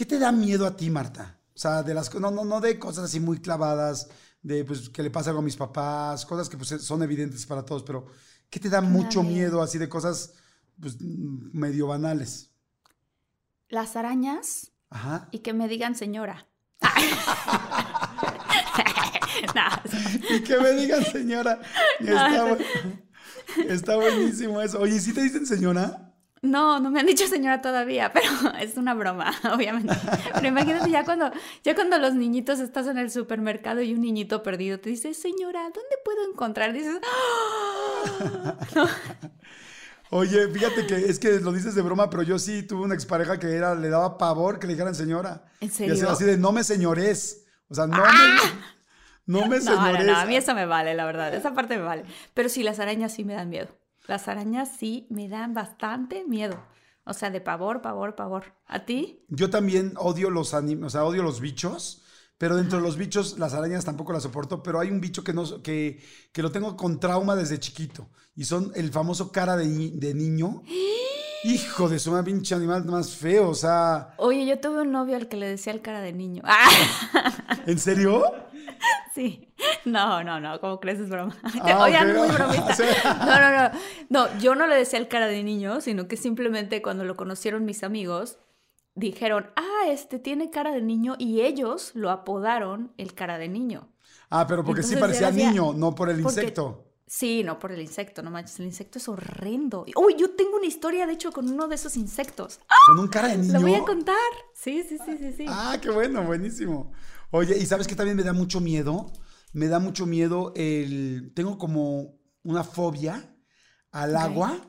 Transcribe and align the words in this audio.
¿Qué 0.00 0.06
te 0.06 0.18
da 0.18 0.32
miedo 0.32 0.66
a 0.66 0.74
ti, 0.74 0.88
Marta? 0.88 1.38
O 1.54 1.58
sea, 1.58 1.82
de 1.82 1.92
las 1.92 2.14
no, 2.14 2.30
no, 2.30 2.42
no 2.42 2.58
de 2.62 2.78
cosas 2.78 3.04
así 3.04 3.20
muy 3.20 3.38
clavadas, 3.38 4.08
de 4.40 4.64
pues 4.64 4.88
que 4.88 5.02
le 5.02 5.10
pasa 5.10 5.28
algo 5.28 5.42
a 5.42 5.44
mis 5.44 5.56
papás, 5.56 6.24
cosas 6.24 6.48
que 6.48 6.56
pues 6.56 6.70
son 6.70 7.02
evidentes 7.02 7.44
para 7.44 7.66
todos, 7.66 7.82
pero 7.82 8.06
¿qué 8.48 8.58
te 8.58 8.70
da 8.70 8.80
mucho 8.80 9.22
miedo 9.22 9.60
así 9.60 9.76
de 9.76 9.90
cosas 9.90 10.32
pues 10.80 10.96
medio 11.02 11.88
banales? 11.88 12.48
Las 13.68 13.94
arañas 13.94 14.72
Ajá. 14.88 15.28
y 15.32 15.40
que 15.40 15.52
me 15.52 15.68
digan 15.68 15.94
señora. 15.94 16.48
y 20.30 20.40
que 20.40 20.58
me 20.60 20.72
digan 20.72 21.04
señora. 21.04 21.60
Está, 21.98 22.46
bu- 22.46 22.64
está 23.68 23.96
buenísimo 23.96 24.62
eso. 24.62 24.80
Oye, 24.80 24.98
¿sí 24.98 25.12
te 25.12 25.20
dicen 25.20 25.44
señora? 25.44 26.09
No, 26.42 26.80
no 26.80 26.90
me 26.90 27.00
han 27.00 27.06
dicho 27.06 27.26
señora 27.26 27.60
todavía, 27.60 28.12
pero 28.14 28.28
es 28.60 28.76
una 28.76 28.94
broma, 28.94 29.32
obviamente. 29.54 29.94
Pero 30.34 30.46
imagínate 30.48 30.90
ya 30.90 31.04
cuando, 31.04 31.30
ya 31.62 31.74
cuando 31.74 31.98
los 31.98 32.14
niñitos 32.14 32.60
estás 32.60 32.86
en 32.86 32.96
el 32.98 33.10
supermercado 33.10 33.82
y 33.82 33.92
un 33.94 34.00
niñito 34.00 34.42
perdido 34.42 34.80
te 34.80 34.88
dice, 34.90 35.12
señora, 35.14 35.62
¿dónde 35.64 35.96
puedo 36.04 36.30
encontrar? 36.30 36.72
Dices, 36.72 36.98
"Ah". 37.04 38.56
Oye, 40.12 40.48
fíjate 40.48 40.86
que 40.86 40.96
es 40.96 41.18
que 41.20 41.38
lo 41.40 41.52
dices 41.52 41.74
de 41.76 41.82
broma, 41.82 42.10
pero 42.10 42.22
yo 42.24 42.38
sí 42.38 42.64
tuve 42.64 42.82
una 42.82 42.94
expareja 42.94 43.38
que 43.38 43.54
era, 43.54 43.74
le 43.76 43.88
daba 43.90 44.18
pavor 44.18 44.58
que 44.58 44.66
le 44.66 44.72
dijeran 44.72 44.94
señora. 44.94 45.44
¿En 45.60 45.68
Y 45.68 45.70
serio? 45.70 45.94
así, 45.94 46.04
así 46.06 46.24
de 46.24 46.36
no 46.36 46.50
me 46.52 46.64
señores. 46.64 47.46
O 47.68 47.74
sea, 47.74 47.86
no 47.86 48.02
me, 48.02 48.62
no 49.26 49.46
me 49.46 49.60
No, 49.60 49.76
no, 49.92 49.92
señores. 49.92 50.06
no, 50.06 50.16
a 50.16 50.24
mí 50.26 50.36
eso 50.36 50.54
me 50.54 50.66
vale, 50.66 50.94
la 50.94 51.04
verdad. 51.06 51.32
Esa 51.34 51.54
parte 51.54 51.76
me 51.76 51.84
vale. 51.84 52.04
Pero 52.34 52.48
sí, 52.48 52.62
las 52.64 52.80
arañas 52.80 53.12
sí 53.14 53.24
me 53.24 53.34
dan 53.34 53.48
miedo. 53.50 53.68
Las 54.06 54.28
arañas 54.28 54.70
sí 54.78 55.06
me 55.10 55.28
dan 55.28 55.54
bastante 55.54 56.24
miedo. 56.26 56.60
O 57.04 57.12
sea, 57.14 57.30
de 57.30 57.40
pavor, 57.40 57.80
pavor, 57.82 58.14
pavor. 58.14 58.44
¿A 58.66 58.84
ti? 58.84 59.24
Yo 59.28 59.50
también 59.50 59.94
odio 59.96 60.30
los 60.30 60.54
anim- 60.54 60.84
o 60.84 60.90
sea, 60.90 61.04
odio 61.04 61.22
los 61.22 61.40
bichos, 61.40 62.02
pero 62.38 62.56
dentro 62.56 62.78
de 62.78 62.84
los 62.84 62.96
bichos, 62.96 63.38
las 63.38 63.54
arañas 63.54 63.84
tampoco 63.84 64.12
las 64.12 64.22
soporto, 64.22 64.62
pero 64.62 64.80
hay 64.80 64.90
un 64.90 65.00
bicho 65.00 65.24
que, 65.24 65.32
no, 65.32 65.62
que, 65.62 66.02
que 66.32 66.42
lo 66.42 66.50
tengo 66.52 66.76
con 66.76 67.00
trauma 67.00 67.36
desde 67.36 67.58
chiquito, 67.58 68.08
y 68.34 68.44
son 68.44 68.72
el 68.74 68.90
famoso 68.92 69.32
cara 69.32 69.56
de, 69.56 69.66
ni- 69.66 69.90
de 69.90 70.14
niño. 70.14 70.62
Hijo 71.44 71.88
de 71.88 71.98
su 71.98 72.10
madre, 72.12 72.24
pinche 72.32 72.54
animal 72.54 72.84
más 72.84 73.16
feo, 73.16 73.48
o 73.48 73.54
sea, 73.54 74.12
Oye, 74.18 74.44
yo 74.46 74.60
tuve 74.60 74.82
un 74.82 74.92
novio 74.92 75.16
al 75.16 75.26
que 75.26 75.38
le 75.38 75.48
decía 75.48 75.72
el 75.72 75.80
cara 75.80 76.02
de 76.02 76.12
niño. 76.12 76.42
¡Ah! 76.44 76.68
¿en 77.66 77.78
serio? 77.78 78.22
Sí. 79.14 79.52
No, 79.84 80.22
no, 80.22 80.38
no, 80.40 80.60
¿cómo 80.60 80.78
crees? 80.80 81.00
Es 81.00 81.08
broma. 81.10 81.36
Ah, 81.62 81.82
Oigan, 81.84 82.16
muy 82.16 82.28
bromista. 82.28 82.74
No, 83.26 83.40
no, 83.40 83.50
no. 83.50 83.70
No, 84.28 84.38
yo 84.38 84.54
no 84.54 84.66
le 84.66 84.76
decía 84.76 84.98
el 84.98 85.08
cara 85.08 85.26
de 85.26 85.42
niño, 85.42 85.80
sino 85.80 86.06
que 86.08 86.16
simplemente 86.16 86.80
cuando 86.82 87.04
lo 87.04 87.16
conocieron 87.16 87.64
mis 87.64 87.82
amigos, 87.82 88.38
dijeron, 88.94 89.50
ah, 89.56 89.88
este 89.88 90.18
tiene 90.18 90.50
cara 90.50 90.72
de 90.72 90.82
niño, 90.82 91.16
y 91.18 91.40
ellos 91.42 91.92
lo 91.94 92.10
apodaron 92.10 92.92
el 92.98 93.14
cara 93.14 93.38
de 93.38 93.48
niño. 93.48 93.88
Ah, 94.30 94.46
pero 94.46 94.64
porque 94.64 94.82
sí 94.82 94.96
parecía 94.96 95.30
decía- 95.30 95.48
niño, 95.50 95.72
no 95.72 95.94
por 95.94 96.08
el 96.10 96.22
porque- 96.22 96.40
insecto. 96.40 96.86
Sí, 97.06 97.42
no 97.42 97.58
por 97.58 97.72
el 97.72 97.80
insecto, 97.80 98.22
no 98.22 98.30
manches, 98.30 98.60
el 98.60 98.66
insecto 98.66 98.98
es 98.98 99.08
horrendo. 99.08 99.84
Uy, 99.96 100.14
yo 100.16 100.30
tengo 100.36 100.56
una 100.58 100.66
historia, 100.66 101.08
de 101.08 101.14
hecho, 101.14 101.32
con 101.32 101.50
uno 101.50 101.66
de 101.66 101.74
esos 101.74 101.96
insectos. 101.96 102.60
¡Ah! 102.68 102.74
Con 102.86 103.00
un 103.00 103.08
cara 103.08 103.26
de 103.26 103.38
niño. 103.38 103.54
Lo 103.54 103.60
voy 103.62 103.74
a 103.74 103.80
contar. 103.80 104.14
Sí, 104.54 104.84
sí, 104.88 104.96
sí, 105.04 105.18
sí, 105.18 105.32
sí. 105.32 105.46
Ah, 105.48 105.76
qué 105.82 105.90
bueno, 105.90 106.22
buenísimo. 106.22 106.92
Oye, 107.30 107.56
¿y 107.58 107.66
sabes 107.66 107.86
qué 107.86 107.94
también 107.94 108.16
me 108.16 108.22
da 108.22 108.32
mucho 108.32 108.60
miedo? 108.60 109.12
Me 109.52 109.68
da 109.68 109.78
mucho 109.78 110.06
miedo 110.06 110.52
el... 110.56 111.32
Tengo 111.34 111.58
como 111.58 112.18
una 112.42 112.64
fobia 112.64 113.36
al 113.92 114.16
agua. 114.16 114.66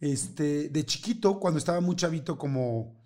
Este, 0.00 0.68
de 0.68 0.86
chiquito, 0.86 1.38
cuando 1.38 1.58
estaba 1.58 1.80
muy 1.80 1.96
chavito, 1.96 2.38
como... 2.38 3.02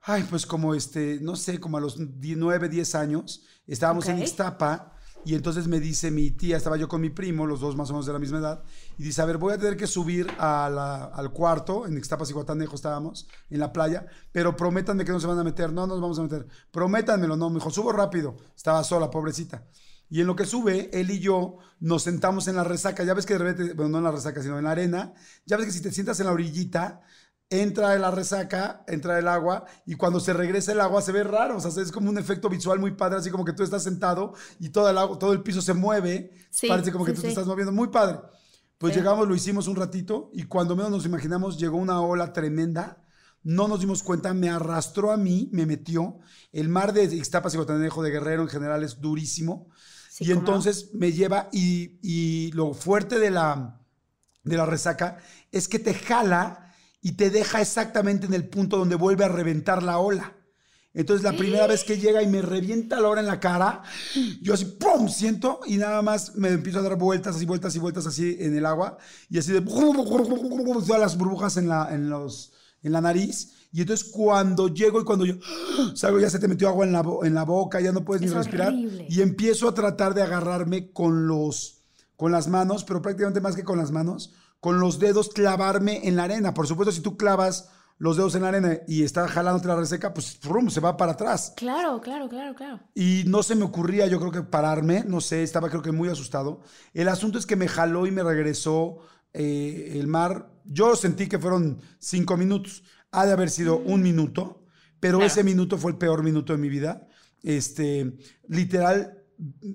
Ay, 0.00 0.26
pues 0.30 0.46
como 0.46 0.74
este, 0.74 1.18
no 1.20 1.36
sé, 1.36 1.60
como 1.60 1.76
a 1.76 1.80
los 1.80 1.98
9, 1.98 2.68
10 2.68 2.94
años, 2.94 3.44
estábamos 3.66 4.08
en. 4.08 4.20
Ixtapa 4.20 4.97
y 5.24 5.34
entonces 5.34 5.68
me 5.68 5.80
dice 5.80 6.10
mi 6.10 6.30
tía, 6.30 6.56
estaba 6.56 6.76
yo 6.76 6.88
con 6.88 7.00
mi 7.00 7.10
primo, 7.10 7.46
los 7.46 7.60
dos 7.60 7.76
más 7.76 7.90
o 7.90 7.92
menos 7.92 8.06
de 8.06 8.12
la 8.12 8.18
misma 8.18 8.38
edad, 8.38 8.62
y 8.98 9.02
dice, 9.02 9.22
a 9.22 9.24
ver, 9.24 9.38
voy 9.38 9.52
a 9.52 9.58
tener 9.58 9.76
que 9.76 9.86
subir 9.86 10.26
a 10.38 11.10
al 11.14 11.32
cuarto, 11.32 11.86
en 11.86 11.96
Ixtapas 11.96 12.30
y 12.30 12.32
Guatanejo 12.32 12.74
estábamos, 12.74 13.28
en 13.50 13.60
la 13.60 13.72
playa, 13.72 14.06
pero 14.32 14.56
prométanme 14.56 15.04
que 15.04 15.12
no 15.12 15.20
se 15.20 15.26
van 15.26 15.38
a 15.38 15.44
meter, 15.44 15.72
no 15.72 15.86
nos 15.86 16.00
vamos 16.00 16.18
a 16.18 16.22
meter, 16.22 16.46
prométanmelo, 16.70 17.36
no, 17.36 17.50
me 17.50 17.56
dijo, 17.56 17.70
subo 17.70 17.92
rápido, 17.92 18.36
estaba 18.56 18.82
sola, 18.84 19.10
pobrecita. 19.10 19.64
Y 20.10 20.22
en 20.22 20.26
lo 20.26 20.36
que 20.36 20.46
sube, 20.46 20.88
él 20.98 21.10
y 21.10 21.18
yo 21.18 21.58
nos 21.80 22.04
sentamos 22.04 22.48
en 22.48 22.56
la 22.56 22.64
resaca, 22.64 23.04
ya 23.04 23.12
ves 23.12 23.26
que 23.26 23.34
de 23.34 23.38
repente, 23.38 23.74
bueno, 23.74 23.90
no 23.90 23.98
en 23.98 24.04
la 24.04 24.10
resaca, 24.10 24.42
sino 24.42 24.56
en 24.56 24.64
la 24.64 24.70
arena, 24.70 25.12
ya 25.44 25.56
ves 25.56 25.66
que 25.66 25.72
si 25.72 25.82
te 25.82 25.92
sientas 25.92 26.18
en 26.20 26.26
la 26.26 26.32
orillita, 26.32 27.02
entra 27.50 27.96
la 27.98 28.10
resaca, 28.10 28.84
entra 28.86 29.18
el 29.18 29.26
agua 29.26 29.64
y 29.86 29.94
cuando 29.94 30.20
se 30.20 30.32
regresa 30.32 30.72
el 30.72 30.80
agua 30.80 31.00
se 31.00 31.12
ve 31.12 31.24
raro, 31.24 31.56
o 31.56 31.60
sea, 31.60 31.82
es 31.82 31.90
como 31.90 32.10
un 32.10 32.18
efecto 32.18 32.48
visual 32.48 32.78
muy 32.78 32.92
padre, 32.92 33.18
así 33.18 33.30
como 33.30 33.44
que 33.44 33.54
tú 33.54 33.62
estás 33.62 33.82
sentado 33.82 34.34
y 34.60 34.68
todo 34.68 34.90
el 34.90 34.98
agua, 34.98 35.18
todo 35.18 35.32
el 35.32 35.42
piso 35.42 35.62
se 35.62 35.72
mueve, 35.72 36.30
Sí, 36.50 36.68
parece 36.68 36.92
como 36.92 37.04
que 37.04 37.12
sí, 37.12 37.16
tú 37.16 37.20
sí. 37.22 37.26
te 37.26 37.28
estás 37.30 37.46
moviendo, 37.46 37.72
muy 37.72 37.88
padre. 37.88 38.18
Pues 38.76 38.94
llegamos, 38.94 39.26
lo 39.26 39.34
hicimos 39.34 39.66
un 39.66 39.76
ratito 39.76 40.30
y 40.32 40.44
cuando 40.44 40.76
menos 40.76 40.90
nos 40.92 41.04
imaginamos 41.04 41.58
llegó 41.58 41.78
una 41.78 42.00
ola 42.00 42.32
tremenda, 42.32 43.02
no 43.42 43.66
nos 43.66 43.80
dimos 43.80 44.02
cuenta, 44.02 44.34
me 44.34 44.50
arrastró 44.50 45.10
a 45.10 45.16
mí, 45.16 45.48
me 45.52 45.66
metió, 45.66 46.18
el 46.52 46.68
mar 46.68 46.92
de 46.92 47.04
Ixtapas 47.04 47.54
y 47.54 47.56
Guatanejo 47.56 48.02
de 48.02 48.10
Guerrero 48.10 48.42
en 48.42 48.48
general 48.48 48.84
es 48.84 49.00
durísimo 49.00 49.68
y 50.20 50.32
entonces 50.32 50.90
me 50.94 51.12
lleva 51.12 51.48
y, 51.52 51.98
y 52.02 52.52
lo 52.52 52.74
fuerte 52.74 53.18
de 53.18 53.30
la, 53.30 53.80
de 54.44 54.56
la 54.56 54.66
resaca 54.66 55.18
es 55.50 55.66
que 55.68 55.78
te 55.78 55.94
jala 55.94 56.67
y 57.00 57.12
te 57.12 57.30
deja 57.30 57.60
exactamente 57.60 58.26
en 58.26 58.34
el 58.34 58.48
punto 58.48 58.78
donde 58.78 58.96
vuelve 58.96 59.24
a 59.24 59.28
reventar 59.28 59.82
la 59.82 59.98
ola. 59.98 60.34
Entonces 60.94 61.22
la 61.22 61.36
primera 61.36 61.66
vez 61.66 61.84
que 61.84 61.98
llega 61.98 62.22
y 62.22 62.26
me 62.26 62.42
revienta 62.42 62.98
la 63.00 63.08
ola 63.08 63.20
en 63.20 63.26
la 63.28 63.38
cara, 63.38 63.82
yo 64.42 64.54
así, 64.54 64.64
¡pum! 64.64 65.08
Siento 65.08 65.60
y 65.66 65.76
nada 65.76 66.02
más 66.02 66.34
me 66.34 66.48
empiezo 66.48 66.80
a 66.80 66.82
dar 66.82 66.96
vueltas, 66.96 67.36
así, 67.36 67.44
vueltas 67.44 67.76
y 67.76 67.78
vueltas 67.78 68.06
así 68.06 68.36
en 68.40 68.56
el 68.56 68.66
agua 68.66 68.98
y 69.30 69.38
así 69.38 69.52
de 69.52 69.60
todas 69.60 71.00
las 71.00 71.16
burbujas 71.16 71.56
en 71.56 71.68
la, 71.68 71.94
en 71.94 72.08
los, 72.10 72.52
en 72.82 72.92
la 72.92 73.00
nariz. 73.00 73.52
Y 73.70 73.82
entonces 73.82 74.08
cuando 74.10 74.68
llego 74.68 75.00
y 75.00 75.04
cuando 75.04 75.24
yo 75.26 75.34
salgo 75.94 76.18
ya 76.18 76.30
se 76.30 76.38
te 76.38 76.48
metió 76.48 76.68
agua 76.68 76.84
en 76.86 76.92
la, 76.92 77.04
en 77.22 77.34
la 77.34 77.44
boca, 77.44 77.80
ya 77.80 77.92
no 77.92 78.04
puedes 78.04 78.22
Es 78.24 78.30
ni 78.30 78.36
respirar. 78.36 78.68
horrible. 78.72 79.06
Y 79.08 79.20
empiezo 79.20 79.68
a 79.68 79.74
tratar 79.74 80.14
de 80.14 80.22
agarrarme 80.22 80.90
con 80.90 81.28
los, 81.28 81.82
con 82.16 82.32
las 82.32 82.48
manos, 82.48 82.82
pero 82.82 83.02
prácticamente 83.02 83.40
más 83.40 83.54
que 83.54 83.62
con 83.62 83.78
las 83.78 83.92
manos, 83.92 84.32
con 84.60 84.80
los 84.80 84.98
dedos 84.98 85.28
clavarme 85.30 86.06
en 86.08 86.16
la 86.16 86.24
arena. 86.24 86.54
Por 86.54 86.66
supuesto, 86.66 86.92
si 86.92 87.00
tú 87.00 87.16
clavas 87.16 87.70
los 87.98 88.16
dedos 88.16 88.34
en 88.36 88.42
la 88.42 88.48
arena 88.48 88.78
y 88.86 89.02
está 89.02 89.26
jalándote 89.26 89.66
la 89.68 89.76
reseca, 89.76 90.14
pues 90.14 90.36
frum, 90.38 90.70
se 90.70 90.80
va 90.80 90.96
para 90.96 91.12
atrás. 91.12 91.52
Claro, 91.56 92.00
claro, 92.00 92.28
claro, 92.28 92.54
claro. 92.54 92.80
Y 92.94 93.24
no 93.26 93.42
se 93.42 93.54
me 93.56 93.64
ocurría, 93.64 94.06
yo 94.06 94.20
creo 94.20 94.30
que 94.30 94.42
pararme, 94.42 95.04
no 95.06 95.20
sé, 95.20 95.42
estaba 95.42 95.68
creo 95.68 95.82
que 95.82 95.90
muy 95.92 96.08
asustado. 96.08 96.60
El 96.94 97.08
asunto 97.08 97.38
es 97.38 97.46
que 97.46 97.56
me 97.56 97.66
jaló 97.68 98.06
y 98.06 98.10
me 98.12 98.22
regresó 98.22 98.98
eh, 99.32 99.94
el 99.96 100.06
mar. 100.06 100.50
Yo 100.64 100.94
sentí 100.96 101.28
que 101.28 101.38
fueron 101.38 101.80
cinco 101.98 102.36
minutos. 102.36 102.82
Ha 103.10 103.26
de 103.26 103.32
haber 103.32 103.50
sido 103.50 103.78
un 103.78 104.02
minuto, 104.02 104.64
pero 105.00 105.18
Claro. 105.18 105.26
ese 105.32 105.42
minuto 105.44 105.76
fue 105.78 105.90
el 105.92 105.98
peor 105.98 106.22
minuto 106.22 106.52
de 106.52 106.58
mi 106.58 106.68
vida. 106.68 107.08
Este, 107.42 108.16
literal, 108.48 109.22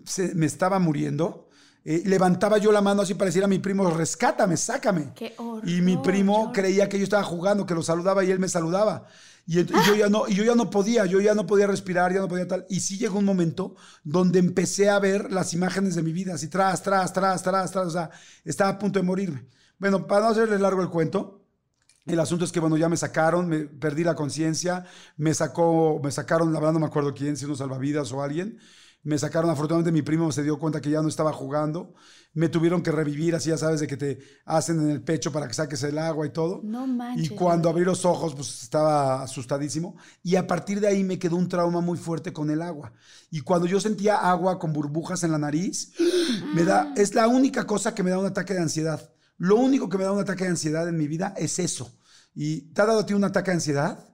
se- 0.05 0.35
me 0.35 0.45
estaba 0.45 0.79
muriendo. 0.79 1.47
Eh, 1.85 2.03
levantaba 2.05 2.57
yo 2.57 2.71
la 2.71 2.81
mano 2.81 3.01
así 3.01 3.13
para 3.13 3.25
decir 3.25 3.43
a 3.43 3.47
mi 3.47 3.59
primo, 3.59 3.89
rescátame, 3.89 4.55
sácame. 4.55 5.11
Qué 5.13 5.33
horror. 5.37 5.67
Y 5.67 5.81
mi 5.81 5.97
primo 5.97 6.43
horror. 6.43 6.53
creía 6.53 6.87
que 6.87 6.97
yo 6.97 7.03
estaba 7.03 7.23
jugando, 7.23 7.65
que 7.65 7.73
lo 7.73 7.83
saludaba 7.83 8.23
y 8.23 8.31
él 8.31 8.39
me 8.39 8.47
saludaba. 8.47 9.05
Y, 9.45 9.65
yo 9.65 9.95
ya 9.95 10.07
no, 10.07 10.25
y 10.27 10.35
yo 10.35 10.43
ya 10.45 10.55
no 10.55 10.69
podía, 10.69 11.05
yo 11.05 11.19
ya 11.19 11.35
no 11.35 11.45
podía 11.45 11.67
respirar, 11.67 12.13
ya 12.13 12.21
no 12.21 12.29
podía 12.29 12.47
tal. 12.47 12.65
Y 12.69 12.79
sí 12.79 12.97
llegó 12.97 13.19
un 13.19 13.25
momento 13.25 13.75
donde 14.03 14.39
empecé 14.39 14.89
a 14.89 14.99
ver 14.99 15.31
las 15.31 15.53
imágenes 15.53 15.95
de 15.95 16.03
mi 16.03 16.13
vida, 16.13 16.35
así 16.35 16.47
tras, 16.47 16.81
tras, 16.81 17.11
tras, 17.11 17.43
tras, 17.43 17.71
tras. 17.71 17.87
O 17.87 17.91
sea, 17.91 18.09
estaba 18.45 18.71
a 18.71 18.79
punto 18.79 18.99
de 18.99 19.05
morirme. 19.05 19.45
Bueno, 19.77 20.07
para 20.07 20.21
no 20.21 20.31
hacerles 20.31 20.61
largo 20.61 20.81
el 20.81 20.89
cuento, 20.89 21.41
el 22.05 22.19
asunto 22.19 22.45
es 22.45 22.53
que, 22.53 22.61
bueno, 22.61 22.77
ya 22.77 22.87
me 22.87 22.95
sacaron, 22.95 23.49
me 23.49 23.59
perdí 23.65 24.05
la 24.05 24.15
conciencia, 24.15 24.85
me 25.17 25.33
sacó, 25.33 25.99
me 26.01 26.11
sacaron, 26.11 26.53
la 26.53 26.59
verdad 26.59 26.73
no 26.73 26.79
me 26.79 26.85
acuerdo 26.85 27.13
quién, 27.13 27.35
si 27.35 27.43
unos 27.43 27.57
salvavidas 27.57 28.13
o 28.13 28.21
alguien. 28.21 28.59
Me 29.03 29.17
sacaron, 29.17 29.49
afortunadamente 29.49 29.91
mi 29.91 30.01
primo 30.01 30.31
se 30.31 30.43
dio 30.43 30.57
cuenta 30.57 30.79
que 30.79 30.89
ya 30.89 31.01
no 31.01 31.09
estaba 31.09 31.33
jugando. 31.33 31.93
Me 32.33 32.47
tuvieron 32.47 32.81
que 32.81 32.89
revivir, 32.89 33.35
así 33.35 33.49
ya 33.49 33.57
sabes, 33.57 33.81
de 33.81 33.87
que 33.87 33.97
te 33.97 34.19
hacen 34.45 34.79
en 34.79 34.89
el 34.89 35.01
pecho 35.03 35.29
para 35.31 35.45
que 35.45 35.53
saques 35.53 35.83
el 35.83 35.97
agua 35.97 36.25
y 36.25 36.29
todo. 36.29 36.61
No 36.63 36.87
manches. 36.87 37.25
Y 37.31 37.35
cuando 37.35 37.67
abrí 37.67 37.83
los 37.83 38.05
ojos, 38.05 38.33
pues 38.33 38.63
estaba 38.63 39.21
asustadísimo. 39.21 39.97
Y 40.23 40.37
a 40.37 40.47
partir 40.47 40.79
de 40.79 40.87
ahí 40.87 41.03
me 41.03 41.19
quedó 41.19 41.35
un 41.35 41.49
trauma 41.49 41.81
muy 41.81 41.97
fuerte 41.97 42.31
con 42.31 42.49
el 42.49 42.61
agua. 42.61 42.93
Y 43.29 43.41
cuando 43.41 43.67
yo 43.67 43.81
sentía 43.81 44.15
agua 44.15 44.57
con 44.57 44.71
burbujas 44.71 45.23
en 45.23 45.33
la 45.33 45.37
nariz, 45.37 45.91
me 46.55 46.63
da, 46.63 46.93
es 46.95 47.13
la 47.13 47.27
única 47.27 47.67
cosa 47.67 47.93
que 47.93 48.03
me 48.03 48.09
da 48.09 48.19
un 48.19 48.25
ataque 48.25 48.53
de 48.53 48.61
ansiedad. 48.61 49.13
Lo 49.37 49.57
único 49.57 49.89
que 49.89 49.97
me 49.97 50.05
da 50.05 50.13
un 50.13 50.21
ataque 50.21 50.45
de 50.45 50.51
ansiedad 50.51 50.87
en 50.87 50.95
mi 50.95 51.09
vida 51.09 51.33
es 51.35 51.59
eso. 51.59 51.91
¿Y 52.33 52.73
te 52.73 52.81
ha 52.81 52.85
dado 52.85 52.99
a 52.99 53.05
ti 53.05 53.13
un 53.13 53.25
ataque 53.25 53.51
de 53.51 53.55
ansiedad? 53.55 54.09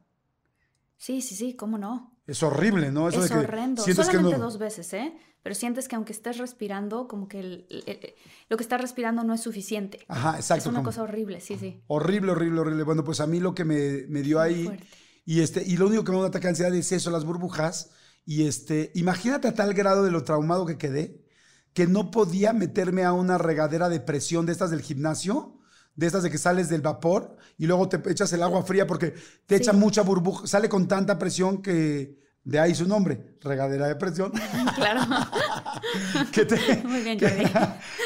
Sí, 0.98 1.22
sí, 1.22 1.36
sí, 1.36 1.56
¿cómo 1.56 1.78
no? 1.78 2.09
Es 2.30 2.44
horrible, 2.44 2.92
¿no? 2.92 3.10
Eso 3.10 3.24
es 3.24 3.30
de 3.30 3.36
que 3.36 3.40
horrendo. 3.42 3.84
que 3.84 3.94
Solamente 3.94 4.32
no- 4.38 4.40
dos 4.40 4.58
veces, 4.58 4.92
¿eh? 4.94 5.14
Pero 5.42 5.56
sientes 5.56 5.88
que 5.88 5.96
aunque 5.96 6.12
estés 6.14 6.38
respirando, 6.38 7.08
como 7.08 7.28
que 7.28 7.40
el- 7.40 7.66
el- 7.70 7.84
el- 7.88 8.14
lo 8.50 8.58
que 8.58 8.64
estás 8.64 8.82
respirando 8.82 9.24
no 9.24 9.34
es 9.34 9.42
suficiente. 9.42 10.00
Ajá, 10.08 10.36
exacto. 10.36 10.62
es 10.64 10.66
una 10.68 10.80
como- 10.80 10.90
cosa 10.90 11.04
horrible, 11.04 11.40
sí, 11.42 11.58
sí. 11.58 11.82
Horrible, 11.88 12.32
horrible, 12.34 12.60
horrible. 12.60 12.84
Bueno, 12.84 13.04
pues 13.04 13.20
a 13.22 13.28
mí 13.28 13.40
lo 13.40 13.56
que 13.56 13.64
me, 13.66 14.06
me 14.10 14.22
dio 14.22 14.40
ahí. 14.40 14.66
fuerte. 14.66 14.88
Y, 15.26 15.42
este, 15.42 15.64
y 15.66 15.78
lo 15.78 15.88
único 15.88 16.04
que 16.04 16.12
me 16.12 16.18
da 16.18 16.24
un 16.24 16.30
ataque 16.30 16.44
de 16.48 16.50
ansiedad 16.50 16.74
es 16.76 16.92
eso, 16.92 17.10
las 17.12 17.24
burbujas. 17.26 17.92
Y 18.26 18.48
este, 18.48 18.92
imagínate 18.96 19.48
a 19.48 19.54
tal 19.54 19.74
grado 19.74 20.04
de 20.04 20.12
lo 20.12 20.24
traumado 20.24 20.66
que 20.66 20.78
quedé, 20.78 21.24
que 21.74 21.88
no 21.88 22.12
podía 22.12 22.52
meterme 22.52 23.04
a 23.04 23.14
una 23.14 23.38
regadera 23.38 23.90
de 23.90 24.00
presión 24.02 24.46
de 24.46 24.52
estas 24.52 24.72
del 24.72 24.82
gimnasio, 24.82 25.59
de 26.00 26.06
estas 26.08 26.24
de 26.24 26.30
que 26.32 26.38
sales 26.38 26.70
del 26.70 26.82
vapor 26.82 27.36
y 27.58 27.66
luego 27.68 27.90
te 27.90 27.98
echas 28.10 28.32
el 28.34 28.42
agua 28.42 28.64
fría 28.64 28.88
porque 28.88 29.12
te 29.46 29.58
Sí. 29.58 29.62
echa 29.64 29.74
mucha 29.74 30.02
burbuja, 30.02 30.48
sale 30.48 30.70
con 30.70 30.88
tanta 30.88 31.20
presión 31.20 31.62
que 31.62 32.18
de 32.44 32.58
ahí 32.58 32.74
su 32.74 32.88
nombre, 32.88 33.36
regadera 33.42 33.88
de 33.88 33.96
presión. 33.96 34.32
Claro. 34.76 35.02
que 36.32 36.46
te, 36.46 36.58
Muy 36.86 37.02
bien, 37.02 37.18
que, 37.18 37.28
Jordi. 37.30 37.52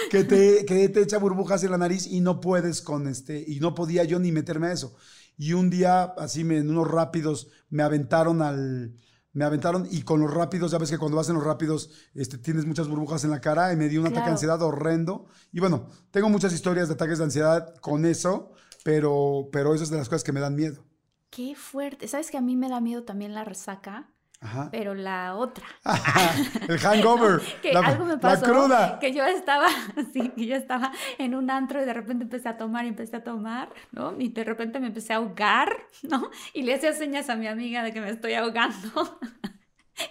que 0.09 0.23
te, 0.23 0.65
que 0.65 0.89
te 0.89 1.01
echa 1.01 1.17
burbujas 1.19 1.63
en 1.63 1.71
la 1.71 1.77
nariz 1.77 2.07
y 2.07 2.19
no 2.21 2.39
puedes 2.41 2.81
con 2.81 3.07
este, 3.07 3.43
y 3.47 3.59
no 3.59 3.75
podía 3.75 4.03
yo 4.03 4.17
ni 4.19 4.31
meterme 4.31 4.67
a 4.67 4.71
eso. 4.73 4.95
Y 5.37 5.53
un 5.53 5.69
día, 5.69 6.03
así 6.17 6.43
me- 6.43 6.57
en 6.57 6.69
unos 6.69 6.89
rápidos, 6.89 7.47
me 7.69 7.83
aventaron 7.83 8.41
al, 8.41 8.95
me 9.33 9.45
aventaron 9.45 9.87
y 9.89 10.03
con 10.03 10.21
los 10.21 10.31
rápidos, 10.31 10.71
ya 10.71 10.77
ves 10.77 10.91
que 10.91 10.97
cuando 10.97 11.17
vas 11.17 11.27
en 11.27 11.35
los 11.35 11.43
rápidos, 11.43 11.89
este, 12.13 12.37
tienes 12.37 12.65
muchas 12.65 12.87
burbujas 12.87 13.23
en 13.23 13.31
la 13.31 13.41
cara 13.41 13.73
y 13.73 13.75
me 13.75 13.89
dio 13.89 13.99
un 13.99 14.07
ataque 14.07 14.27
de 14.27 14.31
ansiedad 14.31 14.61
horrendo. 14.61 15.25
Y 15.51 15.59
bueno, 15.59 15.87
tengo 16.11 16.29
muchas 16.29 16.53
historias 16.53 16.87
de 16.87 16.93
ataques 16.93 17.17
de 17.17 17.25
ansiedad 17.25 17.75
con 17.81 18.05
eso, 18.05 18.51
pero, 18.83 19.49
pero 19.51 19.73
eso 19.73 19.83
es 19.83 19.89
de 19.89 19.97
las 19.97 20.07
cosas 20.07 20.23
que 20.23 20.31
me 20.31 20.39
dan 20.39 20.55
miedo. 20.55 20.85
Qué 21.31 21.55
fuerte. 21.55 22.07
¿Sabes 22.07 22.29
que 22.29 22.37
a 22.37 22.41
mí 22.41 22.55
me 22.55 22.69
da 22.69 22.79
miedo 22.79 23.03
también 23.03 23.33
la 23.33 23.43
resaca? 23.43 24.12
Ajá. 24.43 24.67
Pero 24.71 24.93
la 24.93 25.35
otra. 25.35 25.65
El 26.67 26.77
hangover, 26.77 27.41
que 27.61 27.71
la, 27.71 27.79
algo 27.79 28.05
me 28.05 28.13
la 28.13 28.19
pasó. 28.19 28.45
cruda. 28.45 28.99
Que 28.99 29.13
yo 29.13 29.25
estaba, 29.25 29.67
sí, 30.13 30.29
que 30.35 30.45
yo 30.45 30.55
estaba 30.55 30.91
en 31.17 31.33
un 31.33 31.49
antro 31.49 31.81
y 31.81 31.85
de 31.85 31.93
repente 31.93 32.25
empecé 32.25 32.49
a 32.49 32.57
tomar 32.57 32.83
y 32.85 32.89
empecé 32.89 33.15
a 33.15 33.23
tomar, 33.23 33.69
¿no? 33.91 34.19
Y 34.19 34.29
de 34.29 34.43
repente 34.43 34.81
me 34.81 34.87
empecé 34.87 35.13
a 35.13 35.17
ahogar, 35.17 35.77
¿no? 36.03 36.29
Y 36.53 36.63
le 36.63 36.73
hacía 36.73 36.91
señas 36.91 37.29
a 37.29 37.35
mi 37.35 37.47
amiga 37.47 37.83
de 37.83 37.93
que 37.93 38.01
me 38.01 38.09
estoy 38.09 38.33
ahogando. 38.33 39.19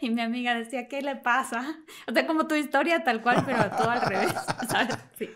Y 0.00 0.10
mi 0.10 0.22
amiga 0.22 0.54
decía, 0.54 0.88
¿qué 0.88 1.02
le 1.02 1.16
pasa? 1.16 1.76
O 2.08 2.12
sea, 2.12 2.26
como 2.26 2.46
tu 2.46 2.54
historia 2.54 3.02
tal 3.04 3.20
cual, 3.20 3.42
pero 3.44 3.68
todo 3.76 3.90
al 3.90 4.00
revés, 4.00 4.32
¿sabes? 4.68 4.96
Sí. 5.18 5.28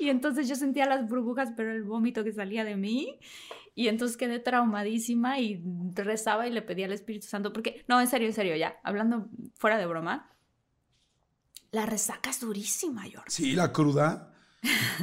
Y 0.00 0.08
entonces 0.10 0.48
yo 0.48 0.56
sentía 0.56 0.84
las 0.86 1.08
burbujas, 1.08 1.52
pero 1.56 1.72
el 1.72 1.84
vómito 1.84 2.24
que 2.24 2.32
salía 2.32 2.64
de 2.64 2.76
mí. 2.76 3.18
Y 3.74 3.88
entonces 3.88 4.16
quedé 4.16 4.38
traumadísima 4.38 5.40
y 5.40 5.62
rezaba 5.94 6.46
y 6.46 6.50
le 6.50 6.62
pedía 6.62 6.86
al 6.86 6.92
Espíritu 6.92 7.26
Santo, 7.26 7.52
porque, 7.52 7.84
no, 7.88 8.00
en 8.00 8.06
serio, 8.06 8.28
en 8.28 8.34
serio, 8.34 8.56
ya, 8.56 8.76
hablando 8.84 9.28
fuera 9.54 9.78
de 9.78 9.86
broma, 9.86 10.30
la 11.70 11.86
resaca 11.86 12.30
es 12.30 12.40
durísima, 12.40 13.02
Jordi. 13.02 13.30
Sí, 13.30 13.52
la 13.52 13.72
cruda. 13.72 14.34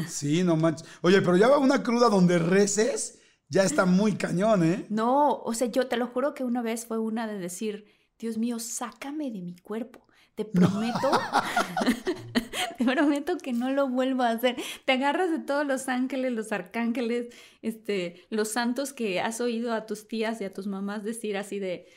Sí, 0.08 0.44
no 0.44 0.56
manches. 0.56 0.88
Oye, 1.02 1.22
pero 1.22 1.36
ya 1.36 1.48
va 1.48 1.58
una 1.58 1.84
cruda 1.84 2.10
donde 2.10 2.38
reces, 2.40 3.20
ya 3.50 3.64
está 3.64 3.86
muy 3.86 4.14
cañón, 4.14 4.64
¿eh? 4.64 4.86
No, 4.90 5.42
o 5.42 5.54
sea, 5.54 5.68
yo 5.68 5.88
te 5.88 5.98
lo 5.98 6.08
juro 6.08 6.34
que 6.34 6.44
una 6.44 6.62
vez 6.62 6.86
fue 6.86 7.00
una 7.00 7.28
de 7.28 7.40
decir, 7.40 7.86
Dios 8.20 8.38
mío, 8.38 8.60
sácame 8.60 9.32
de 9.32 9.42
mi 9.42 9.58
cuerpo. 9.58 10.06
Te 10.40 10.46
prometo, 10.46 11.12
te 12.78 12.86
prometo 12.86 13.38
que 13.40 13.52
no 13.52 13.72
lo 13.72 13.90
vuelvo 13.90 14.24
a 14.24 14.30
hacer. 14.30 14.56
Te 14.86 14.94
agarras 14.94 15.32
de 15.32 15.40
todos 15.40 15.68
los 15.68 15.90
ángeles, 15.90 16.32
los 16.32 16.54
arcángeles, 16.54 17.28
este, 17.62 18.26
los 18.30 18.48
santos 18.48 18.94
que 18.94 19.20
has 19.20 19.42
oído 19.42 19.74
a 19.74 19.86
tus 19.86 20.08
tías 20.08 20.40
y 20.40 20.46
a 20.46 20.54
tus 20.54 20.66
mamás 20.66 21.04
decir 21.04 21.36
así 21.36 21.60
de 21.60 21.90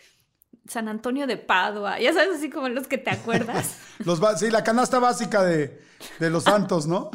San 0.67 0.89
Antonio 0.89 1.29
de 1.29 1.37
Padua, 1.37 2.01
ya 2.01 2.13
sabes, 2.13 2.39
así 2.39 2.51
como 2.51 2.69
los 2.69 2.89
que 2.89 2.99
te 2.99 3.11
acuerdas. 3.11 3.79
Los 4.05 4.21
sí, 4.41 4.51
la 4.51 4.65
canasta 4.65 4.99
básica 4.99 5.45
de, 5.45 5.81
de 6.19 6.31
los 6.31 6.43
santos, 6.43 6.89
¿no? 6.89 7.13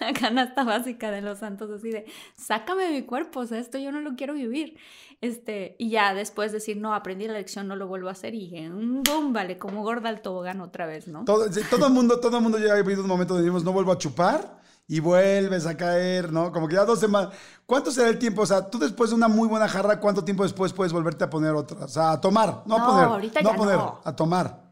la 0.00 0.12
canasta 0.12 0.62
básica 0.62 1.10
de 1.10 1.22
los 1.22 1.38
santos, 1.38 1.70
así 1.70 1.90
de, 1.90 2.06
sácame 2.36 2.84
de 2.84 2.90
mi 2.92 3.02
cuerpo, 3.02 3.40
o 3.40 3.46
sea, 3.46 3.58
esto 3.58 3.78
yo 3.78 3.90
no 3.90 4.00
lo 4.00 4.14
quiero 4.14 4.34
vivir. 4.34 4.78
Este, 5.22 5.76
y 5.78 5.90
ya 5.90 6.12
después 6.14 6.52
decir, 6.52 6.76
no, 6.76 6.94
aprendí 6.94 7.26
la 7.26 7.32
lección, 7.34 7.66
no 7.68 7.74
lo 7.76 7.86
vuelvo 7.86 8.08
a 8.08 8.12
hacer, 8.12 8.34
y 8.34 8.40
dije, 8.40 8.68
"Mm, 8.68 9.02
boom, 9.02 9.32
vale, 9.32 9.58
como 9.58 9.82
gorda 9.82 10.08
al 10.10 10.20
tobogán 10.20 10.60
otra 10.60 10.86
vez, 10.86 11.08
¿no? 11.08 11.24
Todo, 11.24 11.50
sí, 11.52 11.60
todo 11.70 11.86
el 11.86 11.92
mundo, 11.92 12.20
todo 12.20 12.36
el 12.36 12.42
mundo 12.42 12.58
ya 12.58 12.72
ha 12.74 12.76
vivido 12.76 13.00
un 13.02 13.08
momento 13.08 13.32
donde 13.34 13.44
decimos, 13.44 13.64
no 13.64 13.72
vuelvo 13.72 13.92
a 13.92 13.98
chupar 13.98 14.60
y 14.86 15.00
vuelves 15.00 15.66
a 15.66 15.76
caer, 15.76 16.32
¿no? 16.32 16.52
Como 16.52 16.68
que 16.68 16.74
ya 16.76 16.84
dos 16.84 17.00
semanas. 17.00 17.34
¿Cuánto 17.64 17.90
será 17.90 18.08
el 18.08 18.18
tiempo? 18.18 18.42
O 18.42 18.46
sea, 18.46 18.70
tú 18.70 18.78
después 18.78 19.10
de 19.10 19.16
una 19.16 19.26
muy 19.26 19.48
buena 19.48 19.66
jarra, 19.68 19.98
¿cuánto 20.00 20.22
tiempo 20.22 20.42
después 20.42 20.72
puedes 20.74 20.92
volverte 20.92 21.24
a 21.24 21.30
poner 21.30 21.54
otra? 21.54 21.86
O 21.86 21.88
sea, 21.88 22.12
a 22.12 22.20
tomar, 22.20 22.62
no 22.66 22.76
a 22.76 22.78
No, 22.78 22.86
poner. 22.86 23.04
ahorita 23.06 23.40
no 23.42 23.48
ya 23.48 23.54
a 23.54 23.58
poner, 23.58 23.76
no. 23.78 24.00
a 24.04 24.14
tomar. 24.14 24.66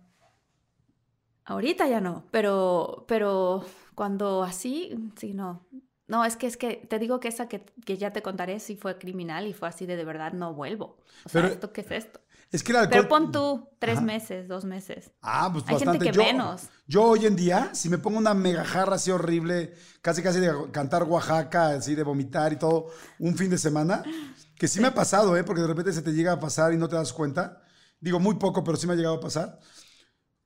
Ahorita 1.46 1.86
ya 1.88 2.00
no, 2.00 2.24
pero, 2.30 3.04
pero 3.08 3.64
cuando 3.94 4.42
así, 4.42 4.94
sí, 5.16 5.34
no. 5.34 5.66
No, 6.06 6.24
es 6.24 6.36
que 6.36 6.46
es 6.46 6.56
que 6.56 6.76
te 6.88 6.98
digo 6.98 7.18
que 7.20 7.28
esa 7.28 7.48
que, 7.48 7.64
que 7.86 7.96
ya 7.96 8.12
te 8.12 8.22
contaré 8.22 8.60
sí 8.60 8.76
fue 8.76 8.98
criminal 8.98 9.46
y 9.46 9.54
fue 9.54 9.68
así 9.68 9.86
de 9.86 9.96
de 9.96 10.04
verdad 10.04 10.32
no 10.32 10.52
vuelvo. 10.54 10.98
O 11.24 11.28
sea, 11.28 11.42
Pero- 11.42 11.48
¿esto 11.48 11.72
qué 11.72 11.80
es 11.80 11.90
esto? 11.90 12.20
Es 12.52 12.62
que 12.62 12.70
el 12.70 12.76
alcohol... 12.76 12.90
Pero 12.92 13.08
pon 13.08 13.32
tú 13.32 13.68
tres 13.80 13.96
Ajá. 13.96 14.04
meses, 14.06 14.46
dos 14.46 14.64
meses. 14.64 15.10
Ah, 15.22 15.48
pues 15.52 15.64
Hay 15.66 15.70
gente 15.78 15.86
bastante. 15.98 16.06
que 16.06 16.12
yo, 16.12 16.22
menos. 16.22 16.68
Yo 16.86 17.02
hoy 17.02 17.26
en 17.26 17.34
día, 17.34 17.70
si 17.74 17.88
me 17.88 17.98
pongo 17.98 18.18
una 18.18 18.32
mega 18.34 18.64
jarra 18.64 18.94
así 18.94 19.10
horrible, 19.10 19.74
casi 20.02 20.22
casi 20.22 20.38
de 20.38 20.52
cantar 20.70 21.02
Oaxaca, 21.04 21.70
así 21.70 21.96
de 21.96 22.04
vomitar 22.04 22.52
y 22.52 22.56
todo, 22.56 22.86
un 23.18 23.36
fin 23.36 23.50
de 23.50 23.58
semana, 23.58 24.04
que 24.56 24.68
sí, 24.68 24.78
me 24.78 24.88
ha 24.88 24.94
pasado, 24.94 25.36
¿eh? 25.36 25.42
Porque 25.42 25.62
de 25.62 25.66
repente 25.66 25.92
se 25.92 26.02
te 26.02 26.12
llega 26.12 26.32
a 26.32 26.38
pasar 26.38 26.72
y 26.72 26.76
no 26.76 26.88
te 26.88 26.94
das 26.94 27.12
cuenta. 27.12 27.60
Digo, 27.98 28.20
muy 28.20 28.36
poco, 28.36 28.62
pero 28.62 28.76
sí 28.76 28.86
me 28.86 28.92
ha 28.92 28.96
llegado 28.96 29.16
a 29.16 29.20
pasar. 29.20 29.58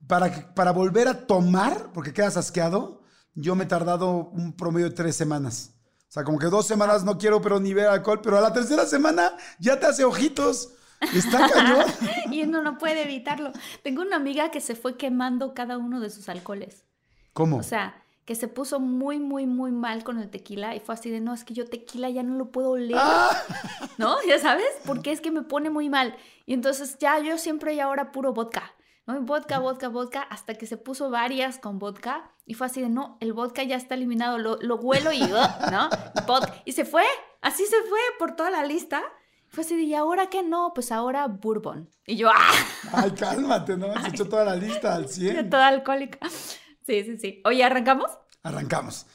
Para, 0.07 0.55
para 0.55 0.71
volver 0.73 1.09
a 1.09 1.27
tomar, 1.27 1.93
porque 1.93 2.12
quedas 2.15 2.37
asqueado, 2.37 2.98
yo 3.40 3.54
me 3.54 3.64
he 3.64 3.66
tardado 3.66 4.30
un 4.30 4.52
promedio 4.52 4.88
de 4.88 4.95
tres 4.95 5.14
semanas. 5.16 5.75
O 6.09 6.11
sea, 6.11 6.25
como 6.25 6.38
que 6.38 6.47
dos 6.47 6.66
semanas 6.66 7.04
no 7.04 7.18
quiero, 7.18 7.40
pero 7.40 7.61
ni 7.61 7.73
ver 7.73 7.87
alcohol, 7.87 8.21
pero 8.21 8.37
a 8.37 8.40
la 8.40 8.52
tercera 8.52 8.85
semana 8.85 9.37
ya 9.59 9.78
te 9.78 9.87
hace 9.87 10.04
ojitos. 10.04 10.73
Está 11.14 11.49
cañón. 11.49 11.87
y 12.33 12.42
uno 12.42 12.62
no 12.62 12.78
puede 12.78 13.02
evitarlo. 13.02 13.52
Tengo 13.85 14.02
una 14.02 14.16
amiga 14.16 14.50
que 14.50 14.61
se 14.61 14.75
fue 14.75 14.97
quemando 14.97 15.54
cada 15.54 15.78
uno 15.78 16.00
de 16.00 16.11
sus 16.11 16.28
alcoholes. 16.28 16.85
¿Cómo? 17.33 17.59
O 17.59 17.62
sea, 17.62 18.02
que 18.25 18.35
se 18.35 18.49
puso 18.49 18.80
muy, 18.80 19.21
muy, 19.21 19.47
muy 19.47 19.71
mal 19.71 20.02
con 20.02 20.18
el 20.18 20.30
tequila 20.30 20.75
y 20.75 20.80
fue 20.80 20.97
así 20.97 21.09
de, 21.09 21.21
no, 21.21 21.33
es 21.33 21.45
que 21.45 21.54
yo 21.54 21.66
tequila 21.66 22.11
ya 22.11 22.25
no 22.25 22.35
lo 22.35 22.50
puedo 22.50 22.71
oler, 22.71 22.97
¡Ah! 22.99 23.30
¿no? 23.99 24.16
Ya 24.26 24.40
sabes, 24.40 24.66
porque 24.85 25.12
es 25.12 25.21
que 25.21 25.30
me 25.30 25.42
pone 25.42 25.71
muy 25.71 25.88
mal. 25.88 26.16
Y 26.45 26.54
entonces 26.54 26.99
ya 26.99 27.21
yo 27.21 27.38
siempre 27.38 27.75
y 27.75 27.80
ahora 27.80 28.11
puro 28.11 28.33
vodka, 28.33 28.75
¿no? 29.07 29.21
Vodka, 29.21 29.61
vodka, 29.61 29.88
vodka, 29.88 30.23
hasta 30.23 30.54
que 30.54 30.66
se 30.66 30.76
puso 30.76 31.11
varias 31.11 31.59
con 31.59 31.78
vodka 31.78 32.33
y 32.49 32.55
fue 32.55 32.67
así 32.67 32.81
de, 32.81 32.88
no, 32.88 33.19
el 33.21 33.33
vodka 33.33 33.62
ya 33.62 33.76
está 33.76 33.95
eliminado, 33.95 34.38
lo, 34.38 34.57
lo 34.61 34.76
huelo 34.76 35.12
y, 35.12 35.23
ugh, 35.23 35.71
¿no? 35.71 35.88
Vodka. 36.26 36.55
Y 36.64 36.73
se 36.73 36.85
fue, 36.85 37.05
así 37.43 37.64
se 37.67 37.81
fue 37.83 38.00
por 38.19 38.35
toda 38.35 38.50
la 38.50 38.64
lista. 38.64 39.02
Fue 39.50 39.64
así 39.64 39.76
de, 39.76 39.83
¿y 39.83 39.95
ahora 39.95 40.28
qué 40.28 40.43
no? 40.43 40.73
Pues 40.75 40.90
ahora 40.90 41.26
bourbon. 41.26 41.88
Y 42.07 42.17
yo, 42.17 42.31
¡ah! 42.31 42.50
Ay, 42.93 43.11
cálmate, 43.12 43.76
¿no? 43.76 43.93
Se 44.02 44.09
echó 44.09 44.28
toda 44.28 44.45
la 44.45 44.57
lista 44.57 44.95
al 44.95 45.05
De 45.07 45.12
100. 45.12 45.50
toda 45.50 45.69
alcohólica. 45.69 46.19
Sí, 46.28 47.05
sí, 47.05 47.19
sí. 47.19 47.43
Oye, 47.45 47.62
¿arrancamos? 47.62 48.11
Arrancamos. 48.43 49.07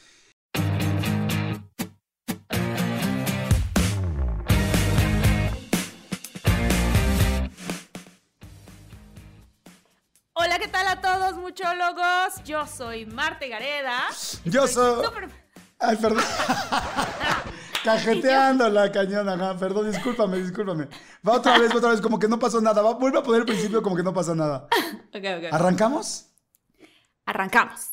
Tal 10.74 10.88
a 10.88 11.00
todos, 11.02 11.36
muchólogos? 11.38 12.44
Yo 12.44 12.66
soy 12.66 13.06
Marte 13.06 13.48
Gareda. 13.48 14.00
Yo 14.44 14.68
soy... 14.68 15.06
súper- 15.06 15.30
Ay, 15.80 15.96
perdón. 15.98 16.24
Cajeteando 17.84 18.70
la 18.70 18.92
cañona, 18.92 19.34
ajá, 19.34 19.58
perdón, 19.58 19.92
discúlpame, 19.92 20.38
discúlpame. 20.38 20.88
Va 21.28 21.34
otra 21.34 21.58
vez, 21.60 21.72
va 21.72 21.78
otra 21.78 21.90
vez, 21.92 22.02
como 22.02 22.18
que 22.18 22.28
no 22.28 22.40
pasó 22.40 22.60
nada. 22.62 22.82
Va, 22.82 22.94
vuelve 22.94 23.20
a 23.20 23.24
poner 23.24 23.42
el 23.42 23.46
principio 23.46 23.82
como 23.84 23.96
que 23.96 24.04
no 24.04 24.14
pasa 24.14 24.34
nada. 24.36 24.68
Ok, 25.16 25.24
ok. 25.38 25.54
¿Arrancamos? 25.54 26.26
Arrancamos. 27.28 27.92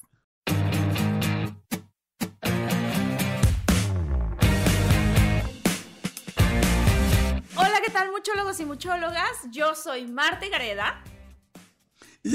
Hola, 7.56 7.80
¿qué 7.84 7.90
tal, 7.90 8.10
muchólogos 8.10 8.58
y 8.60 8.64
muchólogas? 8.64 9.30
Yo 9.50 9.74
soy 9.74 10.06
Marte 10.06 10.48
Gareda. 10.48 11.02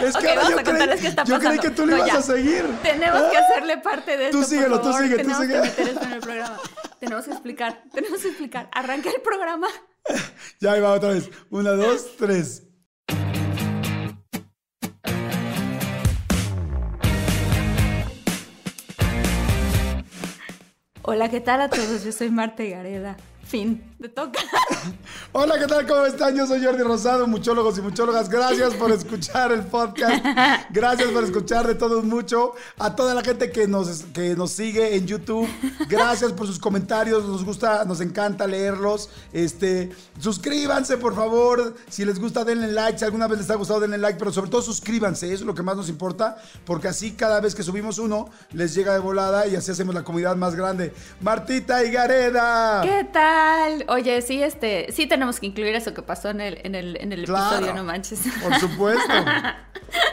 Es 0.00 0.14
que 0.16 0.26
Ok, 0.28 0.36
ahora 0.38 0.50
yo 0.50 0.56
creí, 0.62 1.06
está 1.06 1.24
yo 1.24 1.38
creí 1.38 1.58
que 1.58 1.70
tú 1.70 1.86
le 1.86 1.92
No, 1.92 1.98
ibas 1.98 2.12
ya. 2.12 2.18
a 2.18 2.22
seguir. 2.22 2.66
Tenemos 2.82 3.22
que 3.30 3.36
hacerle 3.38 3.78
parte 3.78 4.16
de 4.16 4.30
Tú 4.30 4.40
esto. 4.40 4.50
síguelo, 4.50 4.80
por 4.82 4.90
tú 4.92 4.98
sigue, 4.98 5.10
tú 5.10 5.16
Tenemos 5.16 5.38
sigue. 5.42 5.54
que 5.54 5.60
meter 5.60 5.88
esto 5.88 6.02
en 6.04 6.12
el 6.12 6.20
programa. 6.20 6.58
Tenemos 7.00 7.24
que 7.24 7.30
explicar, 7.30 7.82
tenemos 7.94 8.20
que 8.20 8.28
explicar. 8.28 8.68
Arranca 8.72 9.08
el 9.10 9.20
programa. 9.22 9.68
Ya 10.60 10.72
ahí 10.72 10.80
va 10.80 10.92
otra 10.92 11.10
vez. 11.10 11.30
Una, 11.50 11.70
dos, 11.72 12.16
tres. 12.18 12.64
Hola, 21.02 21.30
¿qué 21.30 21.40
tal 21.40 21.60
a 21.62 21.70
todos? 21.70 22.04
Yo 22.04 22.12
soy 22.12 22.30
Marte 22.30 22.68
Gareda. 22.68 23.16
Fin. 23.48 23.88
Te 24.00 24.08
toca. 24.08 24.38
Hola, 25.32 25.58
¿qué 25.58 25.66
tal? 25.66 25.84
¿Cómo 25.84 26.06
están? 26.06 26.36
Yo 26.36 26.46
soy 26.46 26.64
Jordi 26.64 26.84
Rosado, 26.84 27.26
muchólogos 27.26 27.78
y 27.78 27.82
muchólogas. 27.82 28.28
Gracias 28.28 28.74
por 28.74 28.92
escuchar 28.92 29.50
el 29.50 29.62
podcast. 29.62 30.24
Gracias 30.70 31.10
por 31.10 31.24
escuchar 31.24 31.66
de 31.66 31.74
todos 31.74 32.04
mucho. 32.04 32.54
A 32.78 32.94
toda 32.94 33.12
la 33.12 33.22
gente 33.22 33.50
que 33.50 33.66
nos, 33.66 34.04
que 34.14 34.36
nos 34.36 34.52
sigue 34.52 34.94
en 34.94 35.08
YouTube. 35.08 35.48
Gracias 35.88 36.30
por 36.32 36.46
sus 36.46 36.60
comentarios. 36.60 37.24
Nos 37.24 37.44
gusta, 37.44 37.84
nos 37.86 38.00
encanta 38.00 38.46
leerlos. 38.46 39.10
Este, 39.32 39.90
suscríbanse, 40.20 40.96
por 40.98 41.16
favor. 41.16 41.74
Si 41.88 42.04
les 42.04 42.20
gusta, 42.20 42.44
denle 42.44 42.68
like. 42.68 43.00
Si 43.00 43.04
alguna 43.04 43.26
vez 43.26 43.38
les 43.38 43.50
ha 43.50 43.56
gustado, 43.56 43.80
denle 43.80 43.98
like. 43.98 44.16
Pero 44.16 44.32
sobre 44.32 44.48
todo, 44.48 44.62
suscríbanse. 44.62 45.26
Eso 45.26 45.42
es 45.42 45.46
lo 45.46 45.56
que 45.56 45.64
más 45.64 45.76
nos 45.76 45.88
importa. 45.88 46.36
Porque 46.64 46.86
así, 46.86 47.14
cada 47.14 47.40
vez 47.40 47.52
que 47.52 47.64
subimos 47.64 47.98
uno, 47.98 48.30
les 48.52 48.74
llega 48.74 48.92
de 48.92 49.00
volada 49.00 49.48
y 49.48 49.56
así 49.56 49.72
hacemos 49.72 49.92
la 49.92 50.04
comunidad 50.04 50.36
más 50.36 50.54
grande. 50.54 50.94
Martita 51.20 51.82
y 51.82 51.90
Gareda. 51.90 52.82
¿Qué 52.82 53.08
tal? 53.12 53.37
Oye, 53.88 54.22
sí, 54.22 54.42
este, 54.42 54.90
sí 54.92 55.06
tenemos 55.06 55.40
que 55.40 55.46
incluir 55.46 55.74
eso 55.74 55.94
que 55.94 56.02
pasó 56.02 56.30
en 56.30 56.40
el, 56.40 56.60
en 56.64 56.74
el, 56.74 56.96
en 57.00 57.12
el 57.12 57.24
Claro. 57.24 57.56
episodio, 57.56 57.74
no 57.74 57.84
manches. 57.84 58.20
Por 58.42 58.54
supuesto. 58.58 59.12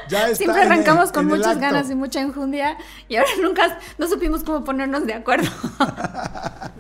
Ya 0.08 0.25
está 0.29 0.36
Siempre 0.38 0.62
el- 0.62 0.72
arrancamos 0.72 1.12
con 1.12 1.25
muchas 1.25 1.60
ganas 1.60 1.89
y 1.91 1.96
mucha 1.96 2.22
enjundia 2.22 2.77
y 3.10 3.17
ahora 3.17 3.29
nunca 3.41 3.77
no 3.98 4.08
supimos 4.08 4.41
cómo 4.44 4.63
ponernos 4.63 5.05
de 5.05 5.13
acuerdo. 5.15 5.50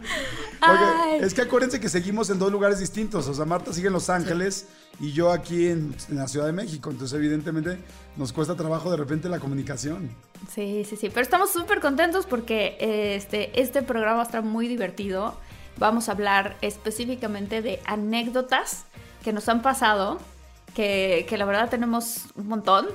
Oye, 0.61 1.17
es 1.25 1.33
que 1.33 1.41
acuérdense 1.41 1.79
que 1.79 1.89
seguimos 1.89 2.29
en 2.29 2.39
dos 2.39 2.51
lugares 2.51 2.79
distintos. 2.79 3.27
O 3.27 3.33
sea, 3.33 3.43
Marta 3.45 3.73
sigue 3.73 3.87
en 3.87 3.93
Los 3.93 4.09
Ángeles 4.09 4.67
y 4.99 5.11
yo 5.11 5.31
aquí 5.31 5.67
en, 5.67 5.95
en 6.09 6.15
la 6.15 6.27
Ciudad 6.27 6.45
de 6.45 6.53
México. 6.53 6.89
Entonces, 6.89 7.17
evidentemente, 7.17 7.77
nos 8.15 8.31
cuesta 8.31 8.55
trabajo 8.55 8.89
de 8.91 8.97
repente 8.97 9.27
la 9.29 9.39
comunicación. 9.39 10.09
Sí, 10.53 10.85
sí, 10.89 10.95
sí, 10.95 11.09
pero 11.09 11.21
estamos 11.21 11.51
súper 11.51 11.81
contentos 11.81 12.25
porque 12.25 12.77
este, 13.17 13.59
este 13.59 13.81
programa 13.81 14.23
estar 14.23 14.41
muy 14.43 14.67
divertido. 14.67 15.37
Vamos 15.77 16.09
a 16.09 16.13
hablar 16.13 16.57
específicamente 16.61 17.61
de 17.61 17.81
anécdotas 17.85 18.85
que 19.23 19.33
nos 19.33 19.49
han 19.49 19.61
pasado, 19.61 20.19
que, 20.73 21.25
que 21.27 21.37
la 21.37 21.45
verdad 21.45 21.69
tenemos 21.69 22.27
un 22.35 22.47
montón. 22.47 22.87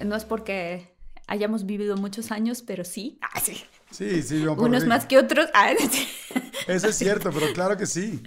No 0.00 0.16
es 0.16 0.24
porque 0.24 0.94
hayamos 1.26 1.66
vivido 1.66 1.96
muchos 1.96 2.30
años, 2.30 2.62
pero 2.62 2.84
sí. 2.84 3.18
Ah, 3.20 3.40
sí. 3.40 3.64
Sí, 3.94 4.22
sí, 4.22 4.42
yo 4.42 4.54
Unos 4.54 4.86
más 4.86 5.06
que 5.06 5.18
otros. 5.18 5.46
Ah. 5.54 5.70
Eso 6.66 6.88
es 6.88 6.96
cierto, 6.96 7.30
pero 7.32 7.52
claro 7.52 7.76
que 7.76 7.86
sí. 7.86 8.22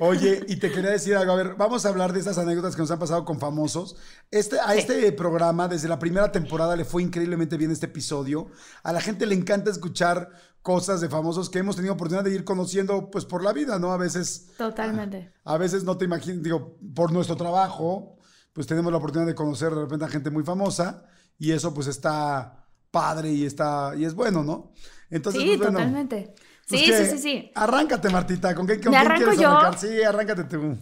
Oye, 0.00 0.44
y 0.48 0.56
te 0.56 0.72
quería 0.72 0.90
decir 0.90 1.14
algo. 1.14 1.32
A 1.32 1.36
ver, 1.36 1.54
vamos 1.54 1.86
a 1.86 1.90
hablar 1.90 2.12
de 2.12 2.18
esas 2.20 2.38
anécdotas 2.38 2.74
que 2.74 2.82
nos 2.82 2.90
han 2.90 2.98
pasado 2.98 3.24
con 3.24 3.38
famosos. 3.38 3.96
Este, 4.30 4.58
a 4.58 4.72
Sí. 4.72 4.78
este 4.80 5.12
programa, 5.12 5.68
desde 5.68 5.88
la 5.88 5.98
primera 5.98 6.32
temporada, 6.32 6.74
le 6.74 6.84
fue 6.84 7.02
increíblemente 7.02 7.56
bien 7.56 7.70
este 7.70 7.86
episodio. 7.86 8.48
A 8.82 8.92
la 8.92 9.00
gente 9.00 9.26
le 9.26 9.34
encanta 9.36 9.70
escuchar 9.70 10.30
cosas 10.62 11.00
de 11.00 11.08
famosos 11.08 11.50
que 11.50 11.58
hemos 11.60 11.76
tenido 11.76 11.94
oportunidad 11.94 12.24
de 12.24 12.34
ir 12.34 12.44
conociendo, 12.44 13.10
pues 13.10 13.24
por 13.24 13.44
la 13.44 13.52
vida, 13.52 13.78
¿no? 13.78 13.92
A 13.92 13.96
veces 13.98 14.48
Totalmente. 14.58 15.32
A 15.44 15.56
veces 15.56 15.84
no 15.84 15.98
te 15.98 16.04
imaginas, 16.04 16.42
digo, 16.42 16.78
por 16.94 17.12
nuestro 17.12 17.36
trabajo, 17.36 18.16
pues 18.52 18.66
tenemos 18.66 18.90
la 18.90 18.98
oportunidad 18.98 19.26
de 19.28 19.34
conocer 19.34 19.72
de 19.74 19.82
repente 19.82 20.04
a 20.04 20.08
gente 20.08 20.30
muy 20.30 20.44
famosa 20.44 21.04
y 21.38 21.52
eso 21.52 21.72
pues 21.74 21.86
está 21.86 22.66
padre 22.90 23.32
y 23.32 23.44
está 23.46 23.94
y 23.96 24.04
es 24.04 24.14
bueno, 24.14 24.44
¿no? 24.44 24.72
Entonces, 25.12 25.44
sí, 25.44 25.46
pues, 25.46 25.60
bueno, 25.60 25.70
totalmente. 25.70 26.34
pues, 26.68 26.82
Sí, 26.82 26.92
sí, 26.92 27.06
sí, 27.06 27.18
sí. 27.18 27.52
Arráncate, 27.54 28.10
Martita, 28.10 28.54
¿con 28.54 28.66
qué 28.66 28.80
con 28.80 28.92
¿Me 28.92 28.96
quién 28.96 29.12
arranco 29.12 29.14
quieres 29.14 29.38
yo? 29.38 29.48
arrancar? 29.48 29.78
Sí, 29.78 30.02
arráncate 30.02 30.44
tú. 30.44 30.76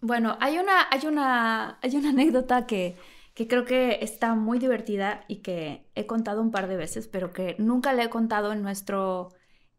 Bueno, 0.00 0.36
hay 0.40 0.58
una, 0.58 0.86
hay 0.90 1.06
una, 1.06 1.78
hay 1.82 1.96
una 1.96 2.10
anécdota 2.10 2.66
que, 2.66 2.96
que 3.34 3.48
creo 3.48 3.64
que 3.64 3.98
está 4.02 4.34
muy 4.34 4.58
divertida 4.60 5.24
y 5.28 5.38
que 5.42 5.90
he 5.96 6.06
contado 6.06 6.40
un 6.40 6.50
par 6.52 6.68
de 6.68 6.76
veces, 6.76 7.08
pero 7.08 7.32
que 7.32 7.56
nunca 7.58 7.92
le 7.92 8.04
he 8.04 8.10
contado 8.10 8.52
en 8.52 8.62
nuestro, 8.62 9.30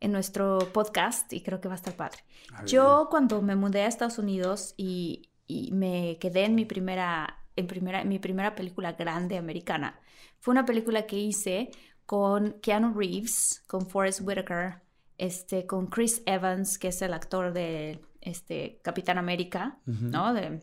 en 0.02 0.12
nuestro 0.12 0.74
podcast 0.74 1.32
y 1.32 1.42
creo 1.42 1.62
que 1.62 1.70
va 1.70 1.76
a 1.76 1.78
estar 1.78 1.96
padre. 1.96 2.20
A. 2.54 2.64
Yo 2.66 3.08
cuando 3.10 3.42
me 3.42 3.56
mudé 3.56 3.84
a 3.84 3.88
Estados 3.88 4.18
Unidos 4.18 4.74
y, 4.78 5.32
y 5.48 5.72
me 5.72 6.18
quedé 6.20 6.44
en 6.46 6.56
mi 6.56 6.66
primera, 6.66 7.46
en 7.56 7.68
primera, 7.68 8.02
en 8.02 8.10
mi 8.10 8.20
primera 8.20 8.56
película 8.56 8.94
grande 8.94 9.38
americana, 9.38 10.02
fue 10.40 10.52
una 10.52 10.66
película 10.66 11.06
que 11.08 11.18
hice 11.18 11.72
con 12.10 12.54
Keanu 12.54 12.96
Reeves, 12.98 13.62
con 13.68 13.86
Forrest 13.86 14.22
Whitaker, 14.22 14.82
este, 15.20 15.68
con 15.68 15.86
Chris 15.86 16.24
Evans, 16.26 16.80
que 16.80 16.88
es 16.88 17.04
el 17.04 17.14
actor 17.14 17.54
de 17.54 18.04
este, 18.20 18.82
Capitán 18.84 19.20
América, 19.20 19.78
¿no? 19.86 20.34
De, 20.34 20.60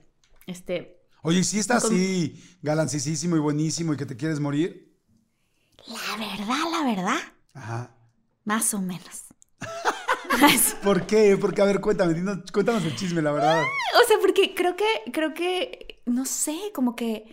este, 0.49 0.99
Oye, 1.23 1.45
¿sí 1.45 1.61
está 1.61 1.81
Con- 1.81 1.93
así 1.93 2.43
galancísimo 2.63 3.37
y 3.37 3.39
buenísimo 3.39 3.95
y 3.95 3.97
que 3.97 4.07
te 4.07 4.17
quieres 4.17 4.41
morir? 4.41 4.93
la 5.87 6.17
verdad, 6.17 6.65
la 6.73 6.85
verdad, 6.85 7.19
Ajá. 7.55 7.97
más 8.45 8.75
o 8.75 8.81
menos. 8.81 9.27
¿Por 10.83 11.07
qué? 11.07 11.39
Porque, 11.41 11.63
a 11.63 11.65
ver, 11.65 11.81
cuéntame, 11.81 12.13
cuéntanos 12.53 12.85
el 12.85 12.97
chisme, 12.97 13.23
la 13.23 13.31
verdad. 13.31 13.63
O 14.03 14.09
sea, 14.09 14.17
porque 14.21 14.53
creo 14.53 14.75
que, 14.75 15.13
creo 15.13 15.33
que, 15.33 16.03
no 16.07 16.25
sé, 16.25 16.73
como 16.75 16.97
que 16.97 17.25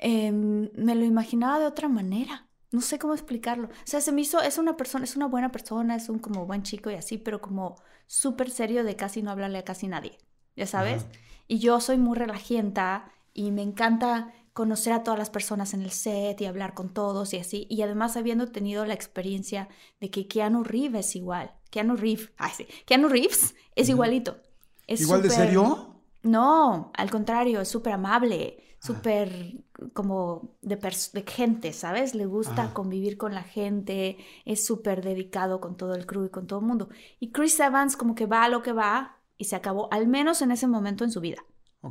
em, 0.00 0.70
me 0.74 0.96
lo 0.96 1.04
imaginaba 1.04 1.60
de 1.60 1.66
otra 1.66 1.86
manera. 1.86 2.48
No 2.72 2.80
sé 2.80 2.98
cómo 2.98 3.12
explicarlo. 3.14 3.68
O 3.68 3.70
sea, 3.84 4.00
se 4.00 4.12
me 4.12 4.22
hizo, 4.22 4.40
es 4.40 4.58
una 4.58 4.76
persona, 4.76 5.04
es 5.04 5.14
una 5.14 5.26
buena 5.26 5.52
persona, 5.52 5.94
es 5.94 6.08
un 6.08 6.18
como 6.18 6.46
buen 6.46 6.62
chico 6.62 6.90
y 6.90 6.94
así, 6.94 7.18
pero 7.18 7.40
como 7.40 7.76
súper 8.06 8.50
serio 8.50 8.82
de 8.82 8.96
casi 8.96 9.22
no 9.22 9.30
hablarle 9.30 9.58
a 9.58 9.64
casi 9.64 9.88
nadie, 9.88 10.18
¿ya 10.56 10.66
sabes? 10.66 11.06
Y 11.48 11.58
yo 11.58 11.80
soy 11.80 11.98
muy 11.98 12.16
relajienta 12.16 13.12
y 13.34 13.50
me 13.50 13.62
encanta 13.62 14.32
conocer 14.52 14.92
a 14.92 15.02
todas 15.02 15.18
las 15.18 15.30
personas 15.30 15.74
en 15.74 15.82
el 15.82 15.90
set 15.90 16.40
y 16.40 16.46
hablar 16.46 16.74
con 16.74 16.92
todos 16.92 17.32
y 17.34 17.38
así. 17.38 17.66
Y 17.70 17.82
además 17.82 18.16
habiendo 18.16 18.48
tenido 18.48 18.84
la 18.84 18.94
experiencia 18.94 19.68
de 20.00 20.10
que 20.10 20.26
Keanu 20.26 20.64
Reeves 20.64 21.08
es 21.08 21.16
igual. 21.16 21.52
Keanu 21.70 21.96
Reeves, 21.96 22.30
ay 22.38 22.52
sí, 22.56 22.66
Keanu 22.86 23.08
Reeves 23.08 23.54
es 23.76 23.88
igualito. 23.88 24.38
Es 24.86 25.00
¿Igual 25.00 25.22
de 25.22 25.30
serio? 25.30 26.02
No, 26.22 26.92
al 26.94 27.10
contrario, 27.10 27.60
es 27.60 27.68
súper 27.68 27.94
amable, 27.94 28.71
súper 28.82 29.54
como 29.92 30.56
de, 30.60 31.24
gente, 31.26 31.72
¿sabes? 31.72 32.14
Le 32.14 32.26
gusta 32.26 32.64
Ajá. 32.64 32.74
convivir 32.74 33.16
con 33.16 33.34
la 33.34 33.44
gente, 33.44 34.16
es 34.44 34.66
súper 34.66 35.04
dedicado 35.04 35.60
con 35.60 35.76
todo 35.76 35.94
el 35.94 36.06
crew 36.06 36.24
y 36.24 36.30
con 36.30 36.46
todo 36.46 36.60
el 36.60 36.66
mundo. 36.66 36.88
Y 37.20 37.30
Chris 37.30 37.58
Evans 37.60 37.96
como 37.96 38.14
que 38.14 38.26
va 38.26 38.44
a 38.44 38.48
lo 38.48 38.62
que 38.62 38.72
va 38.72 39.18
y 39.38 39.44
se 39.44 39.56
acabó, 39.56 39.92
al 39.92 40.08
menos 40.08 40.42
en 40.42 40.50
ese 40.50 40.66
momento 40.66 41.04
en 41.04 41.12
su 41.12 41.20
vida. 41.20 41.42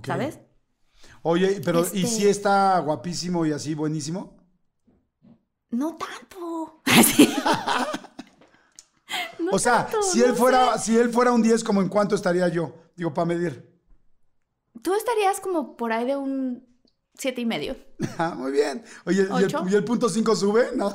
¿sabes? 0.06 0.40
Oye, 1.24 1.62
pero 1.64 1.82
¿y 1.94 2.04
Este- 2.04 2.08
si 2.08 2.28
está 2.28 2.80
guapísimo 2.80 3.46
y 3.46 3.52
así 3.52 3.76
buenísimo? 3.76 4.38
No 5.70 5.98
tanto. 5.98 6.82
No 9.40 9.52
o 9.52 9.60
sea, 9.60 9.88
tanto, 9.88 10.04
si 10.04 10.20
no 10.20 10.26
él 10.28 10.36
fuera, 10.36 10.78
sé. 10.78 10.86
si 10.86 10.98
él 10.98 11.10
fuera 11.10 11.32
un 11.32 11.42
10, 11.42 11.64
¿como 11.64 11.82
en 11.82 11.90
cuánto 11.90 12.16
estaría 12.16 12.48
yo? 12.48 12.76
Digo, 12.96 13.14
para 13.14 13.26
medir. 13.26 13.70
Tú 14.82 14.94
estarías 14.94 15.40
como 15.42 15.76
por 15.76 15.92
ahí 15.92 16.06
de 16.06 16.16
un 16.16 16.66
siete 17.22 17.40
y 17.42 17.46
medio. 17.46 17.76
Ah, 18.18 18.34
muy 18.36 18.52
bien. 18.52 18.84
Oye, 19.06 19.28
¿y 19.30 19.44
el, 19.44 19.52
y 19.72 19.76
el 19.76 19.84
punto 19.84 20.10
5 20.10 20.36
sube? 20.36 20.70
No. 20.76 20.92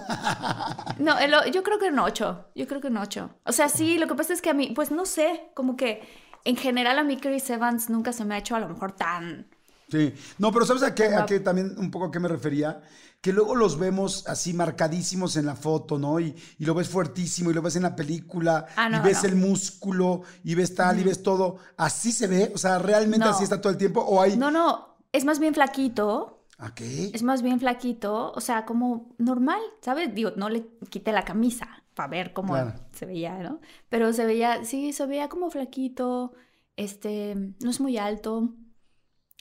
No, 0.99 1.16
el 1.18 1.33
yo 1.52 1.62
creo 1.62 1.78
que 1.78 1.87
en 1.87 1.99
ocho. 2.00 2.47
Yo 2.54 2.66
creo 2.66 2.80
que 2.80 2.88
en 2.88 2.97
ocho. 2.97 3.30
O 3.45 3.52
sea, 3.52 3.68
sí, 3.68 3.97
lo 3.97 4.09
que 4.09 4.14
pasa 4.16 4.33
es 4.33 4.42
que 4.42 4.50
a 4.50 4.54
mí, 4.54 4.73
pues 4.75 4.90
no 4.90 5.06
sé, 5.06 5.50
como 5.54 5.76
que 5.76 6.02
en 6.45 6.56
general 6.56 6.99
a 6.99 7.04
mí 7.04 7.16
Chris 7.18 7.49
Evans 7.50 7.88
nunca 7.90 8.12
se 8.12 8.25
me 8.25 8.35
ha 8.35 8.38
hecho 8.38 8.56
a 8.56 8.61
lo 8.61 8.68
mejor 8.68 8.92
tan... 8.92 9.47
Sí. 9.88 10.12
No, 10.38 10.50
pero 10.50 10.66
¿sabes 10.66 10.83
a 10.83 10.95
qué, 10.97 11.14
a 11.14 11.26
qué 11.26 11.38
también 11.38 11.75
un 11.78 11.92
poco 11.92 12.06
a 12.06 12.11
qué 12.11 12.18
me 12.18 12.26
refería? 12.26 12.83
Que 13.21 13.33
luego 13.33 13.54
los 13.54 13.78
vemos 13.78 14.26
así 14.26 14.52
marcadísimos 14.52 15.37
en 15.37 15.47
la 15.47 15.54
foto, 15.54 15.97
¿no? 15.97 16.18
Y, 16.18 16.35
y 16.59 16.64
lo 16.64 16.75
ves 16.75 16.88
fuertísimo 16.88 17.50
y 17.50 17.54
lo 17.54 17.62
ves 17.62 17.76
en 17.76 17.85
la 17.85 17.95
película 17.95 18.66
Ah, 18.76 18.88
no, 18.88 18.99
y 18.99 19.00
ves 19.02 19.23
no. 19.23 19.28
el 19.28 19.37
músculo 19.37 20.23
y 20.42 20.56
ves 20.56 20.75
tal 20.75 20.99
y 20.99 21.04
ves 21.04 21.23
todo. 21.23 21.59
¿Así 21.76 22.11
se 22.11 22.26
ve? 22.26 22.50
O 22.52 22.59
sea, 22.59 22.80
¿realmente 22.80 23.25
No. 23.26 23.30
así 23.33 23.45
está 23.45 23.61
todo 23.61 23.71
el 23.71 23.78
tiempo? 23.78 24.00
¿O 24.00 24.21
hay...? 24.21 24.37
No, 24.37 24.50
no, 24.50 24.95
es 25.16 25.25
más 25.25 25.38
bien 25.38 25.54
flaquito. 25.54 26.44
¿A 26.58 26.75
qué? 26.75 27.11
Es 27.12 27.23
más 27.23 27.42
bien 27.42 27.61
flaquito, 27.61 28.32
o 28.32 28.40
sea, 28.40 28.64
como 28.64 29.14
normal, 29.18 29.61
¿sabes? 29.82 30.14
Digo, 30.14 30.30
no 30.37 30.49
le 30.49 30.66
quité 30.88 31.12
la 31.12 31.23
camisa 31.23 31.85
para 31.94 32.08
ver 32.08 32.32
cómo 32.32 32.54
Claro. 32.54 32.73
se 32.92 33.04
veía, 33.06 33.38
¿no? 33.38 33.61
Pero 33.90 34.12
se 34.12 34.25
veía, 34.25 34.64
sí, 34.64 34.92
se 34.92 35.06
veía 35.06 35.28
como 35.28 35.50
flaquito, 35.50 36.32
este, 36.76 37.35
no 37.62 37.70
es 37.70 37.80
muy 37.80 37.99
alto 37.99 38.54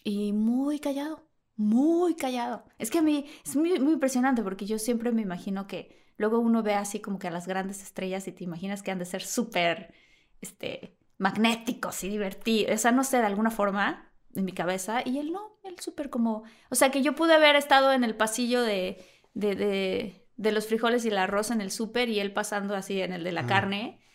y 0.03 0.33
muy 0.33 0.79
callado, 0.79 1.27
muy 1.55 2.15
callado. 2.15 2.65
Es 2.79 2.91
que 2.91 2.99
a 2.99 3.01
mí 3.01 3.25
es 3.45 3.55
muy, 3.55 3.79
muy 3.79 3.93
impresionante 3.93 4.43
porque 4.43 4.65
yo 4.65 4.77
siempre 4.77 5.11
me 5.13 5.21
imagino 5.21 5.67
que 5.67 6.03
luego 6.17 6.39
uno 6.39 6.63
ve 6.63 6.73
así 6.73 6.99
como 6.99 7.17
que 7.19 7.27
a 7.27 7.31
las 7.31 7.47
grandes 7.47 7.81
estrellas 7.81 8.27
y 8.27 8.31
te 8.33 8.43
imaginas 8.43 8.83
que 8.83 8.91
han 8.91 8.99
de 8.99 9.05
ser 9.05 9.21
súper, 9.23 9.93
este, 10.41 10.97
magnéticos 11.17 12.03
y 12.03 12.09
divertidos, 12.09 12.73
o 12.73 12.77
sea, 12.77 12.91
no 12.91 13.03
sé, 13.05 13.17
de 13.17 13.25
alguna 13.25 13.51
forma 13.51 14.11
en 14.35 14.45
mi 14.45 14.51
cabeza 14.51 15.01
y 15.05 15.17
él 15.17 15.31
no, 15.31 15.57
él 15.63 15.75
súper 15.79 16.09
como, 16.09 16.43
o 16.69 16.75
sea, 16.75 16.91
que 16.91 17.01
yo 17.01 17.15
pude 17.15 17.33
haber 17.33 17.55
estado 17.55 17.93
en 17.93 18.03
el 18.03 18.15
pasillo 18.15 18.61
de, 18.61 19.03
de, 19.33 19.55
de, 19.55 20.27
de 20.37 20.51
los 20.51 20.67
frijoles 20.67 21.05
y 21.05 21.07
el 21.07 21.17
arroz 21.17 21.51
en 21.51 21.61
el 21.61 21.71
súper 21.71 22.09
y 22.09 22.19
él 22.19 22.33
pasando 22.33 22.75
así 22.75 23.01
en 23.01 23.13
el 23.13 23.23
de 23.23 23.31
la 23.31 23.45
carne. 23.45 24.01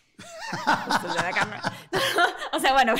Pues, 0.51 1.03
el 1.05 1.17
de 1.17 1.23
la 1.23 1.31
carne. 1.31 1.57
o 2.53 2.59
sea, 2.59 2.73
bueno, 2.73 2.93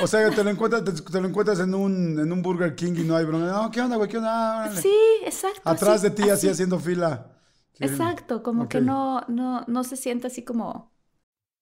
O 0.00 0.06
sea, 0.06 0.30
te 0.30 0.44
lo 0.44 0.50
encuentras, 0.50 0.84
te, 0.84 0.92
te 0.92 1.20
lo 1.20 1.26
encuentras 1.26 1.58
en 1.58 1.74
un, 1.74 2.20
en 2.20 2.30
un 2.30 2.42
Burger 2.42 2.76
King 2.76 2.92
y 2.98 3.02
no 3.02 3.16
hay 3.16 3.24
bronca. 3.24 3.46
No, 3.46 3.70
¿qué 3.72 3.80
onda, 3.80 3.96
güey? 3.96 4.08
¿Qué 4.08 4.18
onda? 4.18 4.30
Ah, 4.30 4.64
órale. 4.66 4.80
sí, 4.80 4.96
exacto. 5.24 5.62
Atrás 5.64 6.02
sí, 6.02 6.08
de 6.08 6.14
ti, 6.14 6.30
así 6.30 6.48
haciendo 6.48 6.78
fila. 6.78 7.32
Sí. 7.72 7.84
Exacto, 7.84 8.44
como 8.44 8.68
que 8.68 8.80
no, 8.80 9.22
no, 9.28 9.64
no 9.66 9.82
se 9.82 9.96
siente 9.96 10.28
así 10.28 10.44
como, 10.44 10.96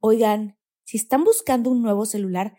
Oigan, 0.07 0.59
si 0.85 0.99
están 0.99 1.25
buscando 1.25 1.71
un 1.71 1.81
nuevo 1.81 2.05
celular, 2.05 2.59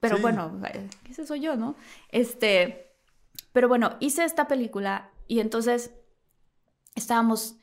Pero 0.00 0.16
Sí. 0.16 0.22
bueno, 0.22 0.60
ese 1.08 1.26
soy 1.26 1.40
yo, 1.40 1.56
¿no? 1.56 1.76
Este, 2.10 2.92
pero 3.52 3.68
bueno, 3.68 3.96
hice 4.00 4.24
esta 4.24 4.46
película 4.48 5.10
y 5.26 5.40
entonces 5.40 5.92
estábamos, 6.94 7.56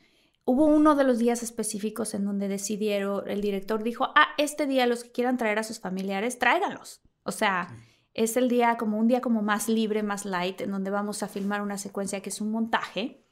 hubo 0.44 0.66
uno 0.66 0.94
de 0.94 1.04
los 1.04 1.18
días 1.18 1.42
específicos 1.42 2.14
en 2.14 2.24
donde 2.24 2.48
decidieron, 2.48 3.28
el 3.28 3.40
director 3.40 3.82
dijo, 3.82 4.12
ah, 4.14 4.28
este 4.38 4.66
día 4.66 4.86
los 4.86 5.04
que 5.04 5.12
quieran 5.12 5.36
traer 5.36 5.58
a 5.58 5.64
sus 5.64 5.80
familiares, 5.80 6.38
tráiganlos. 6.38 7.00
O 7.22 7.32
sea, 7.32 7.76
es 8.14 8.36
el 8.36 8.48
día 8.48 8.76
como 8.76 8.98
un 8.98 9.08
día 9.08 9.20
como 9.20 9.42
más 9.42 9.68
libre, 9.68 10.02
más 10.02 10.24
light, 10.24 10.60
en 10.62 10.70
donde 10.70 10.90
vamos 10.90 11.22
a 11.22 11.28
filmar 11.28 11.60
una 11.60 11.76
secuencia 11.78 12.20
que 12.20 12.30
es 12.30 12.40
un 12.40 12.50
montaje. 12.50 13.25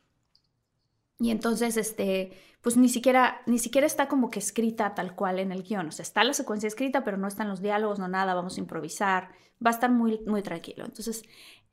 Y 1.25 1.31
entonces, 1.31 1.79
este, 1.79 2.33
pues 2.61 2.77
ni 2.77 2.91
siquiera, 2.91 3.41
ni 3.47 3.59
siquiera 3.59 3.87
está 3.87 4.09
como 4.09 4.29
que 4.29 4.41
escrita 4.41 4.95
tal 4.95 5.17
cual 5.17 5.39
en 5.39 5.53
el 5.53 5.63
guion. 5.63 5.89
O 5.89 5.91
sea, 5.91 6.03
está 6.03 6.23
la 6.23 6.35
secuencia 6.35 6.67
escrita, 6.67 7.03
pero 7.03 7.17
no 7.17 7.27
están 7.27 7.49
los 7.49 7.63
diálogos, 7.63 7.99
no 7.99 8.09
nada, 8.09 8.35
vamos 8.35 8.59
a 8.59 8.61
improvisar. 8.61 9.31
Va 9.65 9.71
a 9.71 9.73
estar 9.73 9.91
muy, 9.91 10.21
muy 10.27 10.43
tranquilo. 10.43 10.85
Entonces, 10.85 11.23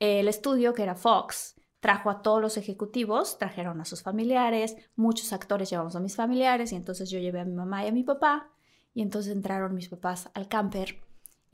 eh, 0.00 0.20
el 0.20 0.28
estudio, 0.28 0.72
que 0.72 0.84
era 0.84 0.94
Fox, 0.94 1.54
trajo 1.80 2.08
a 2.08 2.22
todos 2.22 2.40
los 2.40 2.56
ejecutivos, 2.56 3.36
trajeron 3.36 3.78
a 3.82 3.84
sus 3.84 4.02
familiares, 4.02 4.74
muchos 4.96 5.34
actores 5.34 5.68
llevamos 5.68 5.96
a 5.96 6.00
mis 6.00 6.16
familiares, 6.16 6.72
y 6.72 6.76
entonces 6.76 7.10
yo 7.10 7.18
llevé 7.18 7.40
a 7.40 7.44
mi 7.44 7.52
mamá 7.52 7.84
y 7.84 7.88
a 7.88 7.92
mi 7.92 8.04
papá, 8.04 8.48
y 8.94 9.02
entonces 9.02 9.34
entraron 9.34 9.74
mis 9.74 9.90
papás 9.90 10.30
al 10.32 10.48
camper. 10.48 11.01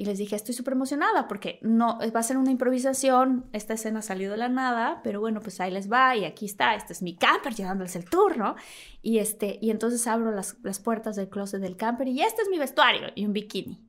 Y 0.00 0.04
les 0.04 0.16
dije, 0.16 0.36
estoy 0.36 0.54
súper 0.54 0.74
emocionada 0.74 1.26
porque 1.26 1.58
no, 1.60 1.98
va 2.14 2.20
a 2.20 2.22
ser 2.22 2.36
una 2.36 2.52
improvisación, 2.52 3.46
esta 3.52 3.74
escena 3.74 4.00
salió 4.00 4.30
de 4.30 4.36
la 4.36 4.48
nada, 4.48 5.00
pero 5.02 5.18
bueno, 5.18 5.40
pues 5.40 5.60
ahí 5.60 5.72
les 5.72 5.90
va 5.90 6.14
y 6.14 6.24
aquí 6.24 6.46
está, 6.46 6.76
este 6.76 6.92
es 6.92 7.02
mi 7.02 7.16
camper 7.16 7.52
llevándoles 7.56 7.96
el 7.96 8.08
tour, 8.08 8.36
¿no? 8.38 8.54
Y, 9.02 9.18
este, 9.18 9.58
y 9.60 9.70
entonces 9.70 10.06
abro 10.06 10.30
las, 10.30 10.56
las 10.62 10.78
puertas 10.78 11.16
del 11.16 11.28
closet 11.28 11.60
del 11.60 11.76
camper 11.76 12.06
y 12.06 12.22
este 12.22 12.42
es 12.42 12.48
mi 12.48 12.58
vestuario 12.60 13.08
y 13.16 13.26
un 13.26 13.32
bikini. 13.32 13.84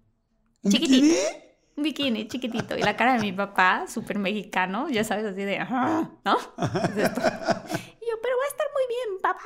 ¿Un 0.64 0.72
Chiquitito. 0.72 1.06
bikini? 1.06 1.18
Un 1.78 1.84
bikini 1.84 2.28
chiquitito. 2.28 2.76
Y 2.76 2.82
la 2.82 2.98
cara 2.98 3.14
de 3.14 3.20
mi 3.20 3.32
papá, 3.32 3.86
súper 3.88 4.18
mexicano, 4.18 4.90
ya 4.90 5.04
sabes, 5.04 5.26
así 5.26 5.44
de, 5.44 5.60
"Ajá", 5.60 6.10
¿no? 6.26 6.38
Y 8.02 8.10
yo, 8.10 8.18
pero 8.24 8.36
va 8.36 8.44
a 8.46 8.52
estar 8.52 8.68
muy 8.74 8.88
bien, 8.90 9.22
papá. 9.22 9.44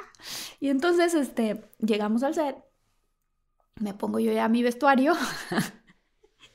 Y 0.62 0.70
entonces, 0.70 1.14
este, 1.14 1.62
llegamos 1.80 2.24
al 2.24 2.34
set, 2.34 2.56
me 3.82 3.94
pongo 3.94 4.20
yo 4.20 4.32
ya 4.32 4.48
mi 4.48 4.64
vestuario, 4.64 5.14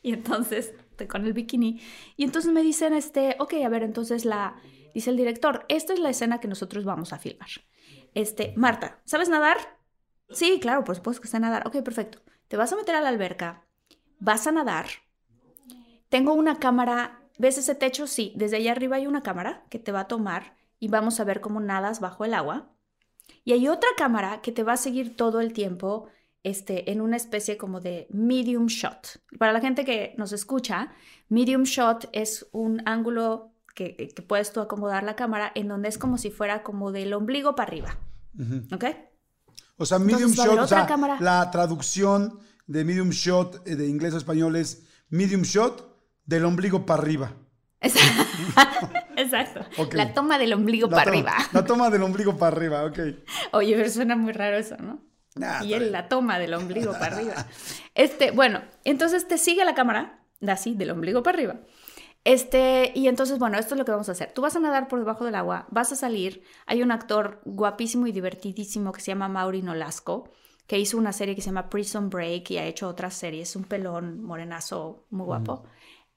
y 0.08 0.12
entonces, 0.14 0.72
con 1.06 1.26
el 1.26 1.34
bikini, 1.34 1.82
y 2.16 2.24
entonces 2.24 2.50
me 2.50 2.62
dicen, 2.62 2.94
este, 2.94 3.36
ok, 3.38 3.54
a 3.62 3.68
ver, 3.68 3.82
entonces 3.82 4.24
la, 4.24 4.56
dice 4.94 5.10
el 5.10 5.18
director, 5.18 5.66
esta 5.68 5.92
es 5.92 6.00
la 6.00 6.08
escena 6.08 6.40
que 6.40 6.48
nosotros 6.48 6.86
vamos 6.86 7.12
a 7.12 7.18
filmar. 7.18 7.50
Este, 8.14 8.54
Marta, 8.56 9.02
¿sabes 9.04 9.28
nadar? 9.28 9.58
Sí, 10.30 10.60
claro, 10.60 10.82
por 10.84 10.96
supuesto 10.96 11.20
que 11.20 11.28
sé 11.28 11.38
nadar. 11.38 11.66
Ok, 11.66 11.82
perfecto. 11.82 12.20
Te 12.48 12.56
vas 12.56 12.72
a 12.72 12.76
meter 12.76 12.94
a 12.94 13.02
la 13.02 13.10
alberca, 13.10 13.66
vas 14.18 14.46
a 14.46 14.52
nadar. 14.52 14.86
Tengo 16.08 16.32
una 16.32 16.58
cámara, 16.58 17.20
¿ves 17.36 17.58
ese 17.58 17.74
techo? 17.74 18.06
Sí, 18.06 18.32
desde 18.34 18.56
allá 18.56 18.72
arriba 18.72 18.96
hay 18.96 19.06
una 19.06 19.22
cámara 19.22 19.66
que 19.68 19.78
te 19.78 19.92
va 19.92 20.00
a 20.00 20.08
tomar 20.08 20.56
y 20.80 20.88
vamos 20.88 21.20
a 21.20 21.24
ver 21.24 21.42
cómo 21.42 21.60
nadas 21.60 22.00
bajo 22.00 22.24
el 22.24 22.32
agua. 22.32 22.70
Y 23.44 23.52
hay 23.52 23.68
otra 23.68 23.90
cámara 23.98 24.40
que 24.40 24.52
te 24.52 24.62
va 24.62 24.72
a 24.72 24.78
seguir 24.78 25.16
todo 25.16 25.40
el 25.40 25.52
tiempo 25.52 26.08
este, 26.48 26.90
en 26.90 27.00
una 27.00 27.16
especie 27.16 27.56
como 27.56 27.80
de 27.80 28.06
medium 28.10 28.66
shot. 28.66 29.20
Para 29.38 29.52
la 29.52 29.60
gente 29.60 29.84
que 29.84 30.14
nos 30.16 30.32
escucha, 30.32 30.92
medium 31.28 31.62
shot 31.64 32.08
es 32.12 32.46
un 32.52 32.82
ángulo 32.86 33.52
que, 33.74 33.96
que 33.96 34.22
puedes 34.22 34.52
tú 34.52 34.60
acomodar 34.60 35.04
la 35.04 35.16
cámara 35.16 35.52
en 35.54 35.68
donde 35.68 35.88
es 35.88 35.98
como 35.98 36.18
si 36.18 36.30
fuera 36.30 36.62
como 36.62 36.92
del 36.92 37.12
ombligo 37.12 37.54
para 37.54 37.68
arriba. 37.68 37.98
¿Ok? 38.72 38.84
O 39.76 39.86
sea, 39.86 39.98
medium 39.98 40.30
Entonces 40.30 40.44
shot, 40.44 40.58
o 40.58 40.66
sea, 40.66 40.86
cámara. 40.86 41.18
la 41.20 41.50
traducción 41.50 42.40
de 42.66 42.84
medium 42.84 43.10
shot 43.10 43.66
eh, 43.66 43.76
de 43.76 43.86
inglés 43.86 44.14
a 44.14 44.18
español 44.18 44.56
es 44.56 44.84
medium 45.08 45.42
shot 45.42 45.96
del 46.26 46.44
ombligo 46.44 46.84
para 46.84 47.02
arriba. 47.02 47.32
Exacto. 47.80 49.60
Ok. 49.78 49.94
La 49.94 50.14
toma 50.14 50.38
del 50.38 50.52
ombligo 50.52 50.88
La 50.88 50.96
para 50.96 51.10
arriba. 51.10 51.34
La 51.52 51.64
toma 51.64 51.90
del 51.90 52.02
ombligo 52.02 52.36
para 52.36 52.56
arriba, 52.56 52.84
ok. 52.84 52.98
Oye, 53.52 53.76
pero 53.76 53.90
suena 53.90 54.16
muy 54.16 54.32
raro 54.32 54.56
eso, 54.56 54.76
¿no? 54.78 55.00
Nah, 55.34 55.62
y 55.62 55.74
él 55.74 55.80
bien. 55.80 55.92
la 55.92 56.08
toma 56.08 56.38
del 56.38 56.54
ombligo 56.54 56.92
para 56.92 57.16
arriba. 57.16 57.46
Este, 57.94 58.30
bueno, 58.30 58.62
entonces 58.84 59.26
te 59.26 59.38
sigue 59.38 59.64
la 59.64 59.74
cámara, 59.74 60.20
así, 60.46 60.74
del 60.74 60.90
ombligo 60.90 61.22
para 61.22 61.36
arriba. 61.36 61.60
Este, 62.24 62.92
y 62.94 63.08
entonces, 63.08 63.38
bueno, 63.38 63.58
esto 63.58 63.74
es 63.74 63.78
lo 63.78 63.84
que 63.84 63.90
vamos 63.90 64.08
a 64.08 64.12
hacer. 64.12 64.32
Tú 64.32 64.42
vas 64.42 64.54
a 64.54 64.60
nadar 64.60 64.86
por 64.88 64.98
debajo 64.98 65.24
del 65.24 65.34
agua, 65.34 65.66
vas 65.70 65.92
a 65.92 65.96
salir. 65.96 66.42
Hay 66.66 66.82
un 66.82 66.92
actor 66.92 67.40
guapísimo 67.44 68.06
y 68.06 68.12
divertidísimo 68.12 68.92
que 68.92 69.00
se 69.00 69.12
llama 69.12 69.28
Mauri 69.28 69.62
Nolasco, 69.62 70.30
que 70.66 70.78
hizo 70.78 70.98
una 70.98 71.12
serie 71.12 71.34
que 71.34 71.40
se 71.40 71.46
llama 71.46 71.70
Prison 71.70 72.10
Break 72.10 72.50
y 72.50 72.58
ha 72.58 72.66
hecho 72.66 72.88
otras 72.88 73.14
series. 73.14 73.56
Un 73.56 73.64
pelón 73.64 74.22
morenazo 74.22 75.06
muy 75.10 75.24
guapo. 75.24 75.64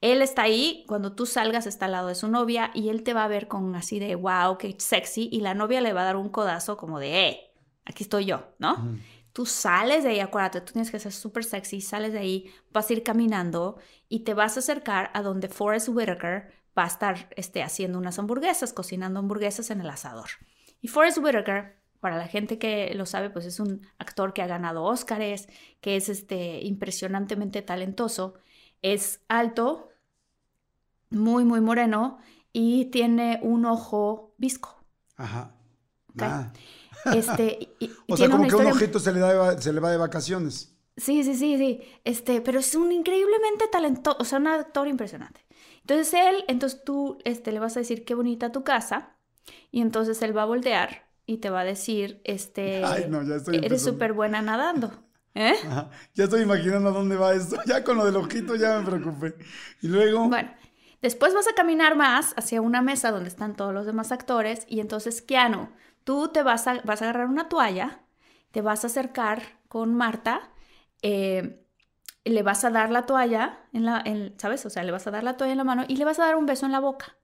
Él 0.02 0.20
está 0.20 0.42
ahí, 0.42 0.84
cuando 0.88 1.12
tú 1.12 1.26
salgas 1.26 1.66
está 1.66 1.86
al 1.86 1.92
lado 1.92 2.08
de 2.08 2.16
su 2.16 2.28
novia 2.28 2.72
y 2.74 2.88
él 2.88 3.04
te 3.04 3.14
va 3.14 3.24
a 3.24 3.28
ver 3.28 3.46
con 3.46 3.74
así 3.76 4.00
de 4.00 4.16
wow, 4.16 4.58
qué 4.58 4.74
sexy 4.78 5.28
y 5.32 5.40
la 5.40 5.54
novia 5.54 5.80
le 5.80 5.92
va 5.92 6.02
a 6.02 6.04
dar 6.04 6.16
un 6.16 6.28
codazo 6.28 6.76
como 6.76 6.98
de, 6.98 7.28
eh, 7.28 7.51
aquí 7.84 8.04
estoy 8.04 8.26
yo, 8.26 8.54
¿no? 8.58 8.98
Tú 9.32 9.46
sales 9.46 10.04
de 10.04 10.10
ahí, 10.10 10.20
acuérdate, 10.20 10.60
tú 10.60 10.72
tienes 10.72 10.90
que 10.90 10.98
ser 10.98 11.12
súper 11.12 11.44
sexy, 11.44 11.80
sales 11.80 12.12
de 12.12 12.18
ahí, 12.18 12.52
vas 12.70 12.90
a 12.90 12.92
ir 12.92 13.02
caminando 13.02 13.78
y 14.08 14.20
te 14.20 14.34
vas 14.34 14.56
a 14.56 14.60
acercar 14.60 15.10
a 15.14 15.22
donde 15.22 15.48
Forrest 15.48 15.88
Whitaker 15.88 16.52
va 16.76 16.84
a 16.84 16.86
estar 16.86 17.28
este, 17.36 17.62
haciendo 17.62 17.98
unas 17.98 18.18
hamburguesas, 18.18 18.72
cocinando 18.72 19.20
hamburguesas 19.20 19.70
en 19.70 19.80
el 19.80 19.88
asador. 19.88 20.28
Y 20.80 20.88
Forrest 20.88 21.18
Whitaker, 21.18 21.78
para 22.00 22.16
la 22.16 22.26
gente 22.26 22.58
que 22.58 22.92
lo 22.94 23.06
sabe, 23.06 23.30
pues 23.30 23.46
es 23.46 23.60
un 23.60 23.86
actor 23.98 24.34
que 24.34 24.42
ha 24.42 24.46
ganado 24.46 24.84
Óscares, 24.84 25.48
que 25.80 25.96
es 25.96 26.08
este, 26.08 26.60
impresionantemente 26.62 27.62
talentoso, 27.62 28.34
es 28.82 29.22
alto, 29.28 29.90
muy, 31.10 31.44
muy 31.44 31.60
moreno 31.60 32.18
y 32.52 32.86
tiene 32.86 33.38
un 33.42 33.64
ojo 33.64 34.34
visco. 34.38 34.84
Ajá. 35.16 35.54
Ah. 36.20 36.52
Este, 37.14 37.74
y- 37.78 37.90
O 38.08 38.16
sea, 38.16 38.28
como 38.28 38.38
que 38.46 38.54
un 38.54 38.62
historia- 38.62 38.72
ojito 38.72 38.98
se 38.98 39.12
le, 39.12 39.20
da 39.20 39.32
de 39.32 39.38
va- 39.38 39.60
se 39.60 39.72
le 39.72 39.80
va 39.80 39.90
de 39.90 39.96
vacaciones. 39.96 40.74
Sí, 40.96 41.24
sí, 41.24 41.34
sí, 41.34 41.56
sí. 41.56 41.80
Este, 42.04 42.40
pero 42.42 42.60
es 42.60 42.74
un 42.74 42.92
increíblemente 42.92 43.66
talentoso, 43.70 44.16
o 44.20 44.24
sea, 44.24 44.38
un 44.38 44.46
actor 44.48 44.86
impresionante. 44.88 45.40
Entonces 45.80 46.12
él, 46.14 46.44
entonces 46.48 46.84
tú 46.84 47.18
este, 47.24 47.50
le 47.50 47.58
vas 47.60 47.76
a 47.76 47.80
decir 47.80 48.04
qué 48.04 48.14
bonita 48.14 48.52
tu 48.52 48.62
casa 48.62 49.16
y 49.70 49.80
entonces 49.80 50.20
él 50.22 50.36
va 50.36 50.42
a 50.42 50.46
voltear 50.46 51.10
y 51.26 51.38
te 51.38 51.50
va 51.50 51.60
a 51.60 51.64
decir, 51.64 52.20
este, 52.24 52.84
Ay, 52.84 53.06
no, 53.08 53.22
ya 53.22 53.36
estoy 53.36 53.56
eres 53.56 53.82
súper 53.82 54.12
buena 54.12 54.42
nadando. 54.42 54.92
¿Eh? 55.34 55.54
Ajá. 55.66 55.88
Ya 56.14 56.24
estoy 56.24 56.42
imaginando 56.42 56.90
a 56.90 56.92
dónde 56.92 57.16
va 57.16 57.32
esto. 57.32 57.56
Ya 57.66 57.82
con 57.84 57.96
lo 57.96 58.04
del 58.04 58.16
ojito 58.16 58.54
ya 58.54 58.78
me 58.78 58.84
preocupé. 58.90 59.34
Y 59.80 59.88
luego. 59.88 60.28
Bueno, 60.28 60.52
después 61.00 61.32
vas 61.32 61.48
a 61.48 61.54
caminar 61.54 61.96
más 61.96 62.34
hacia 62.36 62.60
una 62.60 62.82
mesa 62.82 63.10
donde 63.10 63.30
están 63.30 63.56
todos 63.56 63.72
los 63.72 63.86
demás 63.86 64.12
actores 64.12 64.66
y 64.68 64.80
entonces 64.80 65.22
Keanu, 65.22 65.70
tú 66.04 66.28
te 66.28 66.42
vas 66.42 66.66
a, 66.66 66.80
vas 66.84 67.02
a 67.02 67.06
agarrar 67.06 67.26
una 67.28 67.48
toalla, 67.48 68.00
te 68.52 68.62
vas 68.62 68.84
a 68.84 68.88
acercar 68.88 69.42
con 69.68 69.94
Marta, 69.94 70.50
eh, 71.02 71.64
le 72.24 72.42
vas 72.42 72.64
a 72.64 72.70
dar 72.70 72.90
la 72.90 73.06
toalla, 73.06 73.60
en 73.72 73.84
la, 73.86 74.02
en- 74.04 74.34
¿sabes? 74.38 74.66
O 74.66 74.70
sea, 74.70 74.84
le 74.84 74.92
vas 74.92 75.06
a 75.06 75.12
dar 75.12 75.24
la 75.24 75.36
toalla 75.36 75.52
en 75.52 75.58
la 75.58 75.64
mano 75.64 75.84
y 75.88 75.96
le 75.96 76.04
vas 76.04 76.18
a 76.20 76.26
dar 76.26 76.36
un 76.36 76.46
beso 76.46 76.66
en 76.66 76.72
la 76.72 76.80
boca. 76.80 77.16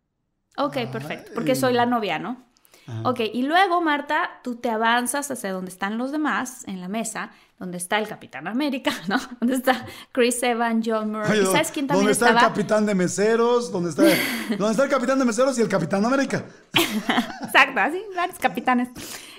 Ok, 0.58 0.78
perfecto, 0.92 1.32
porque 1.34 1.56
soy 1.56 1.74
la 1.74 1.86
novia, 1.86 2.18
¿no? 2.20 2.47
Ajá. 2.88 3.10
Ok, 3.10 3.20
y 3.32 3.42
luego, 3.42 3.82
Marta, 3.82 4.40
tú 4.42 4.56
te 4.56 4.70
avanzas 4.70 5.30
hacia 5.30 5.52
donde 5.52 5.70
están 5.70 5.98
los 5.98 6.10
demás 6.10 6.64
en 6.66 6.80
la 6.80 6.88
mesa, 6.88 7.32
donde 7.58 7.76
está 7.76 7.98
el 7.98 8.08
Capitán 8.08 8.48
América, 8.48 8.90
¿no? 9.08 9.18
Donde 9.40 9.56
está 9.56 9.84
Chris 10.12 10.42
Evans, 10.42 10.86
John 10.88 11.12
Murray. 11.12 11.42
¿Y 11.42 11.44
sabes 11.44 11.70
quién 11.70 11.86
también 11.86 12.06
¿Dónde 12.06 12.12
está 12.12 12.28
estaba? 12.28 12.46
el 12.46 12.52
capitán 12.52 12.86
de 12.86 12.94
meseros? 12.94 13.70
¿Dónde 13.70 13.90
está, 13.90 14.02
¿Dónde 14.56 14.70
está 14.70 14.84
el 14.84 14.90
capitán 14.90 15.18
de 15.18 15.24
meseros 15.26 15.58
y 15.58 15.62
el 15.62 15.68
capitán 15.68 16.04
América? 16.04 16.46
Exacto, 17.42 17.80
así, 17.80 18.02
varios 18.16 18.38
capitanes. 18.38 18.88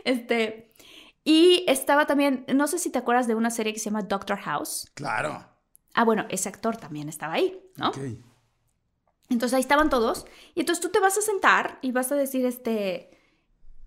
Este, 0.03 0.71
y 1.23 1.65
estaba 1.67 2.05
también, 2.05 2.45
no 2.53 2.67
sé 2.67 2.77
si 2.77 2.91
te 2.91 2.99
acuerdas 2.99 3.27
de 3.27 3.33
una 3.33 3.49
serie 3.49 3.73
que 3.73 3.79
se 3.79 3.85
llama 3.85 4.03
Doctor 4.03 4.37
House. 4.37 4.91
Claro. 4.93 5.43
Ah, 5.95 6.03
bueno, 6.03 6.25
ese 6.29 6.49
actor 6.49 6.77
también 6.77 7.09
estaba 7.09 7.33
ahí, 7.33 7.59
¿no? 7.77 7.89
Ok. 7.89 7.97
Entonces 9.29 9.55
ahí 9.55 9.61
estaban 9.61 9.89
todos. 9.89 10.25
Y 10.55 10.61
entonces 10.61 10.81
tú 10.81 10.89
te 10.89 10.99
vas 10.99 11.17
a 11.17 11.21
sentar 11.21 11.79
y 11.81 11.91
vas 11.91 12.11
a 12.11 12.15
decir, 12.15 12.45
este, 12.45 13.18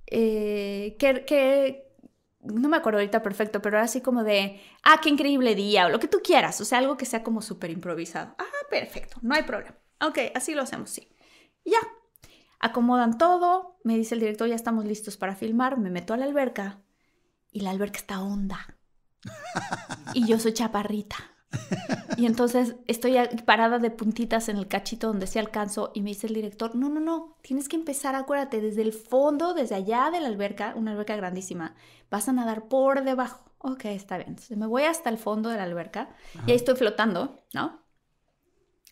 eh, 0.06 0.96
que, 0.98 1.24
que, 1.24 1.92
no 2.42 2.68
me 2.68 2.76
acuerdo 2.76 2.98
ahorita 2.98 3.22
perfecto, 3.22 3.62
pero 3.62 3.76
era 3.76 3.84
así 3.84 4.00
como 4.00 4.24
de, 4.24 4.60
ah, 4.82 5.00
qué 5.02 5.08
increíble 5.08 5.54
día, 5.54 5.86
o 5.86 5.90
lo 5.90 6.00
que 6.00 6.08
tú 6.08 6.20
quieras, 6.22 6.60
o 6.60 6.64
sea, 6.64 6.78
algo 6.78 6.96
que 6.96 7.06
sea 7.06 7.22
como 7.22 7.42
súper 7.42 7.70
improvisado. 7.70 8.34
Ah, 8.38 8.66
perfecto, 8.68 9.18
no 9.22 9.34
hay 9.34 9.42
problema. 9.42 9.76
Ok, 10.00 10.18
así 10.34 10.54
lo 10.54 10.62
hacemos, 10.62 10.90
sí. 10.90 11.08
Ya. 11.64 11.78
Acomodan 12.58 13.18
todo, 13.18 13.78
me 13.84 13.96
dice 13.96 14.14
el 14.14 14.20
director, 14.20 14.48
ya 14.48 14.54
estamos 14.54 14.84
listos 14.84 15.16
para 15.16 15.34
filmar, 15.34 15.78
me 15.78 15.90
meto 15.90 16.14
a 16.14 16.16
la 16.16 16.24
alberca 16.24 16.80
y 17.50 17.60
la 17.60 17.70
alberca 17.70 17.98
está 17.98 18.22
honda. 18.22 18.78
Y 20.14 20.26
yo 20.26 20.38
soy 20.38 20.52
chaparrita. 20.52 21.31
Y 22.16 22.26
entonces 22.26 22.76
estoy 22.86 23.16
parada 23.44 23.78
de 23.78 23.90
puntitas 23.90 24.48
en 24.48 24.56
el 24.56 24.68
cachito 24.68 25.08
donde 25.08 25.26
sí 25.26 25.38
alcanzo 25.38 25.90
y 25.94 26.02
me 26.02 26.10
dice 26.10 26.26
el 26.26 26.34
director, 26.34 26.74
no, 26.74 26.88
no, 26.88 27.00
no, 27.00 27.36
tienes 27.42 27.68
que 27.68 27.76
empezar, 27.76 28.14
acuérdate, 28.14 28.60
desde 28.60 28.82
el 28.82 28.92
fondo, 28.92 29.54
desde 29.54 29.74
allá 29.74 30.10
de 30.10 30.20
la 30.20 30.28
alberca, 30.28 30.74
una 30.76 30.92
alberca 30.92 31.16
grandísima, 31.16 31.74
vas 32.10 32.28
a 32.28 32.32
nadar 32.32 32.68
por 32.68 33.02
debajo. 33.04 33.44
Ok, 33.58 33.84
está 33.86 34.16
bien. 34.16 34.30
Entonces 34.30 34.56
me 34.56 34.66
voy 34.66 34.82
hasta 34.84 35.08
el 35.08 35.18
fondo 35.18 35.48
de 35.48 35.56
la 35.56 35.62
alberca 35.64 36.10
y 36.46 36.50
ahí 36.50 36.56
estoy 36.56 36.74
flotando, 36.76 37.38
¿no? 37.54 37.80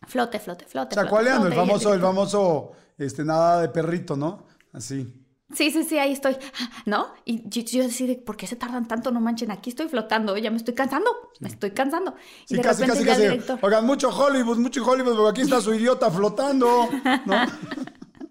Flote, 0.06 0.38
flote, 0.38 0.64
flote. 0.64 0.94
Chacualeando, 0.94 1.46
el 1.48 1.52
flote, 1.52 1.66
y 1.66 1.68
famoso, 1.68 1.92
el 1.92 2.00
director- 2.00 2.14
famoso, 2.14 2.72
este, 2.96 3.24
nada 3.24 3.60
de 3.60 3.68
perrito, 3.68 4.16
¿no? 4.16 4.44
Así. 4.72 5.19
Sí, 5.52 5.70
sí, 5.72 5.82
sí, 5.84 5.98
ahí 5.98 6.12
estoy, 6.12 6.36
¿no? 6.86 7.12
Y 7.24 7.42
yo, 7.48 7.62
yo 7.62 7.84
así 7.86 8.06
de, 8.06 8.14
¿por 8.16 8.36
qué 8.36 8.46
se 8.46 8.56
tardan 8.56 8.86
tanto? 8.86 9.10
No 9.10 9.20
manchen, 9.20 9.50
aquí 9.50 9.70
estoy 9.70 9.88
flotando, 9.88 10.36
ya 10.36 10.50
me 10.50 10.56
estoy 10.58 10.74
cansando, 10.74 11.10
me 11.40 11.48
estoy 11.48 11.72
cansando. 11.72 12.14
Y 12.48 12.56
de 12.56 12.62
casi, 12.62 12.82
repente 12.84 13.04
casi, 13.04 13.22
casi. 13.22 13.22
director- 13.36 13.58
Oigan, 13.62 13.84
mucho 13.84 14.10
Hollywood, 14.10 14.58
mucho 14.58 14.84
Hollywood, 14.84 15.16
porque 15.16 15.30
aquí 15.30 15.40
está 15.42 15.60
su 15.60 15.74
idiota 15.74 16.10
flotando, 16.10 16.88
¿no? 17.26 17.46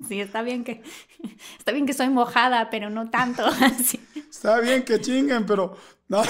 Sí, 0.08 0.19
está 0.21 0.41
bien 0.41 0.63
que, 0.63 0.82
está 1.60 1.71
bien 1.71 1.86
que 1.86 1.93
soy 1.93 2.10
mojada, 2.10 2.69
pero 2.71 2.89
no 2.89 3.10
tanto. 3.12 3.43
Está 4.32 4.60
bien 4.60 4.84
que 4.84 4.99
chinguen, 5.01 5.45
pero. 5.45 5.77
No. 6.08 6.23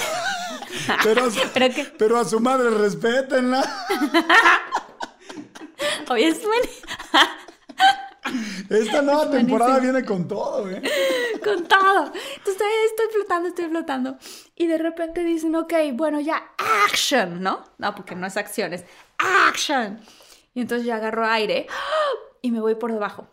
Pero, 1.02 1.24
a 1.24 1.30
su- 1.30 1.40
¿Pero 1.54 1.74
qué? 1.74 1.84
pero 1.96 2.18
a 2.18 2.24
su 2.26 2.40
madre 2.40 2.68
respétenla. 2.70 3.62
Oye, 6.10 6.28
es 6.28 6.42
buen- 6.42 6.60
esta 8.68 9.02
nueva 9.02 9.24
es 9.24 9.30
temporada 9.30 9.78
viene 9.78 10.04
con 10.04 10.26
todo, 10.28 10.68
¿eh? 10.70 10.82
con 11.42 11.66
todo. 11.66 12.04
Entonces 12.04 12.66
estoy 12.90 13.06
flotando, 13.12 13.48
estoy 13.48 13.68
flotando. 13.68 14.16
Y 14.56 14.66
de 14.66 14.78
repente 14.78 15.24
dicen, 15.24 15.54
ok, 15.56 15.72
bueno, 15.94 16.20
ya, 16.20 16.42
action, 16.86 17.42
¿no? 17.42 17.64
No, 17.78 17.94
porque 17.94 18.14
no 18.14 18.26
es 18.26 18.36
acciones. 18.36 18.84
Action. 19.48 20.00
Y 20.54 20.60
entonces 20.60 20.86
yo 20.86 20.94
agarro 20.94 21.26
aire 21.26 21.66
y 22.42 22.50
me 22.50 22.60
voy 22.60 22.74
por 22.74 22.92
debajo. 22.92 23.28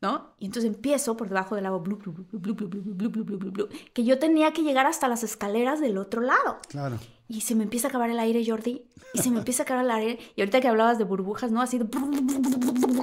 ¿No? 0.00 0.34
Y 0.38 0.44
entonces 0.46 0.70
empiezo 0.70 1.16
por 1.16 1.28
debajo 1.28 1.54
del 1.54 1.64
agua, 1.64 1.78
blu, 1.78 1.96
blu, 1.96 2.54
blu, 2.54 3.68
que 3.94 4.04
yo 4.04 4.18
tenía 4.18 4.52
que 4.52 4.62
llegar 4.62 4.84
hasta 4.84 5.08
las 5.08 5.22
escaleras 5.22 5.80
del 5.80 5.96
otro 5.96 6.20
lado. 6.20 6.58
Claro. 6.68 6.98
Y 7.26 7.40
se 7.40 7.54
me 7.54 7.64
empieza 7.64 7.88
a 7.88 7.90
acabar 7.90 8.10
el 8.10 8.18
aire, 8.18 8.44
Jordi. 8.46 8.84
Y 9.14 9.18
se 9.18 9.30
me 9.30 9.38
empieza 9.38 9.62
a 9.62 9.64
acabar 9.64 9.84
el 9.84 9.90
aire. 9.90 10.18
Y 10.36 10.42
ahorita 10.42 10.60
que 10.60 10.68
hablabas 10.68 10.98
de 10.98 11.04
burbujas, 11.04 11.50
¿no? 11.50 11.62
Así 11.62 11.78
de... 11.78 11.86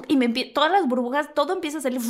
Y 0.07 0.17
me 0.17 0.29
todas 0.29 0.71
las 0.71 0.87
burbujas, 0.87 1.33
todo 1.33 1.53
empieza 1.53 1.79
a 1.79 1.81
salir... 1.81 2.01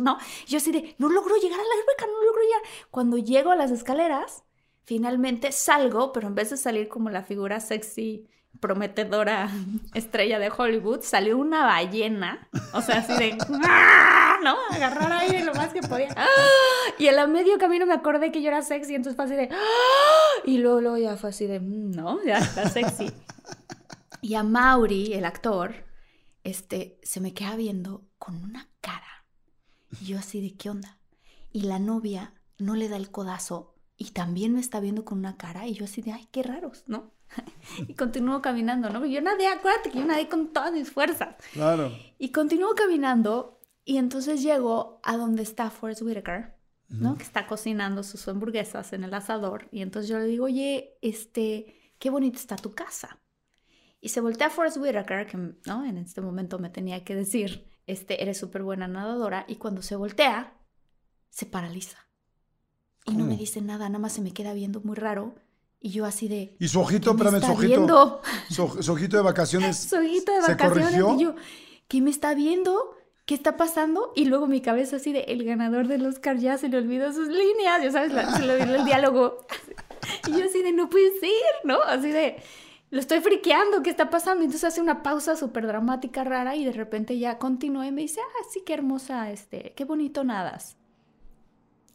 ¿No? 0.00 0.18
Yo 0.46 0.58
así 0.58 0.70
de, 0.72 0.94
no 0.98 1.08
logro 1.08 1.34
llegar 1.36 1.58
a 1.58 1.62
la 1.62 1.74
alberca, 1.74 2.06
no 2.06 2.24
logro 2.24 2.42
llegar. 2.42 2.62
Cuando 2.90 3.18
llego 3.18 3.50
a 3.50 3.56
las 3.56 3.70
escaleras, 3.70 4.44
finalmente 4.84 5.52
salgo, 5.52 6.12
pero 6.12 6.28
en 6.28 6.34
vez 6.34 6.50
de 6.50 6.56
salir 6.56 6.88
como 6.88 7.10
la 7.10 7.22
figura 7.22 7.60
sexy, 7.60 8.28
prometedora, 8.60 9.50
estrella 9.94 10.38
de 10.38 10.50
Hollywood, 10.56 11.00
salió 11.02 11.38
una 11.38 11.64
ballena. 11.64 12.48
O 12.72 12.80
sea, 12.82 12.98
así 12.98 13.12
de... 13.14 13.36
¿No? 14.44 14.56
Agarrar 14.70 15.12
aire 15.12 15.44
lo 15.44 15.54
más 15.54 15.72
que 15.72 15.80
podía. 15.80 16.08
Y 16.98 17.06
en 17.08 17.16
la 17.16 17.26
medio 17.26 17.58
camino 17.58 17.86
me 17.86 17.94
acordé 17.94 18.30
que 18.30 18.42
yo 18.42 18.48
era 18.48 18.62
sexy, 18.62 18.94
entonces 18.94 19.16
fue 19.16 19.24
así 19.24 19.34
de... 19.34 19.48
Y 20.44 20.58
luego, 20.58 20.80
luego 20.80 20.98
ya 20.98 21.16
fue 21.16 21.30
así 21.30 21.46
de, 21.46 21.58
"Mm, 21.60 21.90
no, 21.92 22.22
ya 22.24 22.38
está 22.38 22.68
sexy. 22.68 23.10
Y 24.20 24.34
a 24.34 24.42
Mauri, 24.42 25.14
el 25.14 25.24
actor, 25.24 25.86
este, 26.44 26.98
se 27.02 27.20
me 27.20 27.32
queda 27.34 27.56
viendo 27.56 28.06
con 28.18 28.36
una 28.42 28.68
cara. 28.80 29.26
Y 30.00 30.06
yo 30.06 30.18
así 30.18 30.40
de, 30.40 30.56
¿qué 30.56 30.70
onda? 30.70 30.98
Y 31.52 31.62
la 31.62 31.78
novia 31.78 32.34
no 32.58 32.74
le 32.74 32.88
da 32.88 32.96
el 32.96 33.10
codazo 33.10 33.75
y 33.96 34.10
también 34.10 34.52
me 34.52 34.60
está 34.60 34.80
viendo 34.80 35.04
con 35.04 35.18
una 35.18 35.36
cara 35.36 35.66
y 35.66 35.74
yo 35.74 35.84
así 35.84 36.02
de, 36.02 36.12
ay, 36.12 36.28
qué 36.30 36.42
raros, 36.42 36.84
¿no? 36.86 37.12
y 37.88 37.94
continúo 37.94 38.42
caminando, 38.42 38.90
¿no? 38.90 39.04
Yo 39.06 39.20
nadé, 39.22 39.48
acuérdate 39.48 39.90
que 39.90 39.98
yo 39.98 40.04
nadé 40.04 40.28
con 40.28 40.52
todas 40.52 40.72
mis 40.72 40.90
fuerzas. 40.90 41.36
Claro. 41.52 41.92
Y 42.18 42.30
continúo 42.30 42.74
caminando 42.74 43.60
y 43.84 43.96
entonces 43.98 44.42
llego 44.42 45.00
a 45.02 45.16
donde 45.16 45.42
está 45.42 45.70
Forrest 45.70 46.02
Whitaker, 46.02 46.56
¿no? 46.88 47.16
Que 47.16 47.22
está 47.22 47.46
cocinando 47.46 48.02
sus 48.02 48.26
hamburguesas 48.28 48.92
en 48.92 49.04
el 49.04 49.14
asador. 49.14 49.68
Y 49.72 49.80
entonces 49.80 50.08
yo 50.08 50.18
le 50.18 50.26
digo, 50.26 50.44
oye, 50.44 50.98
este, 51.02 51.94
qué 51.98 52.10
bonita 52.10 52.38
está 52.38 52.56
tu 52.56 52.74
casa. 52.74 53.20
Y 54.00 54.10
se 54.10 54.20
voltea 54.20 54.48
a 54.48 54.50
Forrest 54.50 54.76
Whitaker, 54.76 55.26
que 55.26 55.36
¿no? 55.36 55.84
en 55.84 55.98
este 55.98 56.20
momento 56.20 56.58
me 56.58 56.68
tenía 56.70 57.02
que 57.02 57.14
decir, 57.14 57.70
este, 57.86 58.22
eres 58.22 58.38
súper 58.38 58.62
buena 58.62 58.88
nadadora. 58.88 59.44
Y 59.48 59.56
cuando 59.56 59.82
se 59.82 59.96
voltea, 59.96 60.58
se 61.30 61.46
paraliza. 61.46 62.05
Y 63.06 63.12
no 63.16 63.24
me 63.24 63.36
dice 63.36 63.60
nada, 63.60 63.88
nada 63.88 63.98
más 64.00 64.12
se 64.12 64.20
me 64.20 64.32
queda 64.32 64.52
viendo 64.52 64.80
muy 64.80 64.96
raro. 64.96 65.34
Y 65.80 65.90
yo 65.90 66.04
así 66.06 66.26
de... 66.26 66.56
Y 66.58 66.68
su 66.68 66.80
ojito, 66.80 67.16
¿qué 67.16 67.22
me 67.24 67.28
espérame, 67.28 67.32
su 67.32 67.46
está 67.46 67.52
ojito. 67.52 67.68
viendo? 67.68 68.20
Su, 68.50 68.82
su 68.82 68.92
ojito 68.92 69.16
de 69.16 69.22
vacaciones. 69.22 69.76
Su 69.90 69.96
ojito 69.96 70.32
de 70.32 70.42
¿Se 70.42 70.48
vacaciones. 70.52 70.84
corrigió? 71.02 71.14
Y 71.14 71.22
yo, 71.22 71.34
¿qué 71.86 72.00
me 72.00 72.10
está 72.10 72.34
viendo? 72.34 72.96
¿Qué 73.26 73.34
está 73.34 73.56
pasando? 73.56 74.12
Y 74.16 74.24
luego 74.24 74.46
mi 74.46 74.60
cabeza 74.60 74.96
así 74.96 75.12
de, 75.12 75.20
el 75.28 75.44
ganador 75.44 75.86
del 75.88 76.04
Oscar 76.06 76.38
ya 76.38 76.58
se 76.58 76.68
le 76.68 76.78
olvidó 76.78 77.12
sus 77.12 77.28
líneas, 77.28 77.82
ya 77.82 77.92
sabes, 77.92 78.12
la- 78.12 78.30
se 78.36 78.42
le 78.44 78.54
olvidó 78.60 78.76
el 78.76 78.84
diálogo. 78.84 79.38
Y 80.28 80.32
yo 80.38 80.44
así 80.44 80.62
de, 80.62 80.72
no 80.72 80.88
puede 80.88 81.10
ser, 81.18 81.30
¿no? 81.64 81.82
Así 81.82 82.08
de, 82.10 82.36
lo 82.90 83.00
estoy 83.00 83.20
friqueando, 83.20 83.82
¿qué 83.82 83.90
está 83.90 84.08
pasando? 84.08 84.44
Entonces 84.44 84.62
hace 84.64 84.80
una 84.80 85.02
pausa 85.02 85.34
súper 85.36 85.66
dramática, 85.66 86.22
rara, 86.22 86.54
y 86.54 86.64
de 86.64 86.70
repente 86.72 87.18
ya 87.18 87.38
continúa 87.38 87.86
y 87.88 87.92
me 87.92 88.02
dice, 88.02 88.20
ah, 88.20 88.44
sí, 88.52 88.62
qué 88.64 88.74
hermosa, 88.74 89.30
este, 89.32 89.72
qué 89.76 89.84
bonito 89.84 90.22
nadas. 90.22 90.76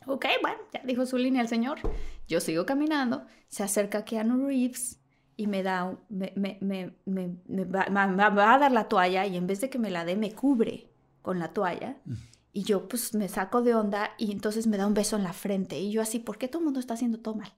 Ok, 0.08 0.26
bueno, 0.42 0.58
ya 0.74 0.82
dijo 0.84 1.06
su 1.06 1.18
línea 1.18 1.42
el 1.42 1.48
señor. 1.48 1.80
Yo 2.28 2.40
sigo 2.40 2.66
caminando, 2.66 3.26
se 3.48 3.64
acerca 3.64 4.04
Keanu 4.06 4.48
Reeves 4.48 5.00
y 5.38 5.48
me 5.48 5.64
da, 5.64 5.98
me, 6.10 6.34
me, 6.36 6.58
me, 6.62 6.96
me- 7.06 7.66
va, 7.66 7.86
a 8.54 8.58
dar 8.60 8.72
la 8.72 8.88
toalla 8.88 9.26
y 9.26 9.38
en 9.38 9.48
vez 9.48 9.62
de 9.62 9.70
que 9.70 9.80
me 9.80 9.92
la 9.92 10.06
dé, 10.06 10.16
me 10.16 10.32
cubre 10.34 10.90
con 11.22 11.40
la 11.40 11.54
toalla. 11.54 11.98
Y 12.54 12.64
yo 12.64 12.88
pues 12.88 13.14
me 13.14 13.30
saco 13.30 13.62
de 13.62 13.76
onda 13.76 14.12
y 14.18 14.32
entonces 14.32 14.68
me 14.68 14.78
da 14.78 14.88
un 14.88 14.94
beso 14.94 15.16
en 15.18 15.24
la 15.24 15.34
frente. 15.34 15.80
Y 15.80 15.92
yo 15.92 16.02
así, 16.02 16.20
¿por 16.20 16.38
qué 16.38 16.48
todo 16.48 16.60
el 16.60 16.66
mundo 16.66 16.80
está 16.80 16.96
haciendo 16.96 17.20
todo 17.20 17.36
mal? 17.36 17.54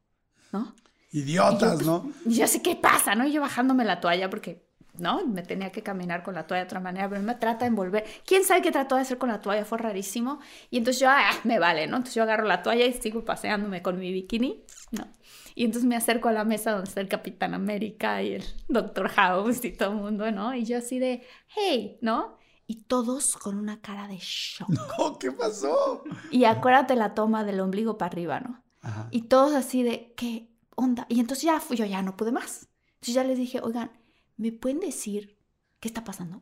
¿No? 0.52 0.76
Idiotas, 1.12 1.82
Y 1.82 1.86
yo, 1.86 1.92
¿no? 1.92 2.02
pues, 2.24 2.36
Y 2.36 2.40
yo 2.40 2.46
así, 2.46 2.62
¿qué 2.62 2.76
pasa? 2.76 3.16
¿No? 3.16 3.26
Y 3.28 3.32
yo 3.34 3.42
bajándome 3.42 3.86
la 3.86 4.00
toalla 4.02 4.30
porque, 4.30 4.68
¿no? 4.98 5.26
Me 5.26 5.42
tenía 5.42 5.72
que 5.72 5.82
caminar 5.82 6.24
con 6.24 6.36
la 6.36 6.46
toalla 6.46 6.64
de 6.64 6.68
otra 6.68 6.80
manera, 6.80 7.08
pero 7.10 7.20
él 7.20 7.26
me 7.26 7.36
trata 7.36 7.66
de 7.66 7.70
envolver. 7.70 8.06
¿Quién 8.26 8.44
sabe 8.44 8.62
qué 8.62 8.72
trató 8.72 8.96
de 8.96 9.02
hacer 9.02 9.18
con 9.18 9.30
la 9.30 9.42
toalla? 9.42 9.66
Fue 9.66 9.78
rarísimo. 9.78 10.40
Y 10.70 10.78
entonces 10.78 11.02
yo, 11.02 11.10
ah, 11.10 11.32
me 11.44 11.60
vale, 11.60 11.88
¿no? 11.88 11.98
Entonces 11.98 12.16
yo 12.16 12.24
agarro 12.24 12.46
la 12.46 12.62
toalla 12.62 12.86
y 12.86 12.94
sigo 12.94 13.26
paseándome 13.26 13.82
con 13.82 14.00
mi 14.00 14.12
bikini, 14.12 14.64
¿no? 14.92 15.08
Y 15.56 15.66
entonces 15.66 15.88
me 15.88 15.96
acerco 15.96 16.30
a 16.30 16.32
la 16.32 16.46
mesa 16.46 16.72
donde 16.72 16.88
está 16.88 17.02
el 17.02 17.08
Capitán 17.08 17.54
América 17.54 18.22
y 18.24 18.34
el 18.34 18.44
Doctor 18.68 19.10
House 19.10 19.64
y 19.66 19.72
todo 19.72 19.92
el 19.92 19.98
mundo, 19.98 20.32
¿no? 20.32 20.56
Y 20.56 20.66
yo 20.66 20.78
así 20.78 21.00
de, 21.00 21.24
hey, 21.48 21.98
¿no? 22.02 22.38
Y 22.66 22.84
todos 22.84 23.36
con 23.36 23.58
una 23.58 23.82
cara 23.82 24.08
de 24.08 24.18
shock. 24.20 24.70
Oh, 24.98 25.18
¿Qué 25.18 25.32
pasó? 25.32 26.04
Y 26.32 26.46
acuérdate 26.46 26.96
la 26.96 27.14
toma 27.14 27.44
del 27.44 27.60
ombligo 27.60 27.98
para 27.98 28.12
arriba, 28.12 28.40
¿no? 28.40 28.64
Ajá. 28.82 29.08
Y 29.12 29.24
todos 29.24 29.54
así 29.54 29.84
de, 29.84 30.14
¿qué 30.16 30.50
onda? 30.76 31.06
Y 31.10 31.20
entonces 31.20 31.44
ya 31.44 31.60
fui, 31.60 31.78
yo 31.78 31.86
ya 31.86 32.02
no 32.02 32.16
pude 32.16 32.32
más. 32.32 32.70
Entonces 32.96 33.16
ya 33.16 33.24
les 33.24 33.38
dije, 33.38 33.60
oigan, 33.62 33.92
¿me 34.38 34.52
pueden 34.52 34.80
decir 34.80 35.38
qué 35.80 35.88
está 35.88 36.04
pasando? 36.04 36.42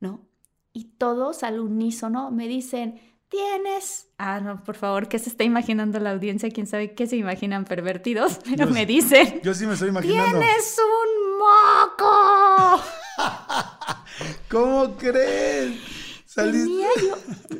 ¿No? 0.00 0.28
Y 0.72 0.84
todos 0.96 1.42
al 1.42 1.60
unísono 1.60 2.30
me 2.30 2.46
dicen, 2.48 3.00
tienes... 3.28 4.08
Ah, 4.18 4.40
no, 4.40 4.62
por 4.62 4.76
favor, 4.76 5.08
¿qué 5.08 5.18
se 5.18 5.30
está 5.30 5.44
imaginando 5.44 5.98
la 5.98 6.12
audiencia? 6.12 6.50
¿Quién 6.50 6.66
sabe 6.66 6.94
qué 6.94 7.06
se 7.06 7.16
imaginan 7.16 7.64
pervertidos? 7.64 8.38
Pero 8.44 8.66
Yo 8.66 8.72
me 8.72 8.80
sí. 8.80 8.86
dicen, 8.86 9.40
Yo 9.42 9.54
sí 9.54 9.66
me 9.66 9.74
estoy 9.74 9.88
imaginando. 9.88 10.38
¡tienes 10.38 10.76
un 10.78 11.38
moco! 11.38 12.82
¿Cómo 14.50 14.96
crees? 14.96 15.80
Saliste. 16.26 16.60
Tenía 16.68 16.88
yo... 17.02 17.16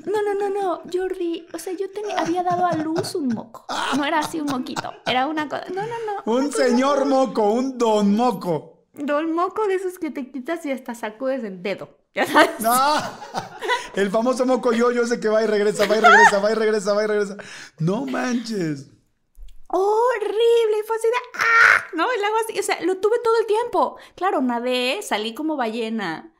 No, 0.06 0.22
no, 0.22 0.34
no, 0.34 0.48
no, 0.48 0.82
Jordi. 0.92 1.46
O 1.52 1.58
sea, 1.58 1.72
yo 1.72 1.90
tenía, 1.90 2.18
había 2.20 2.42
dado 2.44 2.66
a 2.66 2.74
luz 2.76 3.14
un 3.16 3.28
moco. 3.28 3.66
No 3.96 4.04
era 4.04 4.20
así 4.20 4.40
un 4.40 4.46
moquito. 4.46 4.92
Era 5.06 5.26
una 5.26 5.48
cosa... 5.48 5.64
No, 5.74 5.82
no, 5.82 5.88
no. 5.88 6.32
Un 6.32 6.52
señor 6.52 7.06
moco, 7.06 7.50
un 7.50 7.76
don 7.78 8.14
moco. 8.14 8.79
Don 8.92 9.32
moco 9.32 9.66
de 9.66 9.74
esos 9.74 9.98
que 9.98 10.10
te 10.10 10.30
quitas 10.30 10.64
y 10.66 10.72
hasta 10.72 10.94
sacudes 10.94 11.44
el 11.44 11.62
dedo. 11.62 11.96
Ya 12.14 12.26
sabes. 12.26 12.58
No, 12.58 12.96
el 13.94 14.10
famoso 14.10 14.44
moco 14.44 14.72
yo, 14.72 14.90
yo 14.90 15.06
sé 15.06 15.20
que 15.20 15.28
va 15.28 15.42
y 15.42 15.46
regresa, 15.46 15.86
va 15.86 15.96
y 15.96 16.00
regresa, 16.00 16.38
va 16.40 16.50
y 16.50 16.54
regresa, 16.54 16.92
va 16.92 17.04
y 17.04 17.06
regresa. 17.06 17.36
No 17.78 18.04
manches. 18.04 18.88
Horrible. 19.72 20.84
Fue 20.86 20.96
así 20.96 21.06
de 21.06 21.14
¡ah! 21.34 21.84
No, 21.94 22.10
el 22.10 22.24
agua 22.24 22.38
así. 22.44 22.58
O 22.58 22.62
sea, 22.62 22.80
lo 22.82 22.96
tuve 22.98 23.16
todo 23.22 23.38
el 23.38 23.46
tiempo. 23.46 23.96
Claro, 24.16 24.40
nadé, 24.40 25.00
salí 25.02 25.34
como 25.34 25.56
ballena. 25.56 26.34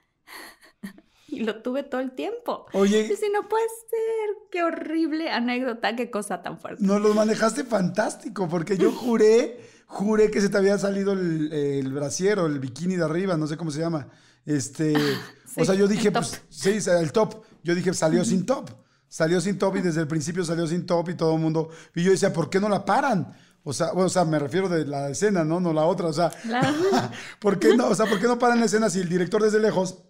Y 1.32 1.44
lo 1.44 1.62
tuve 1.62 1.84
todo 1.84 2.00
el 2.00 2.10
tiempo. 2.10 2.66
Oye. 2.72 3.02
Y 3.02 3.16
si 3.16 3.30
no 3.30 3.48
puede 3.48 3.68
ser. 3.68 4.36
Qué 4.50 4.64
horrible 4.64 5.30
anécdota, 5.30 5.94
qué 5.94 6.10
cosa 6.10 6.42
tan 6.42 6.58
fuerte. 6.58 6.82
Nos 6.82 7.00
lo 7.00 7.14
manejaste 7.14 7.62
fantástico, 7.62 8.48
porque 8.48 8.76
yo 8.76 8.90
juré, 8.90 9.60
juré 9.90 10.30
que 10.30 10.40
se 10.40 10.48
te 10.48 10.56
había 10.56 10.78
salido 10.78 11.12
el, 11.12 11.52
el 11.52 11.92
brasier 11.92 12.38
o 12.38 12.46
el 12.46 12.60
bikini 12.60 12.96
de 12.96 13.04
arriba, 13.04 13.36
no 13.36 13.46
sé 13.46 13.56
cómo 13.56 13.70
se 13.70 13.80
llama. 13.80 14.08
Este, 14.46 14.94
sí, 14.94 15.56
o 15.60 15.64
sea, 15.64 15.74
yo 15.74 15.88
dije, 15.88 16.10
pues, 16.12 16.40
sí, 16.48 16.78
el 16.86 17.12
top. 17.12 17.42
Yo 17.62 17.74
dije, 17.74 17.92
salió 17.92 18.24
sin 18.24 18.46
top. 18.46 18.70
Salió 19.08 19.40
sin 19.40 19.58
top 19.58 19.76
y 19.76 19.80
desde 19.80 20.00
el 20.00 20.06
principio 20.06 20.44
salió 20.44 20.66
sin 20.66 20.86
top 20.86 21.10
y 21.10 21.14
todo 21.14 21.34
el 21.34 21.40
mundo. 21.40 21.70
Y 21.94 22.04
yo 22.04 22.12
decía, 22.12 22.32
¿por 22.32 22.48
qué 22.48 22.60
no 22.60 22.68
la 22.68 22.84
paran? 22.84 23.34
O 23.64 23.72
sea, 23.72 23.88
bueno, 23.92 24.06
o 24.06 24.10
sea, 24.10 24.24
me 24.24 24.38
refiero 24.38 24.68
de 24.68 24.86
la 24.86 25.10
escena, 25.10 25.44
¿no? 25.44 25.58
No 25.58 25.72
la 25.72 25.84
otra. 25.84 26.06
O 26.06 26.12
sea, 26.12 26.30
Claro. 26.30 26.72
¿por 27.40 27.58
qué 27.58 27.76
no? 27.76 27.88
O 27.88 27.94
sea, 27.94 28.06
¿por 28.06 28.20
qué 28.20 28.26
no 28.26 28.38
paran 28.38 28.60
la 28.60 28.66
escena 28.66 28.88
si 28.88 29.00
el 29.00 29.08
director 29.08 29.42
desde 29.42 29.58
lejos 29.58 30.04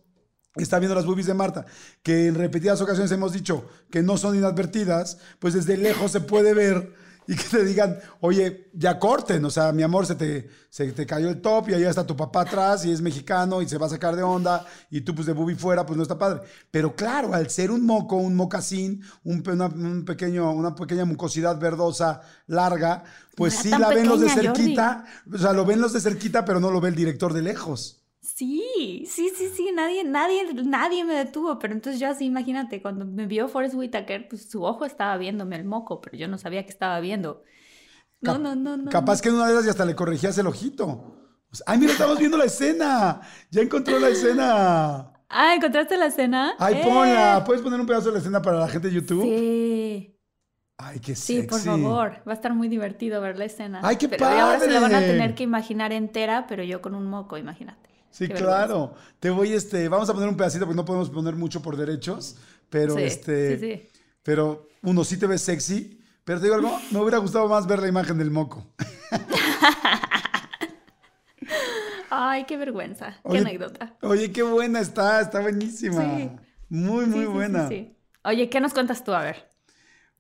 está 0.57 0.79
viendo 0.79 0.95
las 0.95 1.07
boobies 1.07 1.27
de 1.27 1.35
Marta, 1.35 1.65
que 2.03 2.27
en 2.27 2.35
repetidas 2.35 2.81
ocasiones 2.81 3.11
hemos 3.13 3.33
dicho 3.33 3.69
que 3.91 4.03
no 4.03 4.19
son 4.19 4.37
inadvertidas, 4.37 5.19
pues 5.39 5.55
desde 5.55 5.77
lejos 5.77 6.13
se 6.13 6.21
puede 6.21 6.55
ver 6.55 6.93
y 7.31 7.37
que 7.37 7.45
te 7.45 7.65
digan, 7.65 7.97
oye, 8.19 8.71
ya 8.75 8.99
corten, 8.99 9.45
o 9.45 9.51
sea, 9.51 9.71
mi 9.71 9.85
amor, 9.85 10.05
se 10.05 10.17
te, 10.17 10.51
se 10.69 10.91
te 10.91 11.07
cayó 11.07 11.29
el 11.29 11.41
top 11.41 11.69
y 11.69 11.75
ahí 11.75 11.85
está 11.85 12.05
tu 12.05 12.17
papá 12.17 12.41
atrás 12.41 12.85
y 12.85 12.91
es 12.91 13.01
mexicano 13.01 13.63
y 13.63 13.69
se 13.69 13.79
va 13.79 13.87
a 13.87 13.91
sacar 13.91 14.17
de 14.17 14.25
onda 14.25 14.67
y 14.91 15.03
tú 15.03 15.15
pues 15.15 15.29
de 15.29 15.33
boobie 15.33 15.55
fuera, 15.55 15.87
pues 15.87 15.97
no 15.97 16.03
está 16.03 16.19
padre. 16.19 16.41
Pero 16.73 16.97
claro, 16.97 17.33
al 17.33 17.49
ser 17.49 17.71
un 17.71 17.87
moco, 17.87 18.17
un 18.17 18.35
mocasín, 18.35 19.05
un, 19.23 19.49
una, 19.49 19.67
un 19.67 20.05
pequeño, 20.05 20.51
una 20.51 20.75
pequeña 20.75 21.05
mucosidad 21.05 21.57
verdosa 21.61 22.21
larga, 22.49 23.05
pues 23.37 23.55
No 23.55 23.61
sí 23.63 23.77
la 23.79 23.93
ven 23.93 24.09
los 24.09 24.21
de 24.21 24.29
Jordi. 24.29 24.29
cerquita, 24.29 25.05
o 25.33 25.39
sea, 25.39 25.53
lo 25.53 25.65
ven 25.65 25.81
los 25.81 25.93
de 25.93 26.01
cerquita, 26.01 26.45
pero 26.45 26.59
no 26.59 26.73
lo 26.73 26.81
ve 26.81 26.89
el 26.89 26.97
director 26.97 27.33
de 27.33 27.43
lejos. 27.43 28.00
Sí, 28.41 29.05
sí, 29.07 29.31
sí, 29.37 29.49
sí, 29.55 29.71
nadie, 29.75 30.03
nadie, 30.05 30.55
nadie 30.65 31.05
me 31.05 31.15
detuvo, 31.15 31.59
pero 31.59 31.75
entonces 31.75 32.01
yo 32.01 32.09
así, 32.09 32.25
imagínate, 32.25 32.81
cuando 32.81 33.05
me 33.05 33.27
vio 33.27 33.49
Forrest 33.49 33.75
Whitaker, 33.75 34.29
pues 34.29 34.49
su 34.51 34.65
ojo 34.65 34.87
estaba 34.87 35.17
viéndome 35.19 35.57
el 35.57 35.65
moco, 35.65 36.01
pero 36.01 36.17
yo 36.17 36.27
no 36.29 36.39
sabía 36.39 36.65
que 36.65 36.71
estaba 36.71 37.01
viendo. 37.01 37.43
No, 38.21 38.39
Cap- 38.39 38.39
no, 38.39 38.55
no, 38.57 38.77
no. 38.79 38.93
Capaz 38.93 39.21
que 39.23 39.29
en 39.29 39.37
una 39.37 39.47
de 39.47 39.53
esas 39.55 39.67
y 39.67 39.71
hasta 39.71 39.85
le 39.85 39.95
corregías 39.95 40.37
el 40.39 40.47
ojito. 40.47 41.17
Ay, 41.67 41.79
mira, 41.79 41.93
estamos 41.93 42.19
viendo 42.19 42.37
la 42.39 42.45
escena. 42.45 43.21
Ya 43.51 43.63
encontró 43.63 43.99
la 43.99 44.09
escena. 44.09 45.13
Ah, 45.29 45.55
¿encontraste 45.55 45.97
la 45.97 46.07
escena? 46.07 46.55
Ay, 46.59 46.77
¡Eh! 46.77 46.83
ponla. 46.85 47.43
¿Puedes 47.45 47.63
poner 47.63 47.81
un 47.81 47.87
pedazo 47.87 48.07
de 48.09 48.13
la 48.13 48.19
escena 48.19 48.43
para 48.43 48.59
la 48.61 48.69
gente 48.69 48.89
de 48.89 48.95
YouTube? 48.95 49.25
Sí, 49.25 50.19
Ay, 50.79 50.99
qué 51.01 51.15
sí, 51.15 51.43
sexy. 51.43 51.49
por 51.51 51.63
favor. 51.65 52.23
Va 52.29 52.33
a 52.33 52.35
estar 52.35 52.55
muy 52.55 52.69
divertido 52.69 53.21
ver 53.21 53.39
la 53.39 53.45
escena. 53.47 53.81
¡Ay, 53.83 53.97
qué 53.97 54.09
pero 54.09 54.27
ahora 54.27 54.61
se 54.61 54.71
la 54.71 54.81
van 54.81 54.95
a 54.95 54.99
padre! 54.99 55.07
tener 55.07 55.35
que 55.35 55.45
imaginar 55.45 55.93
entera, 55.93 56.47
pero 56.49 56.63
yo 56.65 56.81
con 56.83 56.95
un 56.95 57.07
moco, 57.07 57.39
imagínate. 57.39 57.90
Sí, 58.11 58.29
Qué 58.29 58.35
claro. 58.35 58.95
Te 59.21 59.31
voy, 59.31 59.53
este, 59.53 59.89
vamos 59.89 60.09
a 60.11 60.15
poner 60.15 60.29
un 60.29 60.37
pedacito 60.37 60.65
porque 60.67 60.77
no 60.77 60.85
podemos 60.85 61.11
poner 61.11 61.37
mucho 61.37 61.63
por 61.63 61.77
derechos, 61.77 62.37
pero 62.69 62.95
Sí, 62.97 63.03
este, 63.03 63.59
sí, 63.59 63.59
sí. 63.59 63.89
pero 64.23 64.69
uno 64.83 65.05
sí 65.05 65.17
te 65.19 65.27
ves 65.27 65.43
sexy, 65.43 66.01
pero 66.25 66.39
te 66.41 66.47
digo 66.47 66.57
algo, 66.57 66.79
me 66.91 66.99
hubiera 67.01 67.19
gustado 67.19 67.49
más 67.49 67.67
ver 67.67 67.81
la 67.81 67.89
imagen 67.89 68.19
del 68.19 68.31
moco. 68.31 68.67
Ay, 72.11 72.45
qué 72.47 72.57
vergüenza. 72.57 73.17
Qué 73.31 73.39
anécdota. 73.39 73.97
Oye, 74.03 74.33
qué 74.33 74.43
buena 74.43 74.81
está, 74.81 75.21
está 75.21 75.41
buenísima. 75.41 76.03
Sí. 76.03 76.31
Muy, 76.69 77.07
muy 77.07 77.21
sí, 77.21 77.27
buena. 77.27 77.69
sí. 77.69 77.97
Oye, 78.25 78.51
¿qué 78.51 78.61
nos 78.61 78.75
cuentas 78.75 79.05
tú? 79.05 79.13
A 79.13 79.23
ver. 79.23 79.51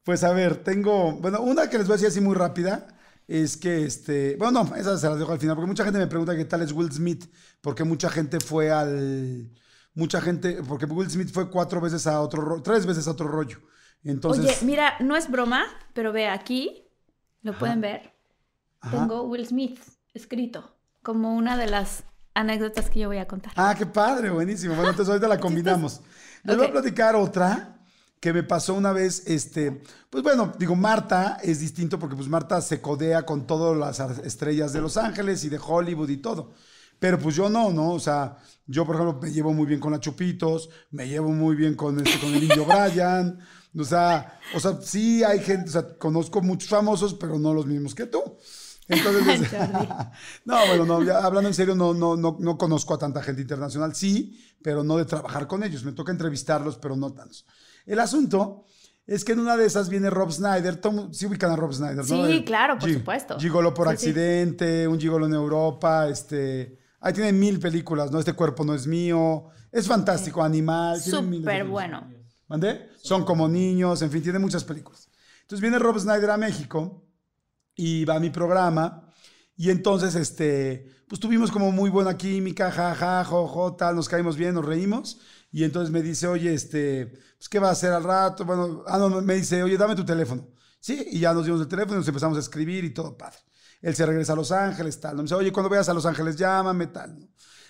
Pues 0.04 0.24
a 0.24 0.32
ver, 0.32 0.56
tengo, 0.64 1.12
bueno, 1.12 1.42
una 1.42 1.68
que 1.68 1.78
les 1.78 1.86
voy 1.86 1.94
a 1.94 1.96
decir 1.96 2.08
así 2.08 2.20
muy 2.20 2.34
rápida 2.34 2.86
es 3.32 3.56
que 3.56 3.84
este, 3.84 4.36
bueno, 4.36 4.64
no, 4.64 4.74
esa 4.76 4.98
se 4.98 5.08
las 5.08 5.18
dejo 5.18 5.32
al 5.32 5.38
final, 5.38 5.54
porque 5.54 5.68
mucha 5.68 5.84
gente 5.84 5.98
me 6.00 6.06
pregunta 6.08 6.34
qué 6.36 6.44
tal 6.44 6.62
es 6.62 6.72
Will 6.72 6.90
Smith, 6.90 7.32
porque 7.60 7.84
mucha 7.84 8.10
gente 8.10 8.40
fue 8.40 8.70
al, 8.72 9.52
mucha 9.94 10.20
gente, 10.20 10.62
porque 10.66 10.86
Will 10.86 11.08
Smith 11.10 11.30
fue 11.32 11.48
cuatro 11.48 11.80
veces 11.80 12.06
a 12.06 12.20
otro, 12.20 12.42
ro- 12.42 12.62
tres 12.62 12.86
veces 12.86 13.06
a 13.06 13.12
otro 13.12 13.28
rollo. 13.28 13.58
Entonces, 14.02 14.44
Oye, 14.44 14.56
mira, 14.62 14.94
no 15.00 15.16
es 15.16 15.30
broma, 15.30 15.64
pero 15.94 16.12
ve 16.12 16.26
aquí, 16.28 16.88
lo 17.42 17.56
pueden 17.58 17.80
ver. 17.80 18.14
Ajá. 18.80 18.98
Tengo 18.98 19.22
Will 19.24 19.46
Smith 19.46 19.78
escrito 20.14 20.76
como 21.02 21.36
una 21.36 21.56
de 21.56 21.66
las 21.68 22.04
anécdotas 22.34 22.90
que 22.90 23.00
yo 23.00 23.08
voy 23.08 23.18
a 23.18 23.28
contar. 23.28 23.52
ah, 23.56 23.74
qué 23.76 23.86
padre, 23.86 24.30
buenísimo. 24.30 24.74
Bueno, 24.74 24.90
entonces 24.90 25.10
ahorita 25.10 25.28
la 25.28 25.38
combinamos. 25.40 26.00
Les 26.44 26.56
voy 26.56 26.66
a 26.66 26.72
platicar 26.72 27.14
otra 27.14 27.76
que 28.20 28.34
me 28.34 28.42
pasó 28.42 28.74
una 28.74 28.92
vez, 28.92 29.22
este, 29.26 29.82
pues 30.10 30.22
bueno, 30.22 30.52
digo, 30.58 30.76
Marta 30.76 31.38
es 31.42 31.58
distinto 31.58 31.98
porque 31.98 32.16
pues 32.16 32.28
Marta 32.28 32.60
se 32.60 32.80
codea 32.80 33.24
con 33.24 33.46
todas 33.46 33.76
las 33.76 34.18
estrellas 34.18 34.74
de 34.74 34.82
Los 34.82 34.98
Ángeles 34.98 35.42
y 35.44 35.48
de 35.48 35.58
Hollywood 35.58 36.10
y 36.10 36.18
todo. 36.18 36.52
Pero 36.98 37.18
pues 37.18 37.34
yo 37.34 37.48
no, 37.48 37.72
¿no? 37.72 37.92
O 37.92 37.98
sea, 37.98 38.36
yo 38.66 38.84
por 38.84 38.96
ejemplo 38.96 39.18
me 39.22 39.32
llevo 39.32 39.54
muy 39.54 39.66
bien 39.66 39.80
con 39.80 39.92
la 39.92 40.00
Chupitos, 40.00 40.68
me 40.90 41.08
llevo 41.08 41.30
muy 41.30 41.56
bien 41.56 41.74
con, 41.74 41.98
este, 41.98 42.20
con 42.20 42.34
el 42.34 42.42
Indio 42.42 42.66
Brian, 42.66 43.40
o 43.76 43.84
sea, 43.84 44.38
o 44.54 44.60
sea, 44.60 44.78
sí 44.82 45.24
hay 45.24 45.40
gente, 45.40 45.70
o 45.70 45.72
sea, 45.72 45.96
conozco 45.96 46.42
muchos 46.42 46.68
famosos, 46.68 47.14
pero 47.14 47.38
no 47.38 47.54
los 47.54 47.64
mismos 47.64 47.94
que 47.94 48.04
tú. 48.04 48.22
Entonces, 48.86 49.24
Jordi. 49.24 49.46
no, 50.44 50.66
bueno, 50.66 50.84
no, 50.84 51.02
ya 51.02 51.24
hablando 51.24 51.48
en 51.48 51.54
serio, 51.54 51.74
no, 51.74 51.94
no, 51.94 52.16
no, 52.16 52.36
no 52.38 52.58
conozco 52.58 52.92
a 52.92 52.98
tanta 52.98 53.22
gente 53.22 53.40
internacional, 53.40 53.94
sí, 53.94 54.38
pero 54.62 54.84
no 54.84 54.96
de 54.98 55.04
trabajar 55.04 55.46
con 55.46 55.62
ellos. 55.62 55.84
Me 55.84 55.92
toca 55.92 56.12
entrevistarlos, 56.12 56.76
pero 56.76 56.96
no 56.96 57.12
tantos. 57.12 57.46
El 57.86 57.98
asunto 58.00 58.64
es 59.06 59.24
que 59.24 59.32
en 59.32 59.40
una 59.40 59.56
de 59.56 59.66
esas 59.66 59.88
viene 59.88 60.08
Rob 60.10 60.30
Snyder. 60.30 60.76
Tom, 60.76 61.12
sí 61.12 61.26
ubican 61.26 61.50
a 61.50 61.56
Rob 61.56 61.72
Snyder, 61.72 61.96
¿no? 61.96 62.26
Sí, 62.28 62.44
claro, 62.44 62.78
por 62.78 62.88
Gi- 62.88 62.94
supuesto. 62.94 63.38
Gigolo 63.40 63.74
por 63.74 63.88
Sí, 63.88 63.96
sí. 63.96 64.08
accidente, 64.10 64.86
un 64.86 65.00
gigolo 65.00 65.26
en 65.26 65.34
Europa, 65.34 66.08
este... 66.08 66.78
Ahí 67.00 67.12
tiene 67.14 67.32
mil 67.32 67.58
películas, 67.58 68.10
¿no? 68.12 68.18
Este 68.18 68.34
cuerpo 68.34 68.62
no 68.64 68.74
es 68.74 68.86
mío, 68.86 69.46
Es 69.72 69.86
fantástico, 69.88 70.42
Animal. 70.42 71.00
Súper 71.00 71.64
bueno. 71.64 72.08
¿Mandé? 72.48 72.90
Son 73.00 73.24
como 73.24 73.48
niños, 73.48 74.02
en 74.02 74.10
fin, 74.10 74.22
tiene 74.22 74.38
muchas 74.38 74.64
películas. 74.64 75.08
Entonces 75.42 75.60
viene 75.62 75.78
Rob 75.78 75.98
Snyder 75.98 76.30
a 76.30 76.36
México 76.36 77.04
y 77.74 78.04
va 78.04 78.16
a 78.16 78.20
mi 78.20 78.30
programa. 78.30 79.09
Y 79.60 79.68
entonces, 79.68 80.14
este, 80.14 80.86
pues 81.06 81.20
tuvimos 81.20 81.50
como 81.50 81.70
muy 81.70 81.90
buena 81.90 82.16
química, 82.16 82.70
ja, 82.72 82.94
ja, 82.94 83.22
jo, 83.26 83.46
jo, 83.46 83.76
tal, 83.76 83.94
nos 83.94 84.08
caímos 84.08 84.34
bien, 84.38 84.54
nos 84.54 84.64
reímos. 84.64 85.20
Y 85.52 85.64
entonces 85.64 85.90
me 85.92 86.00
dice, 86.00 86.26
oye, 86.28 86.54
este, 86.54 87.08
pues, 87.36 87.46
¿qué 87.50 87.58
va 87.58 87.68
a 87.68 87.72
hacer 87.72 87.92
al 87.92 88.02
rato? 88.04 88.46
Bueno, 88.46 88.84
ah, 88.86 88.96
no, 88.96 89.20
me 89.20 89.34
dice, 89.34 89.62
oye, 89.62 89.76
dame 89.76 89.94
tu 89.94 90.02
teléfono. 90.06 90.48
Sí, 90.80 91.08
y 91.10 91.20
ya 91.20 91.34
nos 91.34 91.44
dimos 91.44 91.60
el 91.60 91.68
teléfono 91.68 91.96
y 91.96 91.98
nos 91.98 92.08
empezamos 92.08 92.38
a 92.38 92.40
escribir 92.40 92.84
y 92.84 92.94
todo 92.94 93.18
padre. 93.18 93.36
Él 93.82 93.94
se 93.94 94.06
regresa 94.06 94.32
a 94.32 94.36
Los 94.36 94.50
Ángeles, 94.50 94.98
tal. 94.98 95.10
¿no? 95.12 95.18
Me 95.18 95.22
dice, 95.24 95.34
oye, 95.34 95.52
cuando 95.52 95.68
vayas 95.68 95.90
a 95.90 95.92
Los 95.94 96.06
Ángeles, 96.06 96.36
llámame, 96.36 96.86
tal. 96.86 97.18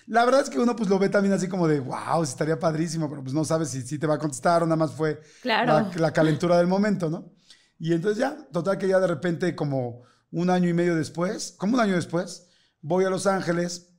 La 0.07 0.23
verdad 0.23 0.43
es 0.43 0.49
que 0.49 0.59
uno 0.59 0.73
pues 0.77 0.89
lo 0.89 0.97
ve 0.97 1.09
también 1.09 1.33
así 1.33 1.49
como 1.49 1.67
de, 1.67 1.81
wow, 1.81 2.23
estaría 2.23 2.57
padrísimo, 2.57 3.09
pero 3.09 3.21
pues 3.21 3.33
no 3.33 3.43
sabes 3.43 3.67
si, 3.67 3.81
si 3.81 3.99
te 3.99 4.07
va 4.07 4.13
a 4.13 4.17
contestar 4.17 4.63
o 4.63 4.65
nada 4.65 4.77
más 4.77 4.91
fue 4.93 5.19
Claro. 5.41 5.73
la, 5.73 5.91
la 5.97 6.13
calentura 6.13 6.57
del 6.57 6.67
momento, 6.67 7.09
¿no? 7.09 7.33
Y 7.77 7.91
entonces 7.91 8.17
ya, 8.19 8.37
total 8.53 8.77
que 8.77 8.87
ya 8.87 8.99
de 9.01 9.07
repente 9.07 9.53
como 9.57 10.03
un 10.31 10.49
año 10.49 10.69
y 10.69 10.73
medio 10.73 10.95
después, 10.95 11.53
como 11.57 11.75
un 11.75 11.81
año 11.81 11.95
después, 11.95 12.47
voy 12.81 13.05
a 13.05 13.09
Los 13.09 13.27
Ángeles, 13.27 13.93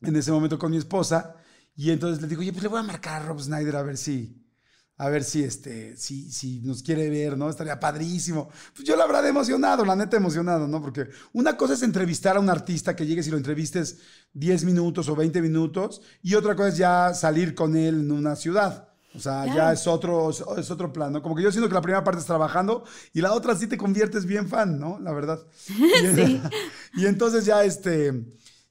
en 0.00 0.16
ese 0.16 0.32
momento 0.32 0.58
con 0.58 0.70
mi 0.70 0.76
esposa, 0.76 1.36
y 1.76 1.90
entonces 1.90 2.22
le 2.22 2.28
digo, 2.28 2.40
oye, 2.40 2.52
pues 2.52 2.62
le 2.62 2.68
voy 2.68 2.80
a 2.80 2.84
marcar 2.84 3.22
a 3.22 3.26
Rob 3.26 3.40
Snyder 3.40 3.76
a 3.76 3.82
ver 3.82 3.96
si, 3.96 4.44
a 4.96 5.08
ver 5.08 5.24
si, 5.24 5.42
este, 5.42 5.96
si, 5.96 6.30
si 6.30 6.60
nos 6.60 6.82
quiere 6.82 7.10
ver, 7.10 7.36
¿no? 7.36 7.50
Estaría 7.50 7.80
padrísimo. 7.80 8.48
Pues 8.74 8.86
yo 8.86 8.94
la 8.94 9.06
verdad 9.06 9.26
emocionado, 9.26 9.84
la 9.84 9.96
neta 9.96 10.16
emocionado, 10.16 10.68
¿no? 10.68 10.80
Porque 10.80 11.08
una 11.32 11.56
cosa 11.56 11.74
es 11.74 11.82
entrevistar 11.82 12.36
a 12.36 12.40
un 12.40 12.48
artista 12.48 12.94
que 12.94 13.06
llegues 13.06 13.26
y 13.26 13.30
lo 13.30 13.36
entrevistes 13.36 13.98
10 14.34 14.64
minutos 14.64 15.08
o 15.08 15.16
20 15.16 15.42
minutos, 15.42 16.00
y 16.22 16.34
otra 16.34 16.54
cosa 16.54 16.68
es 16.68 16.76
ya 16.76 17.14
salir 17.14 17.54
con 17.54 17.76
él 17.76 18.00
en 18.00 18.12
una 18.12 18.36
ciudad. 18.36 18.93
O 19.14 19.20
sea, 19.20 19.46
ya 19.46 19.72
es 19.72 19.86
otro, 19.86 20.30
es 20.30 20.70
otro 20.70 20.92
plan, 20.92 21.12
¿no? 21.12 21.22
Como 21.22 21.36
que 21.36 21.42
yo 21.42 21.52
siento 21.52 21.68
que 21.68 21.74
la 21.74 21.80
primera 21.80 22.02
parte 22.02 22.20
es 22.20 22.26
trabajando 22.26 22.84
y 23.12 23.20
la 23.20 23.32
otra 23.32 23.54
sí 23.54 23.68
te 23.68 23.78
conviertes 23.78 24.26
bien 24.26 24.48
fan, 24.48 24.78
¿no? 24.78 24.98
La 24.98 25.12
verdad. 25.12 25.38
Y, 25.68 26.42
y 27.02 27.06
entonces 27.06 27.44
ya, 27.44 27.62
este, 27.64 28.12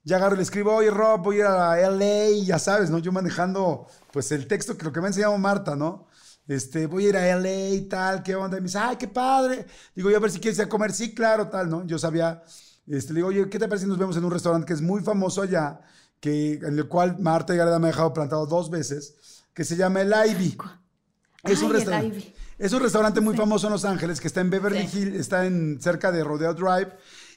ya 0.04 0.18
agarro 0.18 0.36
y 0.36 0.38
le 0.38 0.44
escribo, 0.44 0.76
oye, 0.76 0.90
Rob, 0.90 1.22
voy 1.22 1.38
a 1.38 1.40
ir 1.40 1.46
a 1.46 1.90
LA, 1.90 2.30
y 2.30 2.46
ya 2.46 2.60
sabes, 2.60 2.90
¿no? 2.90 3.00
Yo 3.00 3.12
manejando, 3.12 3.88
pues, 4.12 4.32
el 4.32 4.48
texto 4.48 4.78
que 4.78 4.86
lo 4.86 4.92
que 4.92 5.00
me 5.00 5.08
ha 5.08 5.10
enseñado 5.10 5.38
Marta, 5.38 5.76
¿no? 5.76 6.08
Este, 6.48 6.88
voy 6.88 7.06
a 7.06 7.10
ir 7.10 7.18
a 7.18 7.36
LA 7.38 7.70
y 7.70 7.82
tal, 7.88 8.22
¿qué 8.22 8.36
onda? 8.36 8.58
Y 8.58 8.62
me 8.62 8.68
dice, 8.68 8.80
ay, 8.80 8.98
qué 8.98 9.08
padre. 9.08 9.66
Digo, 9.96 10.10
yo 10.10 10.18
a 10.18 10.20
ver 10.20 10.32
si 10.32 10.40
quieres 10.40 10.60
ir 10.60 10.66
a 10.66 10.70
comer. 10.70 10.92
Sí, 10.92 11.14
claro, 11.16 11.48
tal, 11.48 11.70
¿no? 11.70 11.86
Yo 11.88 11.98
sabía, 11.98 12.44
este, 12.86 13.14
le 13.14 13.20
digo, 13.20 13.30
oye, 13.30 13.50
¿qué 13.50 13.58
te 13.58 13.68
parece 13.68 13.86
si 13.86 13.90
nos 13.90 13.98
vemos 13.98 14.18
en 14.18 14.26
un 14.26 14.32
restaurante 14.32 14.68
que 14.68 14.74
es 14.74 14.82
muy 14.82 15.02
famoso 15.02 15.42
allá, 15.42 15.80
que, 16.20 16.56
en 16.56 16.78
el 16.78 16.88
cual 16.90 17.18
Marta 17.20 17.54
y 17.54 17.58
Gareda 17.58 17.80
me 17.80 17.88
ha 17.88 17.92
dejado 17.92 18.14
plantado 18.14 18.46
dos 18.46 18.70
veces, 18.70 19.16
que 19.54 19.64
se 19.64 19.76
llama 19.76 20.02
El 20.02 20.14
Ivy. 20.32 20.58
Es 21.44 21.60
Ay, 21.60 21.66
un 21.66 21.72
restaurante. 21.74 22.34
Es 22.58 22.72
un 22.72 22.82
restaurante 22.82 23.20
muy 23.22 23.36
famoso 23.36 23.68
en 23.68 23.74
Los 23.74 23.84
Ángeles 23.86 24.22
que 24.22 24.28
está 24.28 24.42
en 24.42 24.50
Beverly 24.50 24.88
Sí. 24.88 25.00
Hills, 25.00 25.16
está 25.20 25.46
en 25.46 25.80
cerca 25.82 26.12
de 26.12 26.24
Rodeo 26.24 26.54
Drive 26.54 26.92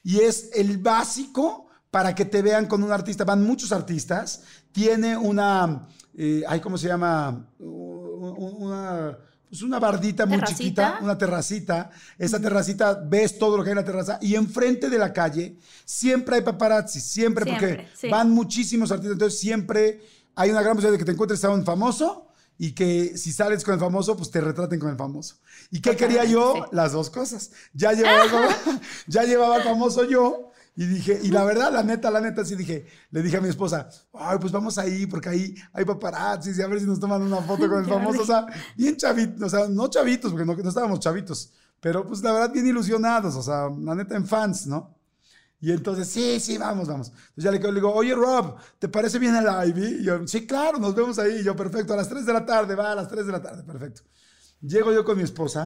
y 0.05 0.20
es 0.20 0.50
el 0.55 0.79
básico 0.79 1.68
para 1.90 2.14
que 2.14 2.24
te 2.24 2.42
vean 2.42 2.66
con 2.66 2.83
un 2.83 2.92
artista. 2.92 3.24
Van 3.24 3.42
muchos 3.44 3.72
artistas. 3.72 4.42
Tiene 4.70 5.16
una, 5.16 5.88
eh, 6.16 6.44
ay, 6.46 6.61
¿cómo 6.61 6.76
se 6.79 6.87
llama? 6.88 7.48
Una, 7.59 9.18
pues 9.48 9.62
una 9.62 9.79
bardita 9.79 10.26
muy 10.26 10.37
¿Terracita? 10.38 10.59
chiquita, 10.59 10.98
una 11.02 11.16
terracita. 11.18 11.90
Esa 12.18 12.40
terracita 12.40 12.94
ves 12.94 13.38
todo 13.38 13.57
lo 13.57 13.62
que 13.64 13.70
hay 13.70 13.72
en 13.72 13.76
la 13.79 13.85
terraza 13.85 14.18
y 14.20 14.35
enfrente 14.35 14.88
de 14.90 14.98
la 14.98 15.12
calle 15.12 15.59
siempre 15.85 16.37
hay 16.37 16.42
paparazzi, 16.42 17.00
siempre, 17.00 17.44
porque 17.46 17.66
Siempre, 17.66 17.88
sí. 17.96 18.09
van 18.09 18.31
muchísimos 18.31 18.90
artistas. 18.90 19.12
Entonces 19.14 19.40
siempre 19.40 20.00
hay 20.37 20.51
una 20.51 20.62
gran 20.62 20.77
posibilidad 20.77 20.92
de 20.92 20.99
que 20.99 21.05
te 21.05 21.12
encuentres 21.12 21.44
a 21.44 21.51
un 21.51 21.64
famoso 21.64 22.29
y 22.59 22.72
que 22.72 23.18
si 23.18 23.33
sales 23.33 23.64
con 23.64 23.75
el 23.75 23.81
famoso, 23.81 24.16
pues 24.16 24.31
te 24.31 24.40
retraten 24.40 24.79
con 24.79 24.90
el 24.90 24.96
famoso. 24.96 25.37
¿Y 25.70 25.81
qué 25.81 25.96
quería 25.96 26.25
yo? 26.25 26.55
sí. 26.55 26.61
Las 26.72 26.92
dos 26.92 27.11
cosas. 27.11 27.51
Ya 27.72 27.92
llevaba, 27.92 28.49
ya 29.07 29.25
llevaba 29.25 29.57
al 29.57 29.62
famoso 29.62 30.05
yo 30.05 30.53
y 30.77 30.85
dije, 30.85 31.18
y 31.22 31.29
la 31.29 31.42
verdad, 31.44 31.72
la 31.72 31.83
neta, 31.83 32.11
la 32.11 32.20
neta, 32.20 32.44
sí 32.44 32.55
dije, 32.55 32.87
le 33.11 33.22
dije 33.22 33.38
a 33.38 33.40
mi 33.40 33.49
esposa, 33.49 33.88
ay, 34.12 34.37
pues 34.38 34.53
vamos 34.53 34.77
ahí 34.77 35.07
porque 35.07 35.31
ahí 35.31 35.55
hay 35.72 35.87
paparazzis 35.87 36.59
y 36.59 36.62
a 36.62 36.66
ver 36.66 36.81
si 36.81 36.87
nos 36.87 37.01
toman 37.01 37.22
una 37.22 37.38
foto 37.38 37.66
con 37.66 37.79
el 37.79 37.87
famoso. 37.87 38.22
O 38.22 38.27
sea, 38.27 38.46
bien 38.77 38.96
chavitos, 38.96 39.42
o 39.42 39.49
sea, 39.49 39.68
no 39.68 39.88
chavitos, 39.88 40.33
porque 40.33 40.44
no, 40.44 40.55
no 40.55 40.68
estábamos 40.68 41.01
chavitos, 41.01 41.51
pero 41.81 42.07
pues 42.07 42.22
la 42.22 42.33
verdad 42.33 42.53
bien 42.53 42.66
ilusionados, 42.66 43.37
o 43.37 43.42
sea, 43.42 43.70
la 43.70 43.94
neta 43.94 44.16
en 44.16 44.27
fans, 44.27 44.66
¿no? 44.66 44.95
Y 45.61 45.73
entonces, 45.73 46.09
sí, 46.09 46.38
sí, 46.40 46.59
vamos, 46.59 46.88
vamos. 46.88 47.09
Entonces 47.09 47.45
ya 47.45 47.51
le, 47.51 47.59
le 47.59 47.73
digo, 47.75 47.92
oye, 47.92 48.14
Rob, 48.14 48.57
¿te 48.79 48.88
parece 48.88 49.19
bien 49.19 49.35
el 49.37 49.47
Ivy? 49.69 50.01
Y 50.01 50.05
yo, 50.05 50.27
sí, 50.27 50.47
claro, 50.47 50.79
nos 50.79 50.95
vemos 50.95 51.19
ahí. 51.19 51.40
Y 51.40 51.45
yo, 51.45 51.57
perfecto, 51.57 51.95
a 51.95 51.97
las 51.97 52.09
3 52.09 52.27
de 52.27 52.33
la 52.33 52.45
tarde, 52.47 52.75
va, 52.75 52.92
a 52.92 52.95
las 52.95 53.09
3 53.09 53.27
de 53.27 53.33
la 53.33 53.42
tarde, 53.42 53.62
perfecto. 53.64 54.03
Llego 54.62 54.92
yo 54.92 55.05
con 55.05 55.19
mi 55.19 55.25
esposa. 55.25 55.65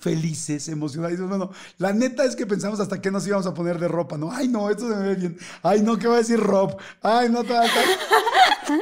Felices, 0.00 0.68
emocionados. 0.68 1.18
Bueno, 1.28 1.50
la 1.78 1.92
neta 1.92 2.24
es 2.24 2.36
que 2.36 2.46
pensamos 2.46 2.80
hasta 2.80 3.00
qué 3.00 3.10
nos 3.10 3.26
íbamos 3.26 3.46
a 3.46 3.54
poner 3.54 3.78
de 3.78 3.88
ropa, 3.88 4.16
¿no? 4.16 4.30
Ay, 4.30 4.48
no, 4.48 4.70
esto 4.70 4.88
se 4.88 4.96
me 4.96 5.08
ve 5.08 5.14
bien. 5.14 5.38
Ay, 5.62 5.82
no, 5.82 5.98
¿qué 5.98 6.06
va 6.06 6.14
a 6.14 6.18
decir 6.18 6.40
Rob? 6.40 6.76
Ay, 7.02 7.28
no, 7.28 7.44
tal, 7.44 7.68
tal. 7.68 8.78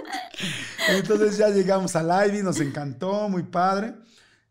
Entonces 0.89 1.37
ya 1.37 1.49
llegamos 1.49 1.97
al 1.97 2.29
Ivy, 2.29 2.43
nos 2.43 2.61
encantó, 2.61 3.29
muy 3.29 3.43
padre. 3.43 3.95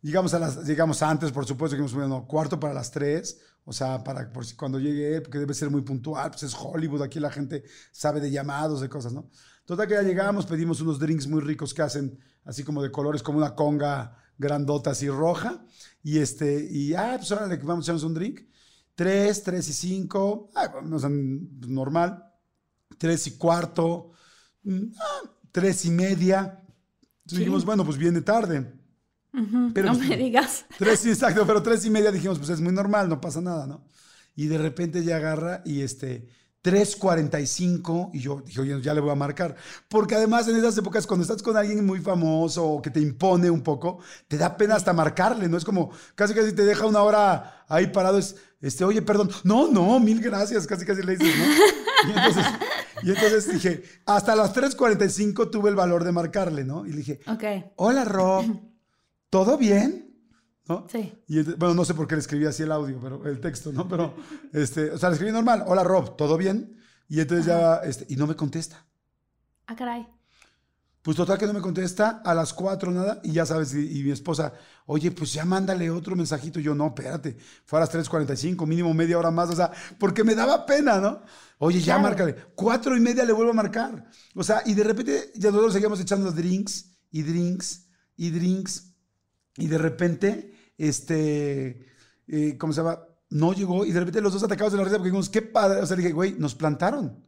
Llegamos, 0.02 0.34
a 0.34 0.38
las, 0.38 0.64
llegamos 0.64 1.02
antes, 1.02 1.32
por 1.32 1.46
supuesto, 1.46 1.76
que 1.76 1.82
nos 1.82 1.94
bueno, 1.94 2.26
cuarto 2.26 2.60
para 2.60 2.74
las 2.74 2.90
tres. 2.90 3.40
O 3.64 3.72
sea, 3.72 4.04
para 4.04 4.32
por 4.32 4.46
si 4.46 4.54
cuando 4.54 4.78
llegue, 4.78 5.20
porque 5.20 5.38
debe 5.38 5.52
ser 5.52 5.70
muy 5.70 5.82
puntual, 5.82 6.30
pues 6.30 6.44
es 6.44 6.54
Hollywood, 6.54 7.02
aquí 7.02 7.18
la 7.18 7.30
gente 7.30 7.64
sabe 7.90 8.20
de 8.20 8.30
llamados, 8.30 8.80
de 8.80 8.88
cosas, 8.88 9.12
¿no? 9.12 9.28
Total 9.64 9.88
que 9.88 9.94
ya 9.94 10.02
llegamos, 10.02 10.46
pedimos 10.46 10.80
unos 10.80 11.00
drinks 11.00 11.26
muy 11.26 11.40
ricos 11.40 11.74
que 11.74 11.82
hacen 11.82 12.16
así 12.44 12.62
como 12.62 12.80
de 12.80 12.92
colores, 12.92 13.24
como 13.24 13.38
una 13.38 13.56
conga 13.56 14.16
grandota 14.38 14.90
así 14.90 15.08
roja. 15.08 15.64
Y 16.02 16.18
este, 16.18 16.68
y 16.70 16.94
ah, 16.94 17.14
pues 17.16 17.32
ahora 17.32 17.46
le 17.46 17.56
vamos 17.56 17.84
a 17.84 17.86
echarnos 17.86 18.04
un 18.04 18.14
drink. 18.14 18.40
Tres, 18.94 19.42
tres 19.42 19.68
y 19.68 19.72
cinco, 19.72 20.50
ah, 20.54 20.72
o 20.90 20.98
sea, 20.98 21.10
normal. 21.10 22.24
Tres 22.98 23.26
y 23.26 23.36
cuarto, 23.36 24.12
mm, 24.62 24.84
ah, 24.98 25.30
tres 25.52 25.84
y 25.84 25.90
media. 25.90 26.62
Entonces 27.18 27.38
dijimos, 27.40 27.64
bueno, 27.64 27.84
pues 27.84 27.98
viene 27.98 28.20
tarde. 28.20 28.72
Pero 29.74 29.92
no 29.92 29.98
me 29.98 30.16
digas. 30.16 30.64
Tres, 30.78 31.04
exacto, 31.04 31.46
pero 31.46 31.62
tres 31.62 31.84
y 31.84 31.90
media 31.90 32.10
dijimos, 32.10 32.38
pues 32.38 32.50
es 32.50 32.60
muy 32.60 32.72
normal, 32.72 33.08
no 33.08 33.20
pasa 33.20 33.42
nada, 33.42 33.66
¿no? 33.66 33.86
Y 34.34 34.46
de 34.46 34.56
repente 34.56 35.04
ya 35.04 35.16
agarra 35.16 35.62
y 35.66 35.82
este, 35.82 36.28
3.45 36.66 38.10
y 38.12 38.20
yo 38.20 38.42
dije, 38.44 38.60
oye, 38.60 38.80
ya 38.82 38.92
le 38.92 39.00
voy 39.00 39.10
a 39.10 39.14
marcar. 39.14 39.54
Porque 39.88 40.14
además 40.16 40.48
en 40.48 40.56
esas 40.56 40.76
épocas, 40.76 41.06
cuando 41.06 41.22
estás 41.22 41.42
con 41.42 41.56
alguien 41.56 41.84
muy 41.86 42.00
famoso 42.00 42.64
o 42.64 42.82
que 42.82 42.90
te 42.90 43.00
impone 43.00 43.48
un 43.50 43.62
poco, 43.62 43.98
te 44.28 44.36
da 44.36 44.56
pena 44.56 44.74
hasta 44.74 44.92
marcarle, 44.92 45.48
¿no? 45.48 45.56
Es 45.56 45.64
como, 45.64 45.90
casi 46.14 46.34
casi 46.34 46.52
te 46.52 46.64
deja 46.64 46.86
una 46.86 47.02
hora 47.02 47.64
ahí 47.68 47.86
parado, 47.88 48.18
es, 48.18 48.36
este, 48.60 48.84
oye, 48.84 49.02
perdón, 49.02 49.30
no, 49.44 49.68
no, 49.70 50.00
mil 50.00 50.20
gracias, 50.20 50.66
casi 50.66 50.84
casi 50.84 51.02
le 51.02 51.16
dices, 51.16 51.34
¿no? 51.38 51.44
Y 52.08 52.12
entonces, 52.16 52.44
y 53.02 53.08
entonces 53.10 53.52
dije, 53.52 53.82
hasta 54.04 54.34
las 54.36 54.54
3.45 54.54 55.50
tuve 55.50 55.70
el 55.70 55.76
valor 55.76 56.04
de 56.04 56.12
marcarle, 56.12 56.64
¿no? 56.64 56.84
Y 56.86 56.90
le 56.90 56.96
dije, 56.98 57.20
Ok. 57.26 57.44
hola 57.76 58.04
Rob, 58.04 58.44
¿todo 59.30 59.56
bien? 59.56 60.05
¿No? 60.68 60.86
Sí. 60.90 61.12
Y 61.28 61.42
bueno, 61.42 61.74
no 61.74 61.84
sé 61.84 61.94
por 61.94 62.08
qué 62.08 62.16
le 62.16 62.20
escribí 62.20 62.44
así 62.44 62.64
el 62.64 62.72
audio, 62.72 62.98
pero 63.00 63.24
el 63.26 63.40
texto, 63.40 63.72
¿no? 63.72 63.88
Pero, 63.88 64.14
este, 64.52 64.90
o 64.90 64.98
sea, 64.98 65.10
le 65.10 65.14
escribí 65.14 65.32
normal, 65.32 65.64
hola 65.66 65.84
Rob, 65.84 66.16
¿todo 66.16 66.36
bien? 66.36 66.76
Y 67.08 67.20
entonces 67.20 67.46
ya, 67.46 67.76
este, 67.76 68.06
y 68.08 68.16
no 68.16 68.26
me 68.26 68.34
contesta. 68.34 68.84
Ah, 69.66 69.76
caray. 69.76 70.06
Pues 71.02 71.16
total 71.16 71.38
que 71.38 71.46
no 71.46 71.52
me 71.52 71.60
contesta 71.60 72.20
a 72.24 72.34
las 72.34 72.52
4 72.52 72.90
nada 72.90 73.20
y 73.22 73.30
ya 73.30 73.46
sabes, 73.46 73.72
y, 73.74 74.00
y 74.00 74.02
mi 74.02 74.10
esposa, 74.10 74.52
oye, 74.86 75.12
pues 75.12 75.32
ya 75.32 75.44
mándale 75.44 75.88
otro 75.88 76.16
mensajito. 76.16 76.58
Yo, 76.58 76.74
no, 76.74 76.88
espérate, 76.88 77.36
fue 77.64 77.78
a 77.78 77.82
las 77.82 77.94
3.45, 77.94 78.66
mínimo 78.66 78.92
media 78.92 79.16
hora 79.16 79.30
más, 79.30 79.50
o 79.50 79.54
sea, 79.54 79.70
porque 80.00 80.24
me 80.24 80.34
daba 80.34 80.66
pena, 80.66 80.98
¿no? 80.98 81.22
Oye, 81.58 81.80
ya 81.80 81.98
márcale. 81.98 82.34
Cuatro 82.54 82.96
y 82.96 83.00
media 83.00 83.24
le 83.24 83.32
vuelvo 83.32 83.52
a 83.52 83.54
marcar. 83.54 84.10
O 84.34 84.42
sea, 84.42 84.62
y 84.66 84.74
de 84.74 84.82
repente 84.82 85.30
ya 85.36 85.50
nosotros 85.50 85.74
seguíamos 85.74 86.00
echando 86.00 86.32
drinks 86.32 86.96
y 87.10 87.22
drinks 87.22 87.86
y 88.16 88.30
drinks. 88.30 88.92
Y 89.56 89.68
de 89.68 89.78
repente, 89.78 90.52
este, 90.78 91.86
eh, 92.28 92.56
¿cómo 92.58 92.72
se 92.72 92.82
llama? 92.82 93.00
No 93.30 93.52
llegó 93.52 93.84
y 93.84 93.92
de 93.92 94.00
repente 94.00 94.20
los 94.20 94.32
dos 94.32 94.44
atacados 94.44 94.72
de 94.72 94.78
la 94.78 94.84
risa 94.84 94.96
porque 94.96 95.10
dijimos, 95.10 95.28
qué 95.28 95.42
padre. 95.42 95.80
O 95.80 95.86
sea, 95.86 95.96
dije, 95.96 96.12
güey, 96.12 96.34
nos 96.38 96.54
plantaron. 96.54 97.24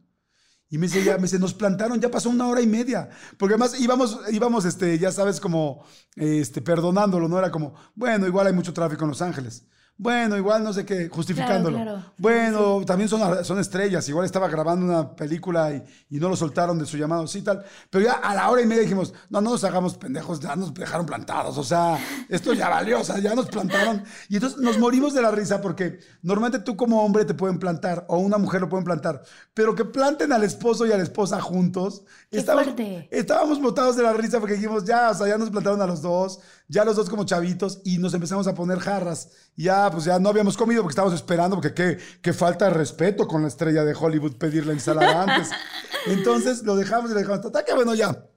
Y 0.71 0.77
me 0.77 0.85
dice, 0.85 1.03
ya, 1.03 1.15
me 1.15 1.23
dice, 1.23 1.39
nos 1.39 1.55
plantaron, 1.55 1.99
ya 1.99 2.11
pasó 2.11 2.29
una 2.29 2.47
hora 2.47 2.61
y 2.61 2.67
media. 2.67 3.09
Porque 3.37 3.55
además 3.55 3.79
íbamos, 3.79 4.19
íbamos, 4.31 4.65
este, 4.65 4.99
ya 4.99 5.11
sabes, 5.11 5.39
como, 5.39 5.83
este, 6.15 6.61
perdonándolo, 6.61 7.27
¿no? 7.27 7.39
Era 7.39 7.49
como, 7.49 7.73
bueno, 7.95 8.27
igual 8.27 8.47
hay 8.47 8.53
mucho 8.53 8.71
tráfico 8.71 9.03
en 9.03 9.09
Los 9.09 9.21
Ángeles. 9.23 9.65
Bueno, 10.01 10.37
igual 10.37 10.63
no 10.63 10.71
sé 10.71 10.85
qué, 10.85 11.09
justificándolo. 11.09 11.75
Claro, 11.75 11.91
claro. 11.91 12.13
Bueno, 12.17 12.85
también 12.85 13.09
son, 13.09 13.43
son 13.43 13.59
estrellas. 13.59 14.07
Igual 14.07 14.25
estaba 14.25 14.47
grabando 14.47 14.85
una 14.85 15.13
película 15.13 15.73
y, 15.73 15.83
y 16.15 16.19
no 16.21 16.29
lo 16.29 16.37
soltaron 16.37 16.79
de 16.79 16.85
su 16.85 16.95
llamado, 16.95 17.27
sí, 17.27 17.41
tal. 17.41 17.65
Pero 17.89 18.05
ya 18.05 18.13
a 18.13 18.33
la 18.33 18.49
hora 18.49 18.61
y 18.61 18.65
media 18.65 18.83
dijimos, 18.83 19.13
no, 19.29 19.41
no 19.41 19.49
nos 19.51 19.63
hagamos 19.65 19.97
pendejos, 19.97 20.39
ya 20.39 20.55
nos 20.55 20.73
dejaron 20.73 21.05
plantados. 21.05 21.57
O 21.57 21.65
sea, 21.65 21.99
esto 22.29 22.53
ya 22.53 22.69
valió, 22.69 23.01
o 23.01 23.03
sea, 23.03 23.19
ya 23.19 23.35
nos 23.35 23.47
plantaron. 23.47 24.01
Y 24.29 24.35
entonces 24.35 24.59
nos 24.59 24.79
morimos 24.79 25.13
de 25.13 25.21
la 25.21 25.31
risa 25.31 25.59
porque 25.59 25.99
normalmente 26.21 26.59
tú 26.63 26.77
como 26.77 27.03
hombre 27.03 27.25
te 27.25 27.33
pueden 27.33 27.59
plantar 27.59 28.05
o 28.07 28.19
una 28.19 28.37
mujer 28.37 28.61
lo 28.61 28.69
pueden 28.69 28.85
plantar. 28.85 29.21
Pero 29.53 29.75
que 29.75 29.83
planten 29.83 30.31
al 30.31 30.45
esposo 30.45 30.87
y 30.87 30.93
a 30.93 30.97
la 30.97 31.03
esposa 31.03 31.41
juntos. 31.41 32.03
Qué 32.31 32.37
estábamos, 32.37 32.73
fuerte. 32.73 33.09
estábamos 33.11 33.61
botados 33.61 33.97
de 33.97 34.03
la 34.03 34.13
risa 34.13 34.39
porque 34.39 34.53
dijimos, 34.53 34.85
ya, 34.85 35.09
o 35.09 35.13
sea, 35.13 35.27
ya 35.27 35.37
nos 35.37 35.49
plantaron 35.49 35.81
a 35.81 35.87
los 35.87 36.01
dos, 36.01 36.39
ya 36.69 36.85
los 36.85 36.95
dos 36.95 37.09
como 37.09 37.25
chavitos 37.25 37.81
y 37.83 37.97
nos 37.97 38.13
empezamos 38.13 38.47
a 38.47 38.53
poner 38.53 38.79
jarras. 38.79 39.29
Ya, 39.55 39.89
pues 39.91 40.05
ya 40.05 40.19
no 40.19 40.29
habíamos 40.29 40.55
comido 40.55 40.83
porque 40.83 40.93
estábamos 40.93 41.15
esperando, 41.15 41.55
porque 41.55 41.73
qué, 41.73 41.97
qué 42.21 42.31
falta 42.31 42.65
de 42.65 42.71
respeto 42.71 43.27
con 43.27 43.41
la 43.41 43.47
estrella 43.47 43.83
de 43.83 43.95
Hollywood 43.95 44.37
pedir 44.37 44.67
la 44.67 44.73
ensalada 44.73 45.23
antes. 45.23 45.49
Entonces 46.05 46.63
lo 46.63 46.75
dejamos 46.75 47.09
y 47.09 47.13
lo 47.15 47.19
dejamos. 47.19 47.41
Total 47.41 47.65
que 47.65 47.73
bueno, 47.73 47.95
ya. 47.95 48.28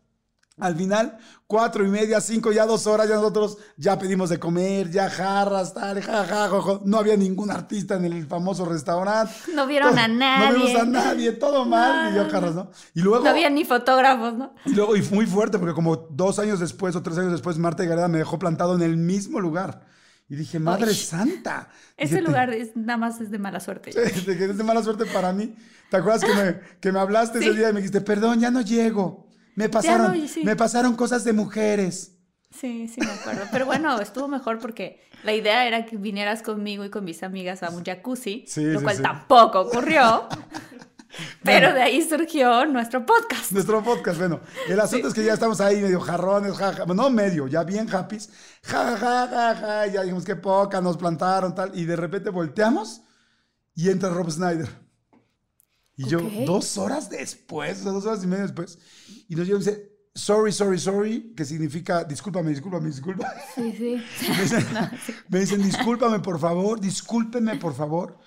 Al 0.62 0.76
final, 0.76 1.18
cuatro 1.46 1.84
y 1.84 1.88
media, 1.88 2.20
cinco, 2.20 2.52
ya 2.52 2.66
dos 2.66 2.86
horas, 2.86 3.08
ya 3.08 3.16
nosotros 3.16 3.58
ya 3.76 3.98
pedimos 3.98 4.30
de 4.30 4.38
comer, 4.38 4.90
ya 4.90 5.10
jarras, 5.10 5.74
tal, 5.74 6.00
ja, 6.00 6.24
ja, 6.24 6.48
jo, 6.48 6.62
jo. 6.62 6.82
No 6.84 6.98
había 6.98 7.16
ningún 7.16 7.50
artista 7.50 7.96
en 7.96 8.04
el 8.04 8.26
famoso 8.26 8.64
restaurante. 8.64 9.32
No 9.54 9.66
vieron 9.66 9.98
a 9.98 10.06
No 10.06 10.52
vimos 10.54 10.72
nadie. 10.72 10.78
a 10.80 10.84
nadie, 10.84 11.32
todo 11.32 11.64
mal, 11.64 12.12
y 12.12 12.16
yo 12.16 12.30
jarras, 12.30 12.54
¿no? 12.54 12.70
Y 12.94 13.00
luego... 13.02 13.24
No 13.24 13.30
había 13.30 13.50
ni 13.50 13.64
fotógrafos, 13.64 14.34
¿no? 14.34 14.54
Y 14.64 14.74
luego, 14.74 14.94
y 14.96 15.02
fue 15.02 15.16
muy 15.16 15.26
fuerte, 15.26 15.58
porque 15.58 15.74
como 15.74 15.96
dos 15.96 16.38
años 16.38 16.60
después 16.60 16.94
o 16.94 17.02
tres 17.02 17.18
años 17.18 17.32
después, 17.32 17.58
Marta 17.58 17.84
Gareda 17.84 18.06
me 18.08 18.18
dejó 18.18 18.38
plantado 18.38 18.76
en 18.76 18.82
el 18.82 18.96
mismo 18.96 19.40
lugar. 19.40 19.86
Y 20.28 20.36
dije, 20.36 20.58
Madre. 20.60 20.94
Santa. 20.94 21.68
Ese 21.96 22.14
Dije, 22.16 22.26
lugar 22.26 22.54
es, 22.54 22.74
nada 22.76 22.96
más 22.96 23.20
es 23.20 23.30
de 23.30 23.38
mala 23.38 23.60
suerte. 23.60 23.90
Te, 23.90 24.08
te 24.10 24.38
quedé 24.38 24.54
de 24.54 24.64
mala 24.64 24.82
suerte 24.82 25.04
para 25.06 25.32
mí. 25.32 25.54
¿Te 25.90 25.96
acuerdas 25.98 26.24
que 26.24 26.32
me, 26.34 26.60
que 26.80 26.90
me 26.90 27.00
hablaste 27.00 27.38
ese 27.40 27.50
Sí. 27.50 27.56
día 27.58 27.68
y 27.68 27.72
me 27.74 27.80
dijiste, 27.80 28.00
perdón, 28.00 28.40
ya 28.40 28.50
no 28.50 28.62
llego? 28.62 29.21
Me 29.54 29.68
pasaron, 29.68 30.18
no, 30.20 30.28
sí. 30.28 30.44
me 30.44 30.56
pasaron 30.56 30.96
cosas 30.96 31.24
de 31.24 31.32
mujeres. 31.32 32.12
Sí, 32.50 32.88
sí 32.88 33.00
me 33.00 33.10
acuerdo. 33.10 33.42
Pero 33.50 33.66
bueno, 33.66 33.98
estuvo 34.00 34.28
mejor 34.28 34.58
porque 34.58 35.00
la 35.24 35.32
idea 35.32 35.66
era 35.66 35.86
que 35.86 35.96
vinieras 35.96 36.42
conmigo 36.42 36.84
y 36.84 36.90
con 36.90 37.04
mis 37.04 37.22
amigas 37.22 37.62
a 37.62 37.70
un 37.70 37.84
jacuzzi, 37.84 38.44
Sí, 38.46 38.64
lo 38.64 38.78
sí, 38.78 38.84
cual 38.84 38.96
sí. 38.96 39.02
tampoco 39.02 39.60
ocurrió. 39.60 40.28
Pero 41.42 41.74
de 41.74 41.82
ahí 41.82 42.02
surgió 42.02 42.64
nuestro 42.64 43.04
podcast. 43.04 43.52
Nuestro 43.52 43.82
podcast, 43.82 44.18
bueno. 44.18 44.40
El 44.66 44.80
asunto 44.80 45.08
es 45.08 45.14
que 45.14 45.22
ya 45.24 45.34
estamos 45.34 45.60
ahí 45.60 45.82
medio 45.82 46.00
jarrones, 46.00 46.54
jaja. 46.54 46.86
No 46.86 47.10
medio, 47.10 47.46
ya 47.48 47.64
bien 47.64 47.86
happy. 47.92 48.18
Ja, 48.62 48.96
ja, 48.96 48.96
ja, 48.96 49.26
ja, 49.28 49.54
ja. 49.54 49.86
Ya 49.88 50.02
dijimos 50.02 50.24
que 50.24 50.36
poca, 50.36 50.80
nos 50.80 50.96
plantaron, 50.96 51.54
tal. 51.54 51.78
Y 51.78 51.84
de 51.84 51.96
repente 51.96 52.30
volteamos 52.30 53.02
y 53.74 53.90
entra 53.90 54.08
Rob 54.08 54.30
Snyder. 54.30 54.68
Y 55.96 56.08
yo, 56.08 56.18
Ok. 56.18 56.32
dos 56.46 56.78
horas 56.78 57.10
después, 57.10 57.80
o 57.80 57.82
sea, 57.84 57.92
dos 57.92 58.06
horas 58.06 58.24
y 58.24 58.26
media 58.26 58.44
después. 58.44 58.78
Y 59.28 59.36
nos 59.36 59.46
llega 59.46 59.56
y 59.56 59.64
dice, 59.64 59.92
sorry, 60.14 60.52
sorry, 60.52 60.78
sorry, 60.78 61.34
que 61.36 61.44
significa 61.44 62.04
discúlpame, 62.04 62.50
discúlpame, 62.50 62.88
discúlpame. 62.88 63.32
Sí, 63.54 63.72
sí. 63.76 64.28
Me 64.28 64.42
dicen, 64.42 64.66
me 65.28 65.40
dicen, 65.40 65.62
discúlpame, 65.62 66.20
por 66.20 66.38
favor, 66.38 66.80
discúlpenme, 66.80 67.56
por 67.56 67.74
favor. 67.74 68.18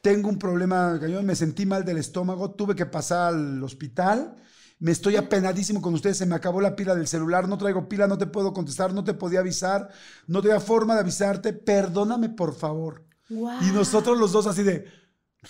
Tengo 0.00 0.28
un 0.28 0.38
problema, 0.38 0.98
yo 1.08 1.22
me 1.24 1.34
sentí 1.34 1.66
mal 1.66 1.84
del 1.84 1.98
estómago, 1.98 2.52
tuve 2.52 2.76
que 2.76 2.86
pasar 2.86 3.34
al 3.34 3.62
hospital. 3.64 4.36
Me 4.78 4.92
estoy 4.92 5.16
apenadísimo 5.16 5.82
con 5.82 5.92
ustedes, 5.94 6.18
se 6.18 6.24
me 6.26 6.36
acabó 6.36 6.60
la 6.60 6.76
pila 6.76 6.94
del 6.94 7.08
celular, 7.08 7.48
no 7.48 7.58
traigo 7.58 7.88
pila, 7.88 8.06
no 8.06 8.16
te 8.16 8.26
puedo 8.26 8.52
contestar, 8.52 8.94
no 8.94 9.02
te 9.02 9.12
podía 9.12 9.40
avisar, 9.40 9.88
no 10.28 10.40
tenía 10.40 10.60
forma 10.60 10.94
de 10.94 11.00
avisarte, 11.00 11.52
perdóname, 11.52 12.28
por 12.28 12.54
favor. 12.54 13.04
Wow. 13.28 13.60
Y 13.62 13.72
nosotros 13.72 14.16
los 14.16 14.30
dos 14.30 14.46
así 14.46 14.62
de, 14.62 14.84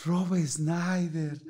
Rob 0.05 0.37
Snyder. 0.47 1.41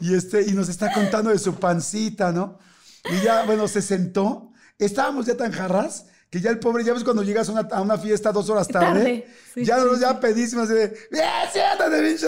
Y, 0.00 0.14
este, 0.14 0.42
y 0.42 0.52
nos 0.52 0.68
está 0.68 0.92
contando 0.92 1.30
de 1.30 1.38
su 1.38 1.54
pancita, 1.54 2.32
¿no? 2.32 2.58
Y 3.04 3.22
ya, 3.22 3.44
bueno, 3.44 3.68
se 3.68 3.80
sentó. 3.80 4.52
Estábamos 4.78 5.26
ya 5.26 5.36
tan 5.36 5.52
jarras 5.52 6.06
que 6.34 6.40
ya 6.40 6.50
el 6.50 6.58
pobre, 6.58 6.82
ya 6.82 6.92
ves 6.92 7.04
cuando 7.04 7.22
llegas 7.22 7.48
a 7.48 7.52
una, 7.52 7.60
a 7.70 7.80
una 7.80 7.96
fiesta 7.96 8.32
dos 8.32 8.50
horas 8.50 8.66
tarde, 8.66 8.86
Tarde, 8.88 9.26
sí, 9.54 9.64
ya 9.64 9.78
sí, 9.78 9.84
ya 10.00 10.18
pedísimos 10.18 10.64
así 10.64 10.74
de, 10.74 10.88
¡Bien, 11.12 11.22
siéntate, 11.52 12.02
pinche! 12.02 12.26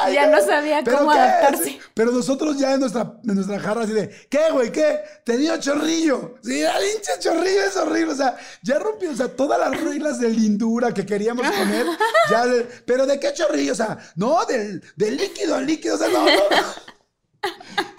Ay, 0.00 0.14
Ya 0.14 0.28
no 0.28 0.40
sabía 0.40 0.80
¿pero 0.84 0.98
cómo 0.98 1.10
qué?" 1.10 1.18
adaptarse. 1.18 1.80
Pero 1.92 2.12
nosotros 2.12 2.56
ya 2.56 2.74
en 2.74 2.78
nuestra, 2.80 3.14
en 3.26 3.34
nuestra 3.34 3.58
jarra 3.58 3.82
así 3.82 3.92
de, 3.94 4.10
¿qué, 4.30 4.52
güey? 4.52 4.70
¿Qué? 4.70 5.00
Te 5.24 5.36
dio 5.36 5.56
chorrillo. 5.58 6.36
Sí, 6.44 6.60
el 6.60 6.70
hinche 6.94 7.18
chorrillo 7.18 7.62
es 7.64 7.76
horrible. 7.76 8.12
O 8.12 8.16
sea, 8.16 8.36
ya 8.62 8.78
rompió, 8.78 9.10
o 9.10 9.16
sea, 9.16 9.26
todas 9.26 9.58
las 9.58 9.80
reglas 9.82 10.20
de 10.20 10.28
lindura 10.28 10.94
que 10.94 11.04
queríamos 11.04 11.44
poner. 11.58 11.84
Ya 12.30 12.46
de- 12.46 12.62
pero 12.86 13.06
¿de 13.06 13.18
qué 13.18 13.32
chorrillo? 13.34 13.72
O 13.72 13.76
sea, 13.76 13.98
no, 14.14 14.44
del, 14.46 14.80
del 14.94 15.16
líquido 15.16 15.56
al 15.56 15.66
líquido. 15.66 15.96
O 15.96 15.98
sea, 15.98 16.06
no, 16.10 16.24
no. 16.24 16.30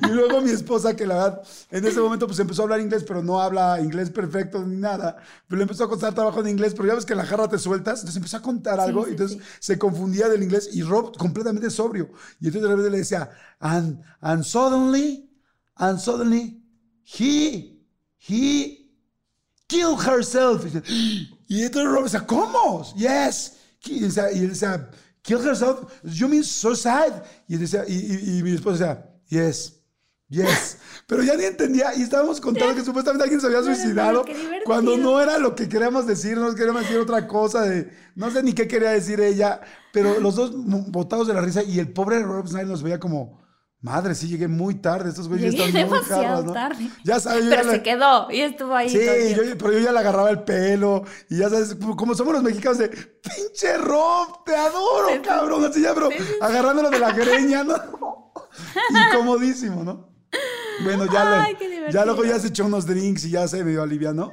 Y 0.10 0.14
luego 0.16 0.42
mi 0.42 0.52
esposa, 0.52 0.96
que 0.96 1.06
la 1.06 1.16
verdad, 1.16 1.44
en 1.72 1.86
ese 1.86 2.00
momento 2.00 2.26
pues 2.28 2.40
empezó 2.40 2.62
a 2.62 2.66
hablar 2.66 2.80
inglés, 2.82 3.04
pero 3.08 3.22
no 3.24 3.40
habla 3.42 3.80
inglés 3.82 4.10
perfecto 4.10 4.64
ni 4.66 4.76
nada. 4.78 5.18
Pero 5.48 5.58
le 5.58 5.64
empezó 5.64 5.84
a 5.86 5.90
contar 5.90 6.14
trabajo 6.14 6.40
en 6.42 6.48
inglés, 6.50 6.74
pero 6.76 6.88
ya 6.88 6.96
ves 6.96 7.06
que 7.06 7.14
en 7.14 7.18
la 7.20 7.26
jarra 7.26 7.48
te 7.48 7.58
sueltas. 7.58 8.00
Entonces 8.00 8.16
empezó 8.18 8.38
a 8.38 8.42
contar 8.42 8.80
algo, 8.80 9.04
sí, 9.04 9.10
y 9.10 9.12
entonces 9.14 9.38
sí. 9.38 9.44
se 9.60 9.78
confundía 9.80 10.28
del 10.30 10.44
inglés 10.44 10.70
y 10.74 10.84
Rob 10.84 11.16
completamente 11.18 11.70
sobrio. 11.70 12.10
Y 12.40 12.48
entonces 12.48 12.64
de 12.64 12.68
repente 12.70 12.92
le 12.92 12.98
decía, 13.00 13.30
and, 13.60 14.02
and 14.22 14.44
suddenly, 14.44 15.30
and 15.76 16.00
suddenly, 16.00 16.62
he, 17.04 17.80
he 18.18 18.92
killed 19.68 20.00
herself. 20.06 20.66
Y, 21.48 21.64
entonces 21.64 21.92
Rob 21.92 22.04
decía, 22.04 22.26
¿cómo? 22.26 22.86
Yes. 22.96 23.54
Y 23.86 24.04
él 24.04 24.50
decía, 24.50 24.90
kill 25.22 25.40
herself, 25.40 25.80
you 26.04 26.28
mean 26.28 26.44
suicide. 26.44 27.22
Y, 27.48 27.58
decía, 27.58 27.84
y, 27.88 27.94
y- 27.94 28.40
y 28.40 28.44
mi 28.44 28.52
esposa 28.52 28.96
decía, 29.30 29.48
yes. 29.48 29.79
Yes, 30.30 30.78
pero 31.08 31.24
ya 31.24 31.36
ni 31.36 31.44
entendía 31.44 31.96
y 31.96 32.04
estábamos 32.04 32.40
contando 32.40 32.76
que 32.76 32.84
supuestamente 32.86 33.24
alguien 33.24 33.42
se 33.42 33.48
había 33.48 33.64
suicidado 33.64 34.24
divertido. 34.24 34.62
cuando 34.64 34.96
no 34.96 35.20
era 35.20 35.40
lo 35.40 35.56
que 35.56 35.68
queríamos 35.68 36.06
decir, 36.06 36.38
nos 36.38 36.54
queríamos 36.54 36.84
decir 36.84 36.98
otra 37.00 37.26
cosa 37.28 37.64
de, 37.64 37.92
no 38.16 38.30
sé 38.30 38.44
ni 38.44 38.54
qué 38.54 38.68
quería 38.68 38.92
decir 38.92 39.20
ella, 39.20 39.60
pero 39.92 40.20
los 40.20 40.36
dos 40.36 40.52
botados 40.92 41.28
de 41.28 41.34
la 41.34 41.42
risa 41.42 41.64
y 41.64 41.80
el 41.80 41.92
pobre 41.92 42.22
Rob 42.22 42.48
Snyder 42.48 42.68
nos 42.68 42.84
veía 42.84 43.00
como, 43.00 43.42
madre, 43.82 44.14
sí 44.14 44.28
llegué 44.28 44.48
muy 44.48 44.76
tarde, 44.76 45.10
estos 45.10 45.28
güeyes 45.28 45.54
Llegué 45.56 45.66
están 45.80 45.90
muy 45.90 46.00
jarras, 46.00 46.46
¿no? 46.46 46.54
tarde. 46.54 46.90
Ya 47.04 47.20
sabes, 47.20 47.46
yo 47.46 47.50
Pero 47.50 47.64
ya 47.64 47.72
se 47.72 47.82
quedó 47.82 48.32
y 48.32 48.42
estuvo 48.42 48.76
ahí. 48.76 48.90
Sí, 48.90 49.00
todo 49.04 49.44
yo- 49.46 49.58
pero 49.58 49.72
yo 49.74 49.80
ya 49.80 49.92
le 49.92 49.98
agarraba 50.00 50.30
el 50.30 50.44
pelo 50.44 51.06
y 51.28 51.38
ya 51.40 51.50
sabes, 51.50 51.76
como 51.98 52.14
somos 52.14 52.34
los 52.34 52.44
mexicanos 52.44 52.78
de 52.78 52.90
pinche 52.90 53.78
Rob, 53.80 54.44
te 54.46 54.56
adoro, 54.56 55.08
cabrón, 55.24 55.66
así 55.66 55.82
ya, 55.82 55.96
pero 55.96 56.10
agarrándolo 56.40 56.92
de 56.92 57.00
la 57.00 57.14
greña, 57.14 57.64
¿no? 57.64 57.74
Incomodísimo, 59.12 59.84
¿no? 59.84 60.09
Bueno, 60.84 61.06
ya, 61.12 61.44
Ay, 61.44 61.56
luego 62.06 62.24
ya 62.24 62.40
se 62.40 62.48
echó 62.48 62.66
unos 62.66 62.86
drinks 62.86 63.26
y 63.26 63.32
ya 63.32 63.48
se 63.48 63.64
medio 63.64 63.82
alivianó. 63.84 64.32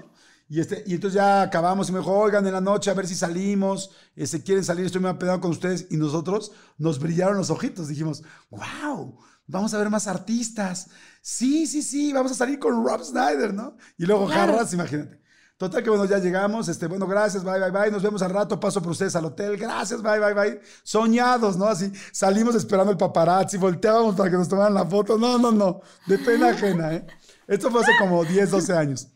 Y, 0.49 0.61
este, 0.61 0.85
y 0.87 0.95
entonces 0.95 1.17
ya 1.17 1.43
acabamos 1.43 1.89
y 1.89 1.93
me 1.93 1.99
dijo, 1.99 2.13
oigan, 2.13 2.47
en 2.47 2.53
la 2.53 2.61
noche 2.61 2.91
a 2.91 2.95
ver 2.95 3.09
si 3.09 3.17
salimos, 3.17 3.91
si 4.17 4.41
quieren 4.43 4.63
salir, 4.63 4.87
estoy 4.87 5.01
muy 5.01 5.11
apedado 5.11 5.41
con 5.41 5.51
ustedes. 5.51 5.87
Y 5.91 5.97
nosotros 5.97 6.53
nos 6.79 7.01
brillaron 7.01 7.37
los 7.37 7.51
ojitos, 7.51 7.89
dijimos, 7.89 8.23
wow, 8.51 9.19
vamos 9.47 9.75
a 9.75 9.79
ver 9.79 9.91
más 9.91 10.07
artistas. 10.07 10.89
Sí, 11.21 11.67
sí, 11.67 11.83
sí, 11.83 12.13
vamos 12.13 12.31
a 12.33 12.37
salir 12.37 12.59
con 12.61 12.85
Rob 12.87 13.03
Snyder, 13.03 13.53
¿no? 13.53 13.77
Y 13.99 14.07
luego 14.07 14.27
Claro. 14.27 14.53
jarras, 14.53 14.73
imagínate. 14.73 15.21
Total 15.57 15.83
que 15.83 15.89
bueno, 15.89 16.05
ya 16.05 16.19
llegamos, 16.19 16.69
este, 16.69 16.87
bueno, 16.87 17.07
gracias, 17.07 17.43
bye, 17.43 17.59
bye, 17.59 17.71
bye, 17.71 17.91
nos 17.91 18.03
vemos 18.03 18.21
al 18.21 18.31
rato, 18.31 18.61
paso 18.61 18.83
por 18.83 18.93
ustedes 18.93 19.17
al 19.17 19.25
hotel, 19.25 19.57
gracias, 19.57 20.03
bye, 20.03 20.19
bye, 20.19 20.35
bye. 20.35 20.61
Soñados, 20.83 21.57
¿no? 21.57 21.65
Así, 21.67 21.91
salimos 22.13 22.55
esperando 22.55 22.93
el 22.93 22.99
paparazzi, 22.99 23.57
volteábamos 23.57 24.15
para 24.17 24.31
que 24.31 24.37
nos 24.37 24.49
tomaran 24.49 24.75
la 24.75 24.85
foto, 24.85 25.17
no, 25.17 25.39
no, 25.39 25.53
no, 25.53 25.81
de 26.07 26.19
pena 26.19 26.51
ajena, 26.51 26.93
¿eh? 26.95 27.07
Esto 27.47 27.71
fue 27.71 27.81
hace 27.81 27.93
como 27.99 28.23
10, 28.25 28.51
12 28.51 28.73
años. 28.77 29.09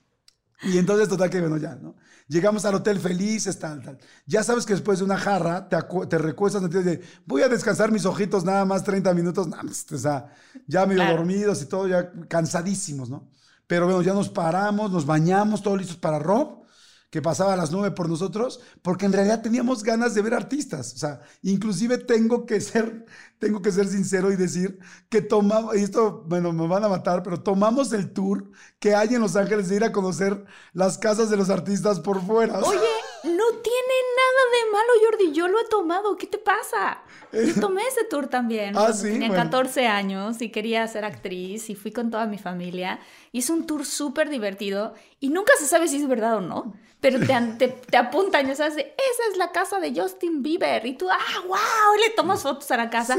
Y 0.63 0.79
entonces, 0.79 1.09
total 1.09 1.31
que 1.31 1.41
bueno, 1.41 1.57
ya, 1.57 1.75
¿no? 1.77 1.97
Llegamos 2.29 2.65
al 2.65 2.75
hotel 2.77 3.01
felices, 3.01 3.59
tal, 3.59 3.83
tal. 3.83 3.99
Ya 4.27 4.43
sabes 4.45 4.65
que 4.67 4.75
después 4.75 4.99
de 5.01 5.05
una 5.07 5.19
jarra 5.19 5.69
te, 5.69 5.77
te 6.09 6.19
recuestas 6.19 6.63
y 6.63 6.69
de, 6.69 7.01
voy 7.27 7.43
a 7.43 7.49
descansar 7.49 7.91
mis 7.91 8.05
ojitos 8.07 8.45
nada 8.45 8.65
más 8.65 8.85
30 8.85 9.13
minutos. 9.15 9.49
Nada 9.49 9.63
más, 9.63 9.87
o 9.91 9.99
sea, 9.99 10.27
ya 10.67 10.87
medio 10.87 11.03
Claro. 11.03 11.17
dormidos 11.17 11.63
y 11.63 11.67
todo, 11.67 11.89
ya 11.89 12.13
cansadísimos, 12.29 13.09
¿no? 13.11 13.29
Pero 13.71 13.85
bueno, 13.85 14.03
ya 14.03 14.15
nos 14.15 14.29
paramos, 14.29 14.91
nos 14.91 15.07
bañamos, 15.07 15.63
todos 15.63 15.79
listos 15.79 15.97
para 15.97 16.19
Rob, 16.19 16.65
que 17.09 17.23
pasaba 17.23 17.53
a 17.53 17.57
las 17.57 17.71
9 17.71 17.93
por 17.93 18.09
nosotros, 18.09 18.59
porque 18.83 19.07
en 19.07 19.13
realidad 19.13 19.43
teníamos 19.43 19.85
ganas 19.85 20.13
de 20.13 20.23
ver 20.23 20.35
artistas. 20.35 20.93
O 20.93 20.99
sea, 20.99 21.21
inclusive 21.43 21.99
tengo 21.99 22.47
que 22.47 22.61
ser, 22.61 23.07
tengo 23.39 23.63
que 23.63 23.71
ser 23.71 23.87
sincero 23.87 24.33
y 24.33 24.37
decir 24.37 24.81
que 25.09 25.23
tomamos, 25.23 25.77
y 25.77 25.85
esto, 25.85 26.25
bueno, 26.27 26.53
me 26.53 26.67
van 26.67 26.83
a 26.83 26.89
matar, 26.89 27.23
pero 27.23 27.45
tomamos 27.45 27.93
el 27.93 28.13
tour 28.13 28.51
que 28.81 28.97
hay 28.97 29.15
en 29.15 29.21
Los 29.21 29.37
Ángeles 29.37 29.69
de 29.69 29.77
ir 29.77 29.85
a 29.85 29.93
conocer 29.93 30.45
las 30.73 30.99
casas 30.99 31.31
de 31.31 31.37
los 31.37 31.49
artistas 31.49 32.01
por 32.01 32.21
fuera. 32.27 32.59
Oye, 32.59 32.81
no 33.25 33.45
tiene 33.63 33.95
nada 34.17 34.43
de 34.53 34.71
malo, 34.73 34.89
Jordi. 35.05 35.33
Yo 35.33 35.49
lo 35.49 35.61
he 35.61 35.65
tomado. 35.65 36.17
¿Qué 36.17 36.27
te 36.27 36.39
pasa? 36.39 37.03
Yo 37.33 37.55
tomé 37.61 37.83
ese 37.87 38.05
tour 38.05 38.29
también. 38.29 38.77
Ah, 38.77 38.93
sí, 38.93 39.13
Tenía 39.13 39.29
bueno. 39.29 39.45
14 39.45 39.87
años 39.87 40.41
y 40.41 40.51
quería 40.51 40.87
ser 40.89 41.05
actriz 41.05 41.71
y 41.71 41.75
fui 41.75 41.93
con 41.93 42.11
toda 42.11 42.27
mi 42.27 42.39
familia. 42.39 43.01
Y 43.33 43.41
es 43.41 43.51
un 43.51 43.67
tour 43.67 43.85
súper 43.85 44.31
divertido 44.31 44.95
y 45.21 45.29
nunca 45.29 45.53
se 45.59 45.67
sabe 45.67 45.89
si 45.89 45.97
es 45.97 46.09
verdad 46.09 46.37
o 46.37 46.41
no. 46.41 46.75
Pero 47.01 47.19
te, 47.19 47.35
te, 47.59 47.69
te 47.69 47.97
apuntan 47.97 48.51
y 48.51 48.55
sabes, 48.55 48.75
esa 48.77 49.23
es 49.31 49.39
la 49.39 49.53
casa 49.53 49.81
de 49.81 49.99
Justin 49.99 50.43
Bieber. 50.43 50.85
Y 50.85 50.95
tú, 50.95 51.09
ah, 51.11 51.41
wow, 51.47 51.97
y 51.97 52.09
le 52.09 52.15
tomas 52.15 52.43
fotos 52.43 52.71
a 52.71 52.77
la 52.77 52.91
casa. 52.91 53.17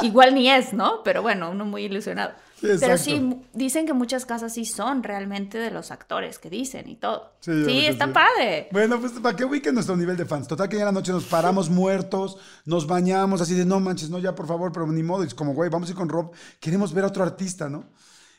Y 0.00 0.06
igual 0.06 0.34
ni 0.34 0.50
es, 0.50 0.72
¿no? 0.72 1.02
Pero 1.02 1.20
bueno, 1.20 1.50
uno 1.50 1.64
muy 1.66 1.84
ilusionado. 1.84 2.32
Sí, 2.72 2.76
Pero 2.80 2.94
exacto. 2.94 3.04
sí, 3.04 3.42
dicen 3.52 3.86
que 3.86 3.92
muchas 3.92 4.24
casas 4.26 4.54
sí 4.54 4.64
son 4.64 5.02
realmente 5.02 5.58
de 5.58 5.70
los 5.70 5.90
actores 5.90 6.38
que 6.38 6.48
dicen 6.50 6.88
y 6.88 6.96
todo. 6.96 7.32
Sí, 7.40 7.64
Sí, 7.64 7.86
está 7.86 8.06
sí. 8.06 8.12
padre. 8.12 8.68
Bueno, 8.72 8.98
pues 9.00 9.12
para 9.12 9.36
que 9.36 9.44
ubiquen 9.44 9.74
nuestro 9.74 9.96
nivel 9.96 10.16
de 10.16 10.24
fans. 10.24 10.48
Total 10.48 10.68
que 10.68 10.78
ya 10.78 10.84
la 10.84 10.92
noche 10.92 11.12
nos 11.12 11.24
paramos 11.24 11.68
muertos, 11.68 12.38
nos 12.64 12.86
bañamos 12.86 13.40
así 13.40 13.54
de 13.54 13.64
no 13.64 13.80
manches, 13.80 14.08
no, 14.10 14.18
ya 14.18 14.34
por 14.34 14.46
favor, 14.46 14.72
pero 14.72 14.86
ni 14.86 15.02
modo. 15.02 15.24
Y 15.24 15.26
es 15.26 15.34
como, 15.34 15.52
güey, 15.54 15.68
vamos 15.70 15.88
a 15.88 15.92
ir 15.92 15.96
con 15.96 16.08
Rob, 16.08 16.32
queremos 16.60 16.94
ver 16.94 17.04
a 17.04 17.08
otro 17.08 17.22
artista, 17.22 17.68
¿no? 17.68 17.90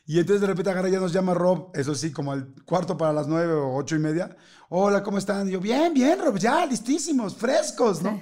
Y 0.08 0.18
entonces 0.20 0.40
de 0.40 0.46
repente 0.46 0.70
agarra 0.70 0.88
ya 0.88 1.00
nos 1.00 1.12
llama 1.12 1.34
Rob, 1.34 1.70
eso 1.74 1.94
sí, 1.94 2.12
como 2.12 2.30
al 2.32 2.54
cuarto 2.64 2.96
para 2.96 3.12
las 3.12 3.26
nueve 3.26 3.52
o 3.52 3.74
ocho 3.74 3.96
y 3.96 3.98
media. 3.98 4.36
Hola, 4.68 5.02
¿cómo 5.02 5.18
están? 5.18 5.48
Y 5.48 5.52
yo, 5.52 5.60
bien, 5.60 5.92
bien, 5.94 6.18
Rob, 6.20 6.36
ya, 6.38 6.64
listísimos, 6.66 7.36
frescos, 7.36 8.02
¿no? 8.02 8.20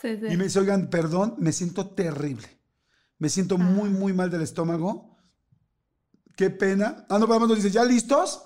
Sí, 0.00 0.16
sí. 0.18 0.26
Y 0.30 0.36
me 0.36 0.44
dice, 0.44 0.58
oigan, 0.58 0.88
perdón, 0.90 1.34
me 1.38 1.52
siento 1.52 1.88
terrible. 1.90 2.46
Me 3.18 3.28
siento 3.28 3.56
muy, 3.56 3.88
muy 3.88 4.12
mal 4.12 4.30
del 4.30 4.42
estómago. 4.42 5.11
Qué 6.36 6.50
pena. 6.50 7.06
Ah, 7.08 7.18
no, 7.18 7.26
pero 7.26 7.46
nos 7.46 7.56
dice, 7.56 7.70
¿ya 7.70 7.84
listos? 7.84 8.42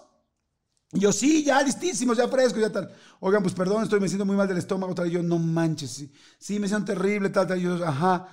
Y 0.93 1.01
yo, 1.01 1.13
sí, 1.13 1.45
ya 1.45 1.63
listísimos, 1.63 2.17
ya 2.17 2.29
frescos, 2.29 2.61
ya 2.61 2.71
tal. 2.71 2.91
Oigan, 3.21 3.43
pues 3.43 3.55
perdón, 3.55 3.83
estoy, 3.83 4.01
me 4.01 4.09
siento 4.09 4.25
muy 4.25 4.37
mal 4.37 4.49
del 4.49 4.59
estómago, 4.59 4.95
tal. 4.95 5.09
Y 5.09 5.13
yo, 5.13 5.23
no 5.23 5.39
manches, 5.39 5.91
sí, 5.91 6.13
sí, 6.39 6.59
me 6.59 6.69
siento 6.69 6.93
terrible, 6.93 7.31
tal, 7.31 7.47
tal. 7.47 7.59
Y 7.59 7.63
yo, 7.63 7.85
ajá. 7.85 8.29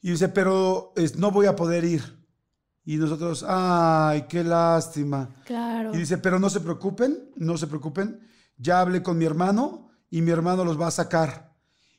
Y 0.00 0.10
dice, 0.10 0.28
pero 0.28 0.92
es, 0.96 1.16
no 1.16 1.30
voy 1.30 1.46
a 1.46 1.56
poder 1.56 1.84
ir. 1.84 2.24
Y 2.84 2.96
nosotros, 2.96 3.44
ay, 3.48 4.26
qué 4.28 4.44
lástima. 4.44 5.34
Claro. 5.46 5.94
Y 5.94 5.98
dice, 5.98 6.18
pero 6.18 6.38
no 6.38 6.50
se 6.50 6.60
preocupen, 6.60 7.30
no 7.36 7.56
se 7.56 7.66
preocupen. 7.66 8.20
Ya 8.58 8.80
hablé 8.80 9.02
con 9.02 9.16
mi 9.16 9.24
hermano 9.24 9.88
y 10.10 10.20
mi 10.20 10.30
hermano 10.30 10.64
los 10.64 10.78
va 10.78 10.88
a 10.88 10.90
sacar. 10.90 11.54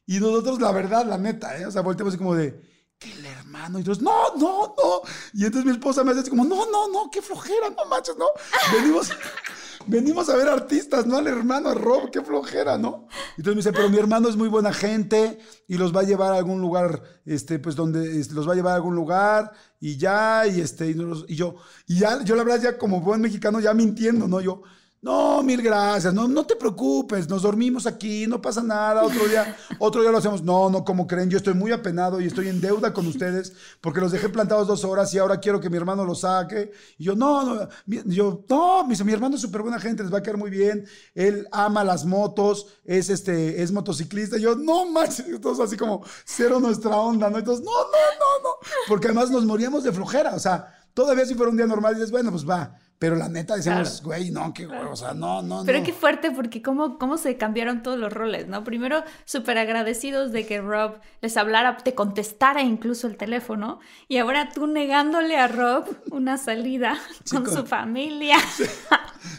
Y 0.06 0.20
nosotros, 0.20 0.62
la 0.62 0.72
verdad, 0.72 1.06
la 1.08 1.18
neta, 1.18 1.58
¿eh? 1.58 1.66
o 1.66 1.72
sea, 1.72 1.82
volteamos 1.82 2.14
así 2.14 2.20
como 2.20 2.36
de, 2.36 2.62
que 3.00 3.12
el 3.12 3.26
hermano. 3.26 3.80
Y 3.80 3.84
nosotros, 3.84 4.02
no, 4.02 4.36
no, 4.38 4.76
no. 4.78 5.02
Y 5.34 5.46
entonces 5.46 5.66
mi 5.66 5.72
esposa 5.72 6.04
me 6.04 6.12
hace 6.12 6.22
así 6.22 6.30
como, 6.30 6.46
no, 6.46 6.70
no, 6.70 6.90
no, 6.90 7.10
qué 7.12 7.22
flojera, 7.22 7.70
no 7.70 7.86
manches, 7.90 8.16
no. 8.18 8.26
Venimos, 8.72 9.10
venimos 9.88 10.30
a 10.30 10.36
ver 10.36 10.48
artistas, 10.48 11.06
no 11.06 11.18
al 11.18 11.28
hermano, 11.28 11.70
a 11.70 11.74
Rob, 11.74 12.10
qué 12.12 12.22
flojera, 12.22 12.78
¿no? 12.78 13.08
Y 13.38 13.42
entonces 13.42 13.56
me 13.56 13.56
dice, 13.56 13.74
pero 13.74 13.90
mi 13.90 13.98
hermano 13.98 14.30
es 14.30 14.36
muy 14.36 14.48
buena 14.48 14.74
gente 14.74 15.40
y 15.68 15.78
los 15.78 15.96
va 15.96 16.02
a 16.02 16.04
llevar 16.04 16.34
a 16.34 16.38
algún 16.38 16.62
lugar, 16.62 17.02
este, 17.26 17.60
pues 17.60 17.76
donde 17.76 18.24
los 18.32 18.48
va 18.48 18.54
a 18.54 18.56
llevar 18.56 18.74
a 18.74 18.78
algún 18.78 18.96
lugar 18.96 19.52
y 19.80 19.98
ya, 19.98 20.48
y 20.48 20.62
este, 20.62 20.90
y, 20.90 20.94
no 20.96 21.04
los- 21.04 21.26
y 21.28 21.36
yo, 21.36 21.56
y 21.88 22.00
ya, 22.00 22.24
yo 22.24 22.36
la 22.36 22.44
verdad 22.44 22.62
ya 22.64 22.78
como 22.78 23.02
buen 23.02 23.22
mexicano 23.22 23.60
ya 23.60 23.74
mintiendo, 23.74 24.28
¿no? 24.28 24.40
Yo, 24.42 24.62
no, 25.06 25.44
mil 25.44 25.62
gracias, 25.62 26.12
no, 26.16 26.28
no 26.28 26.46
te 26.48 26.56
preocupes, 26.56 27.30
nos 27.30 27.44
dormimos 27.44 27.86
aquí, 27.86 28.26
no 28.26 28.42
pasa 28.42 28.64
nada, 28.64 29.04
otro 29.04 29.28
día, 29.28 29.56
otro 29.80 30.02
día 30.02 30.10
lo 30.10 30.18
hacemos. 30.18 30.42
No, 30.42 30.68
no, 30.72 30.84
como 30.84 31.06
creen, 31.06 31.30
yo 31.30 31.38
estoy 31.38 31.54
muy 31.54 31.72
apenado 31.72 32.20
y 32.20 32.26
estoy 32.26 32.48
en 32.50 32.60
deuda 32.60 32.92
con 32.92 33.06
ustedes 33.06 33.54
porque 33.82 34.02
los 34.02 34.12
dejé 34.12 34.30
plantados 34.30 34.68
dos 34.68 34.84
horas 34.84 35.14
y 35.14 35.20
ahora 35.20 35.40
quiero 35.40 35.60
que 35.62 35.70
mi 35.70 35.78
hermano 35.78 36.04
los 36.06 36.22
saque. 36.22 36.72
Y 36.98 37.04
yo, 37.04 37.16
no, 37.16 37.44
no, 37.44 37.68
mi- 37.86 38.02
yo, 38.08 38.44
no, 38.50 38.84
dice, 38.90 39.04
mi 39.04 39.14
hermano 39.14 39.36
es 39.36 39.42
súper 39.42 39.62
buena 39.62 39.80
gente, 39.80 40.02
les 40.02 40.12
va 40.12 40.18
a 40.18 40.24
quedar 40.24 40.38
muy 40.38 40.50
bien, 40.50 40.88
él 41.14 41.48
ama 41.52 41.84
las 41.84 42.04
motos, 42.04 42.66
es 42.84 43.12
este, 43.12 43.62
es 43.62 43.72
motociclista. 43.72 44.38
Y 44.40 44.42
yo, 44.42 44.56
no 44.56 44.88
manches, 44.88 45.40
todos 45.40 45.60
así 45.60 45.78
como 45.78 46.04
cero 46.26 46.60
nuestra 46.60 46.96
onda, 46.98 47.30
¿no? 47.30 47.38
Entonces, 47.38 47.64
no, 47.64 47.72
no, 47.72 47.80
no, 47.84 48.50
no, 48.50 48.50
porque 48.88 49.06
además 49.10 49.30
nos 49.30 49.46
moríamos 49.46 49.84
de 49.84 49.92
flojera, 49.92 50.34
o 50.34 50.40
sea, 50.40 50.68
todavía 50.96 51.28
si 51.28 51.36
fuera 51.36 51.52
un 51.52 51.58
día 51.58 51.68
normal 51.68 51.94
dices, 51.94 52.10
bueno, 52.10 52.32
pues 52.32 52.50
va. 52.50 52.76
Pero 52.98 53.16
la 53.18 53.28
neta 53.28 53.58
decíamos, 53.58 54.02
güey, 54.02 54.32
no, 54.32 54.54
qué 54.54 54.66
güey, 54.66 54.80
o 54.90 54.96
sea, 54.96 55.14
no, 55.14 55.42
no, 55.42 55.64
Pero 55.66 55.80
no. 55.80 55.86
qué 55.86 55.92
fuerte, 55.92 56.32
porque 56.32 56.62
cómo, 56.62 56.98
cómo 56.98 57.18
se 57.18 57.36
cambiaron 57.36 57.84
todos 57.84 58.00
los 58.00 58.12
roles, 58.12 58.48
¿no? 58.48 58.64
Primero, 58.64 59.04
súper 59.26 59.58
agradecidos 59.58 60.32
de 60.32 60.46
que 60.46 60.62
Rob 60.62 61.00
les 61.22 61.36
hablara, 61.36 61.76
te 61.78 61.94
contestara 61.94 62.62
incluso 62.62 63.08
el 63.08 63.18
teléfono, 63.18 63.80
y 64.08 64.18
ahora 64.18 64.50
tú 64.54 64.66
negándole 64.68 65.38
a 65.38 65.48
Rob 65.50 65.86
una 66.12 66.38
salida 66.38 66.98
con 67.30 67.44
con- 67.44 67.54
su 67.54 67.66
familia. 67.66 68.38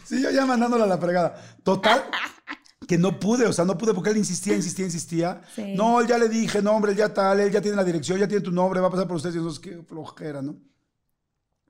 Sí, 0.04 0.20
yo 0.22 0.30
ya 0.30 0.46
mandándole 0.46 0.84
a 0.84 0.86
la 0.86 0.98
fregada. 0.98 1.34
Total, 1.64 2.04
que 2.86 2.98
no 2.98 3.18
pude, 3.18 3.46
o 3.46 3.52
sea, 3.52 3.64
no 3.64 3.76
pude 3.76 3.94
porque 3.94 4.10
él 4.10 4.16
insistía, 4.16 4.54
insistía, 4.54 4.84
insistía. 4.84 5.40
Sí. 5.54 5.74
No, 5.76 6.00
él 6.00 6.06
ya 6.06 6.18
le 6.18 6.28
dije, 6.28 6.62
no, 6.62 6.72
hombre, 6.72 6.92
él 6.92 6.98
ya 6.98 7.12
tal, 7.12 7.40
él 7.40 7.50
ya 7.50 7.60
tiene 7.60 7.76
la 7.76 7.84
dirección, 7.84 8.18
ya 8.18 8.28
tiene 8.28 8.42
tu 8.44 8.52
nombre, 8.52 8.80
va 8.80 8.88
a 8.88 8.90
pasar 8.90 9.06
por 9.08 9.16
ustedes. 9.16 9.34
Y 9.34 9.38
nosotros, 9.38 9.60
qué 9.60 9.82
flojera, 9.82 10.42
¿no? 10.42 10.56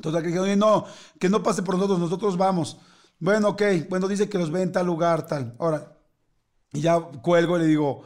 Total, 0.01 0.23
que 0.23 0.29
dije, 0.29 0.41
oye, 0.41 0.57
no, 0.57 0.85
que 1.19 1.29
no 1.29 1.43
pase 1.43 1.63
por 1.63 1.75
nosotros, 1.77 1.99
nosotros 1.99 2.37
vamos. 2.37 2.79
Bueno, 3.19 3.49
ok, 3.51 3.63
bueno, 3.89 4.09
dice 4.09 4.29
que 4.29 4.39
los 4.39 4.51
ve 4.51 4.63
en 4.63 4.73
tal 4.73 4.87
lugar, 4.87 5.27
tal. 5.27 5.55
Ahora, 5.59 5.97
y 6.73 6.81
ya 6.81 7.01
cuelgo 7.01 7.57
y 7.57 7.61
le 7.61 7.67
digo 7.67 8.03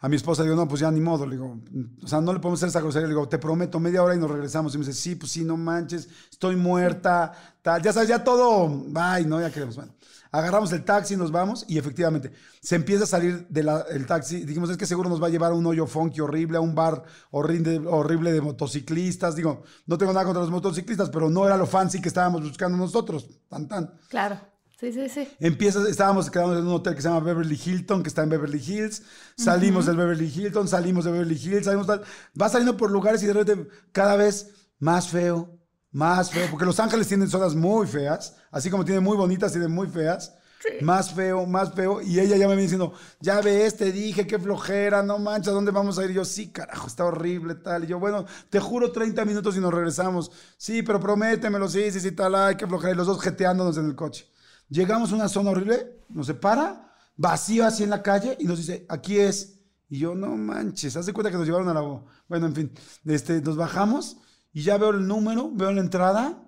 a 0.00 0.08
mi 0.08 0.16
esposa, 0.16 0.42
digo, 0.42 0.54
no, 0.56 0.68
pues 0.68 0.80
ya 0.80 0.90
ni 0.90 1.00
modo, 1.00 1.26
le 1.26 1.32
digo, 1.36 1.58
o 2.02 2.06
sea, 2.06 2.20
no 2.20 2.32
le 2.32 2.38
podemos 2.38 2.58
hacer 2.58 2.68
esa 2.68 2.80
grosería, 2.80 3.08
le 3.08 3.14
digo, 3.14 3.28
te 3.28 3.38
prometo, 3.38 3.80
media 3.80 4.02
hora 4.02 4.14
y 4.14 4.18
nos 4.18 4.30
regresamos. 4.30 4.74
Y 4.74 4.78
me 4.78 4.84
dice, 4.84 4.98
sí, 4.98 5.14
pues 5.16 5.32
sí, 5.32 5.44
no 5.44 5.56
manches, 5.56 6.08
estoy 6.30 6.56
muerta, 6.56 7.32
tal, 7.62 7.82
ya 7.82 7.92
sabes, 7.92 8.08
ya 8.08 8.22
todo, 8.22 8.68
bye, 8.68 9.24
no, 9.26 9.40
ya 9.40 9.50
queremos, 9.50 9.76
bueno. 9.76 9.92
Agarramos 10.34 10.72
el 10.72 10.84
taxi, 10.84 11.16
nos 11.16 11.30
vamos 11.30 11.64
y 11.68 11.78
efectivamente 11.78 12.32
se 12.60 12.74
empieza 12.74 13.04
a 13.04 13.06
salir 13.06 13.46
del 13.46 14.04
taxi. 14.04 14.44
Dijimos, 14.44 14.68
es 14.68 14.76
que 14.76 14.84
seguro 14.84 15.08
nos 15.08 15.22
va 15.22 15.28
a 15.28 15.30
llevar 15.30 15.52
a 15.52 15.54
un 15.54 15.64
hoyo 15.64 15.86
funky 15.86 16.20
horrible, 16.20 16.56
a 16.56 16.60
un 16.60 16.74
bar 16.74 17.04
horrible, 17.30 17.80
horrible 17.86 18.32
de 18.32 18.40
motociclistas. 18.40 19.36
Digo, 19.36 19.62
no 19.86 19.96
tengo 19.96 20.12
nada 20.12 20.24
contra 20.24 20.42
los 20.42 20.50
motociclistas, 20.50 21.08
pero 21.08 21.30
no 21.30 21.46
era 21.46 21.56
lo 21.56 21.66
fancy 21.66 22.00
que 22.00 22.08
estábamos 22.08 22.42
buscando 22.42 22.76
nosotros. 22.76 23.28
Tan, 23.48 23.68
tan. 23.68 23.94
Claro, 24.08 24.40
sí, 24.76 24.92
sí, 24.92 25.08
sí. 25.08 25.28
Empieza, 25.38 25.88
estábamos 25.88 26.28
quedando 26.28 26.58
en 26.58 26.66
un 26.66 26.72
hotel 26.72 26.96
que 26.96 27.02
se 27.02 27.08
llama 27.08 27.20
Beverly 27.20 27.60
Hilton, 27.64 28.02
que 28.02 28.08
está 28.08 28.24
en 28.24 28.30
Beverly 28.30 28.58
Hills. 28.58 29.04
Salimos 29.36 29.86
del 29.86 29.96
Beverly 29.96 30.32
Hilton, 30.34 30.66
salimos 30.66 31.04
de 31.04 31.12
Beverly 31.12 31.36
Hills, 31.36 31.66
salimos 31.66 31.86
tal. 31.86 32.02
Va 32.42 32.48
saliendo 32.48 32.76
por 32.76 32.90
lugares 32.90 33.22
y 33.22 33.26
de 33.26 33.34
repente 33.34 33.68
cada 33.92 34.16
vez 34.16 34.50
más 34.80 35.06
feo, 35.06 35.60
más 35.94 36.32
feo, 36.32 36.48
porque 36.50 36.66
Los 36.66 36.80
Ángeles 36.80 37.06
tienen 37.06 37.30
zonas 37.30 37.54
muy 37.54 37.86
feas, 37.86 38.34
así 38.50 38.68
como 38.68 38.84
tienen 38.84 39.02
muy 39.02 39.16
bonitas, 39.16 39.52
tienen 39.52 39.70
muy 39.70 39.86
feas. 39.86 40.34
Más 40.80 41.12
feo, 41.12 41.44
más 41.44 41.74
feo. 41.74 42.00
Y 42.00 42.18
ella 42.18 42.36
ya 42.36 42.48
me 42.48 42.54
viene 42.54 42.62
diciendo, 42.62 42.94
ya 43.20 43.42
ves, 43.42 43.76
te 43.76 43.92
dije, 43.92 44.26
qué 44.26 44.38
flojera, 44.38 45.02
no 45.02 45.18
manches, 45.18 45.48
¿a 45.48 45.52
dónde 45.52 45.70
vamos 45.70 45.98
a 45.98 46.04
ir? 46.04 46.10
Y 46.10 46.14
yo, 46.14 46.24
sí, 46.24 46.50
carajo, 46.50 46.86
está 46.86 47.04
horrible, 47.04 47.54
tal. 47.56 47.84
Y 47.84 47.88
yo, 47.88 48.00
bueno, 48.00 48.24
te 48.48 48.58
juro 48.60 48.90
30 48.90 49.26
minutos 49.26 49.56
y 49.56 49.60
nos 49.60 49.72
regresamos. 49.72 50.30
Sí, 50.56 50.82
pero 50.82 50.98
prométemelo, 50.98 51.68
sí, 51.68 51.90
sí, 51.92 52.00
sí, 52.00 52.12
tal, 52.12 52.34
ay, 52.34 52.56
qué 52.56 52.66
flojera. 52.66 52.94
Y 52.94 52.96
los 52.96 53.06
dos 53.06 53.20
jeteándonos 53.20 53.76
en 53.76 53.86
el 53.86 53.94
coche. 53.94 54.26
Llegamos 54.70 55.12
a 55.12 55.16
una 55.16 55.28
zona 55.28 55.50
horrible, 55.50 56.00
nos 56.08 56.26
separa, 56.26 56.94
vacío 57.14 57.66
así 57.66 57.84
en 57.84 57.90
la 57.90 58.02
calle 58.02 58.36
y 58.40 58.44
nos 58.46 58.58
dice, 58.58 58.86
aquí 58.88 59.18
es. 59.18 59.60
Y 59.90 59.98
yo, 59.98 60.14
no 60.14 60.28
manches, 60.28 60.96
haz 60.96 61.04
de 61.04 61.12
cuenta 61.12 61.30
que 61.30 61.36
nos 61.36 61.46
llevaron 61.46 61.68
a 61.68 61.74
la... 61.74 62.02
Bueno, 62.26 62.46
en 62.46 62.54
fin, 62.54 62.72
este, 63.04 63.42
nos 63.42 63.56
bajamos 63.56 64.16
y 64.54 64.62
ya 64.62 64.78
veo 64.78 64.90
el 64.90 65.06
número, 65.06 65.50
veo 65.52 65.72
la 65.72 65.80
entrada 65.80 66.40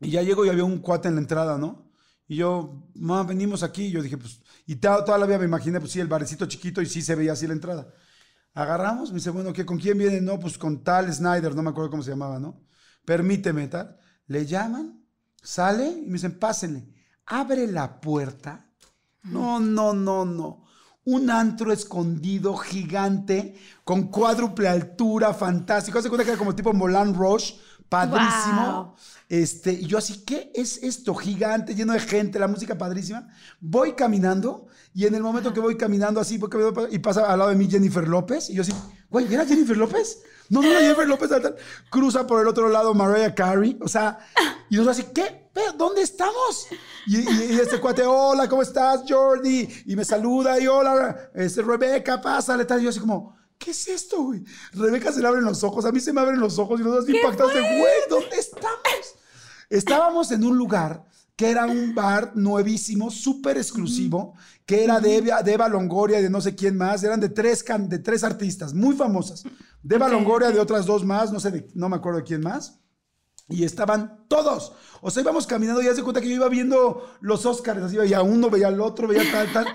y 0.00 0.10
ya 0.10 0.22
llego 0.22 0.44
y 0.44 0.50
había 0.50 0.64
un 0.64 0.78
cuate 0.78 1.08
en 1.08 1.14
la 1.14 1.22
entrada, 1.22 1.56
¿no? 1.56 1.90
Y 2.28 2.36
yo, 2.36 2.90
ma, 2.94 3.22
venimos 3.24 3.62
aquí. 3.62 3.84
Y 3.86 3.90
yo 3.90 4.02
dije, 4.02 4.18
pues, 4.18 4.42
y 4.66 4.76
toda, 4.76 5.02
toda 5.02 5.16
la 5.16 5.24
vida 5.24 5.38
me 5.38 5.46
imaginé, 5.46 5.80
pues 5.80 5.92
sí, 5.92 6.00
el 6.00 6.08
barecito 6.08 6.44
chiquito 6.46 6.82
y 6.82 6.86
sí 6.86 7.00
se 7.00 7.14
veía 7.14 7.32
así 7.32 7.46
la 7.46 7.54
entrada. 7.54 7.92
Agarramos, 8.52 9.10
me 9.10 9.16
dice, 9.16 9.30
bueno, 9.30 9.52
¿qué, 9.54 9.64
¿con 9.64 9.78
quién 9.78 9.96
viene? 9.96 10.20
No, 10.20 10.38
pues 10.38 10.58
con 10.58 10.84
tal 10.84 11.12
Snyder, 11.12 11.54
no 11.54 11.62
me 11.62 11.70
acuerdo 11.70 11.90
cómo 11.90 12.02
se 12.02 12.10
llamaba, 12.10 12.38
¿no? 12.38 12.60
Permíteme, 13.06 13.66
tal. 13.68 13.98
Le 14.26 14.44
llaman, 14.44 15.02
sale 15.42 15.88
y 15.88 16.06
me 16.06 16.12
dicen, 16.12 16.38
pásenle. 16.38 16.86
Abre 17.24 17.66
la 17.66 17.98
puerta. 17.98 18.70
No, 19.22 19.58
no, 19.58 19.94
no, 19.94 20.26
no. 20.26 20.61
Un 21.04 21.30
antro 21.30 21.72
escondido, 21.72 22.56
gigante, 22.56 23.56
con 23.84 24.08
cuádruple 24.08 24.68
altura, 24.68 25.34
fantástico. 25.34 25.98
Hace 25.98 26.08
cuenta 26.08 26.24
que 26.24 26.30
era 26.30 26.38
como 26.38 26.54
tipo 26.54 26.72
Moulin 26.72 27.14
Rouge, 27.14 27.54
padrísimo. 27.88 28.84
Wow. 28.84 28.94
Este, 29.28 29.72
y 29.72 29.86
yo 29.86 29.98
así, 29.98 30.24
¿qué 30.24 30.52
es 30.54 30.82
esto? 30.82 31.14
Gigante, 31.14 31.74
lleno 31.74 31.92
de 31.92 32.00
gente, 32.00 32.38
la 32.38 32.48
música 32.48 32.78
padrísima. 32.78 33.28
Voy 33.60 33.94
caminando 33.94 34.68
y 34.94 35.06
en 35.06 35.14
el 35.14 35.22
momento 35.22 35.52
que 35.52 35.60
voy 35.60 35.76
caminando 35.76 36.20
así, 36.20 36.38
voy 36.38 36.50
caminando, 36.50 36.88
y 36.90 36.98
pasa 36.98 37.30
al 37.30 37.38
lado 37.38 37.50
de 37.50 37.56
mí 37.56 37.68
Jennifer 37.70 38.06
López 38.06 38.50
y 38.50 38.54
yo 38.54 38.62
así, 38.62 38.72
güey, 39.10 39.32
¿era 39.32 39.44
Jennifer 39.44 39.76
López? 39.76 40.22
No, 40.52 40.60
no 40.62 40.68
Jennifer 40.68 41.08
López, 41.08 41.30
tal, 41.30 41.42
tal. 41.42 41.56
Cruza 41.90 42.26
por 42.26 42.40
el 42.42 42.46
otro 42.46 42.68
lado 42.68 42.92
Mariah 42.94 43.34
Carey, 43.34 43.78
o 43.80 43.88
sea, 43.88 44.18
y 44.68 44.76
nosotros 44.76 44.98
así, 44.98 45.08
¿qué? 45.14 45.48
¿Pero 45.54 45.72
¿Dónde 45.72 46.02
estamos? 46.02 46.66
Y, 47.06 47.18
y- 47.18 47.52
y 47.54 47.60
este 47.60 47.80
cuate, 47.80 48.02
hola, 48.04 48.48
¿cómo 48.48 48.62
estás, 48.62 49.02
Jordi? 49.08 49.68
Y 49.86 49.96
me 49.96 50.04
saluda 50.04 50.58
y 50.60 50.66
hola, 50.66 51.30
este, 51.34 51.62
Rebeca, 51.62 52.20
pásale, 52.20 52.64
tal. 52.64 52.80
Y 52.80 52.84
yo 52.84 52.90
así 52.90 53.00
como, 53.00 53.36
¿qué 53.58 53.70
es 53.70 53.88
esto, 53.88 54.22
güey? 54.22 54.44
Rebeca 54.72 55.10
se 55.12 55.20
le 55.20 55.28
abren 55.28 55.44
los 55.44 55.62
ojos, 55.64 55.84
a 55.84 55.92
mí 55.92 56.00
se 56.00 56.12
me 56.12 56.20
abren 56.20 56.38
los 56.40 56.58
ojos 56.58 56.80
y 56.80 56.84
nosotros 56.84 57.08
impactados 57.08 57.54
de, 57.54 57.60
güey, 57.60 57.92
¿dónde 58.10 58.36
estamos? 58.36 59.14
Estábamos 59.70 60.30
en 60.32 60.44
un 60.44 60.56
lugar 60.56 61.04
que 61.36 61.50
era 61.50 61.66
un 61.66 61.94
bar 61.94 62.32
nuevísimo, 62.34 63.10
súper 63.10 63.56
exclusivo, 63.56 64.34
que 64.66 64.84
era 64.84 65.00
de 65.00 65.16
Eva, 65.16 65.42
de 65.42 65.54
Eva 65.54 65.68
Longoria 65.68 66.20
y 66.20 66.22
de 66.22 66.30
no 66.30 66.40
sé 66.40 66.54
quién 66.54 66.76
más. 66.76 67.02
Eran 67.02 67.20
de 67.20 67.30
tres, 67.30 67.62
can- 67.62 67.88
de 67.88 67.98
tres 67.98 68.22
artistas 68.22 68.74
muy 68.74 68.94
famosas. 68.94 69.44
De 69.82 69.96
Eva 69.96 70.06
Ok, 70.06 70.12
Longoria, 70.12 70.48
ok. 70.48 70.54
de 70.54 70.60
otras 70.60 70.86
dos 70.86 71.04
más, 71.04 71.32
no 71.32 71.40
sé, 71.40 71.50
de- 71.50 71.68
no 71.74 71.88
me 71.88 71.96
acuerdo 71.96 72.18
de 72.18 72.24
quién 72.24 72.40
más. 72.40 72.78
Y 73.48 73.64
estaban 73.64 74.24
todos. 74.28 74.72
O 75.02 75.10
sea, 75.10 75.20
íbamos 75.22 75.46
caminando 75.46 75.82
y 75.82 75.84
ya 75.86 75.94
se 75.94 76.02
cuenta 76.02 76.20
que 76.22 76.28
yo 76.28 76.36
iba 76.36 76.48
viendo 76.48 77.10
los 77.20 77.44
Oscars. 77.44 77.82
Así 77.82 77.96
veía 77.98 78.22
uno, 78.22 78.48
veía 78.48 78.68
al 78.68 78.80
otro, 78.80 79.08
veía 79.08 79.30
tal, 79.30 79.52
tal. 79.52 79.66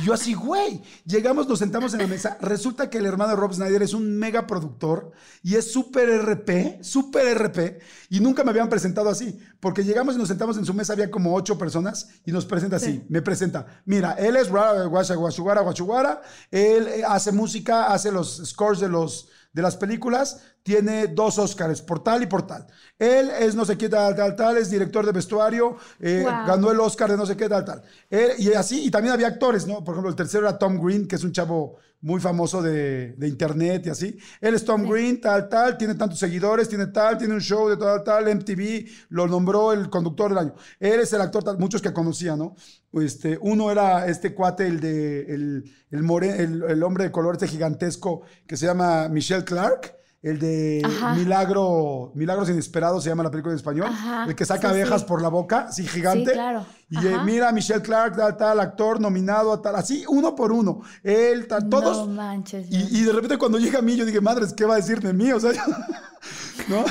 Y 0.00 0.06
yo 0.06 0.14
así, 0.14 0.32
güey. 0.32 0.80
Llegamos, 1.04 1.46
nos 1.48 1.58
sentamos 1.58 1.92
en 1.92 2.00
la 2.02 2.06
mesa. 2.06 2.38
Resulta 2.40 2.88
que 2.88 2.96
el 2.98 3.04
hermano 3.04 3.30
de 3.32 3.36
Rob 3.36 3.52
Snyder 3.52 3.82
es 3.82 3.92
un 3.94 4.16
mega 4.16 4.46
productor 4.46 5.10
y 5.42 5.56
es 5.56 5.70
súper 5.70 6.08
RP, 6.08 6.82
súper 6.82 7.26
RP. 7.36 7.80
Y 8.10 8.20
nunca 8.20 8.42
me 8.44 8.50
habían 8.52 8.70
presentado 8.70 9.10
así. 9.10 9.38
Porque 9.60 9.84
llegamos 9.84 10.14
y 10.14 10.18
nos 10.18 10.28
sentamos 10.28 10.56
en 10.56 10.64
su 10.64 10.72
mesa, 10.72 10.92
había 10.94 11.10
como 11.10 11.34
ocho 11.34 11.58
personas 11.58 12.08
y 12.24 12.32
nos 12.32 12.46
presenta 12.46 12.76
así. 12.76 13.04
Me 13.10 13.20
presenta. 13.22 13.82
Mira, 13.84 14.12
él 14.12 14.36
es 14.36 14.48
Ra- 14.48 14.86
Guasha- 14.86 15.16
Guashuguara 15.16 15.60
Guashuguara. 15.62 16.22
Él 16.50 16.86
eh, 16.88 17.02
hace 17.06 17.32
música, 17.32 17.92
hace 17.92 18.12
los 18.12 18.40
scores 18.46 18.80
de 18.80 18.88
los 18.88 19.28
de 19.56 19.62
las 19.62 19.78
películas, 19.78 20.42
tiene 20.66 21.06
dos 21.06 21.38
Oscars, 21.38 21.80
por 21.80 22.02
tal 22.02 22.24
y 22.24 22.26
por 22.26 22.44
tal. 22.44 22.66
Él 22.98 23.30
es 23.38 23.54
no 23.54 23.64
sé 23.64 23.78
qué 23.78 23.88
tal, 23.88 24.16
tal, 24.16 24.34
tal, 24.34 24.56
es 24.56 24.68
director 24.68 25.06
de 25.06 25.12
vestuario, 25.12 25.76
eh, 26.00 26.22
Wow. 26.24 26.32
ganó 26.44 26.72
el 26.72 26.80
Oscar 26.80 27.08
de 27.08 27.16
no 27.16 27.24
sé 27.24 27.36
qué 27.36 27.48
tal, 27.48 27.64
tal. 27.64 27.82
Él- 28.10 28.32
y 28.38 28.52
así, 28.52 28.84
y 28.84 28.90
también 28.90 29.12
había 29.14 29.28
actores, 29.28 29.64
¿no? 29.64 29.84
Por 29.84 29.94
ejemplo, 29.94 30.10
el 30.10 30.16
tercero 30.16 30.48
era 30.48 30.58
Tom 30.58 30.84
Green, 30.84 31.06
que 31.06 31.14
es 31.14 31.22
un 31.22 31.30
chavo 31.30 31.76
muy 32.00 32.20
famoso 32.20 32.60
de, 32.62 33.12
de 33.16 33.28
internet 33.28 33.86
y 33.86 33.90
así. 33.90 34.18
Él 34.40 34.54
es 34.56 34.64
Tom 34.64 34.88
Green, 34.90 35.20
tal, 35.20 35.48
tal, 35.48 35.78
tiene 35.78 35.94
tantos 35.94 36.18
seguidores, 36.18 36.68
tiene 36.68 36.88
tal, 36.88 37.16
tiene 37.16 37.34
un 37.34 37.40
show 37.40 37.68
de 37.68 37.76
tal, 37.76 38.02
tal, 38.02 38.26
MTV, 38.28 38.86
lo 39.10 39.28
nombró 39.28 39.72
el 39.72 39.88
conductor 39.88 40.30
del 40.30 40.38
año. 40.38 40.54
Él 40.80 40.98
es 40.98 41.12
el 41.12 41.20
actor, 41.20 41.44
tal, 41.44 41.58
muchos 41.58 41.80
que 41.80 41.92
conocía, 41.92 42.34
¿no? 42.36 42.56
Este, 42.92 43.38
uno 43.40 43.70
era 43.70 44.06
este 44.08 44.34
cuate, 44.34 44.66
el 44.66 44.80
de, 44.80 45.20
el, 45.34 45.64
el, 45.90 46.02
more- 46.02 46.42
el, 46.42 46.62
el 46.68 46.82
hombre 46.82 47.04
de 47.04 47.12
color 47.12 47.34
este 47.36 47.46
gigantesco 47.48 48.22
que 48.46 48.56
se 48.56 48.66
llama 48.66 49.08
Michelle 49.08 49.44
Clark. 49.44 49.95
El 50.22 50.38
de 50.38 50.82
Ajá. 50.84 51.14
Milagro, 51.14 52.10
Milagros 52.14 52.48
Inesperados 52.48 53.04
se 53.04 53.10
llama 53.10 53.22
la 53.22 53.30
película 53.30 53.52
en 53.52 53.56
español. 53.56 53.86
Ajá, 53.88 54.24
El 54.26 54.34
que 54.34 54.44
saca 54.44 54.68
sí, 54.68 54.74
abejas 54.74 55.02
sí. 55.02 55.06
por 55.06 55.22
la 55.22 55.28
boca, 55.28 55.68
gigante. 55.72 56.30
Sí, 56.30 56.32
claro. 56.32 56.66
Y 56.88 57.06
eh, 57.06 57.18
mira, 57.24 57.52
Michelle 57.52 57.82
Clark, 57.82 58.16
tal, 58.16 58.36
tal, 58.36 58.60
actor 58.60 59.00
nominado 59.00 59.52
a 59.52 59.62
tal, 59.62 59.76
así, 59.76 60.04
uno 60.08 60.34
por 60.34 60.52
uno. 60.52 60.80
Él, 61.02 61.46
tal, 61.46 61.68
todos. 61.68 62.08
No 62.08 62.14
manches. 62.14 62.66
Y, 62.70 63.00
y 63.00 63.02
de 63.02 63.12
repente 63.12 63.38
cuando 63.38 63.58
llega 63.58 63.78
a 63.78 63.82
mí, 63.82 63.96
yo 63.96 64.04
dije, 64.04 64.20
madres, 64.20 64.52
¿qué 64.52 64.64
va 64.64 64.74
a 64.74 64.78
decir 64.78 65.00
de 65.00 65.12
mí? 65.12 65.30
O 65.32 65.40
sea, 65.40 65.52
¿no? 66.68 66.84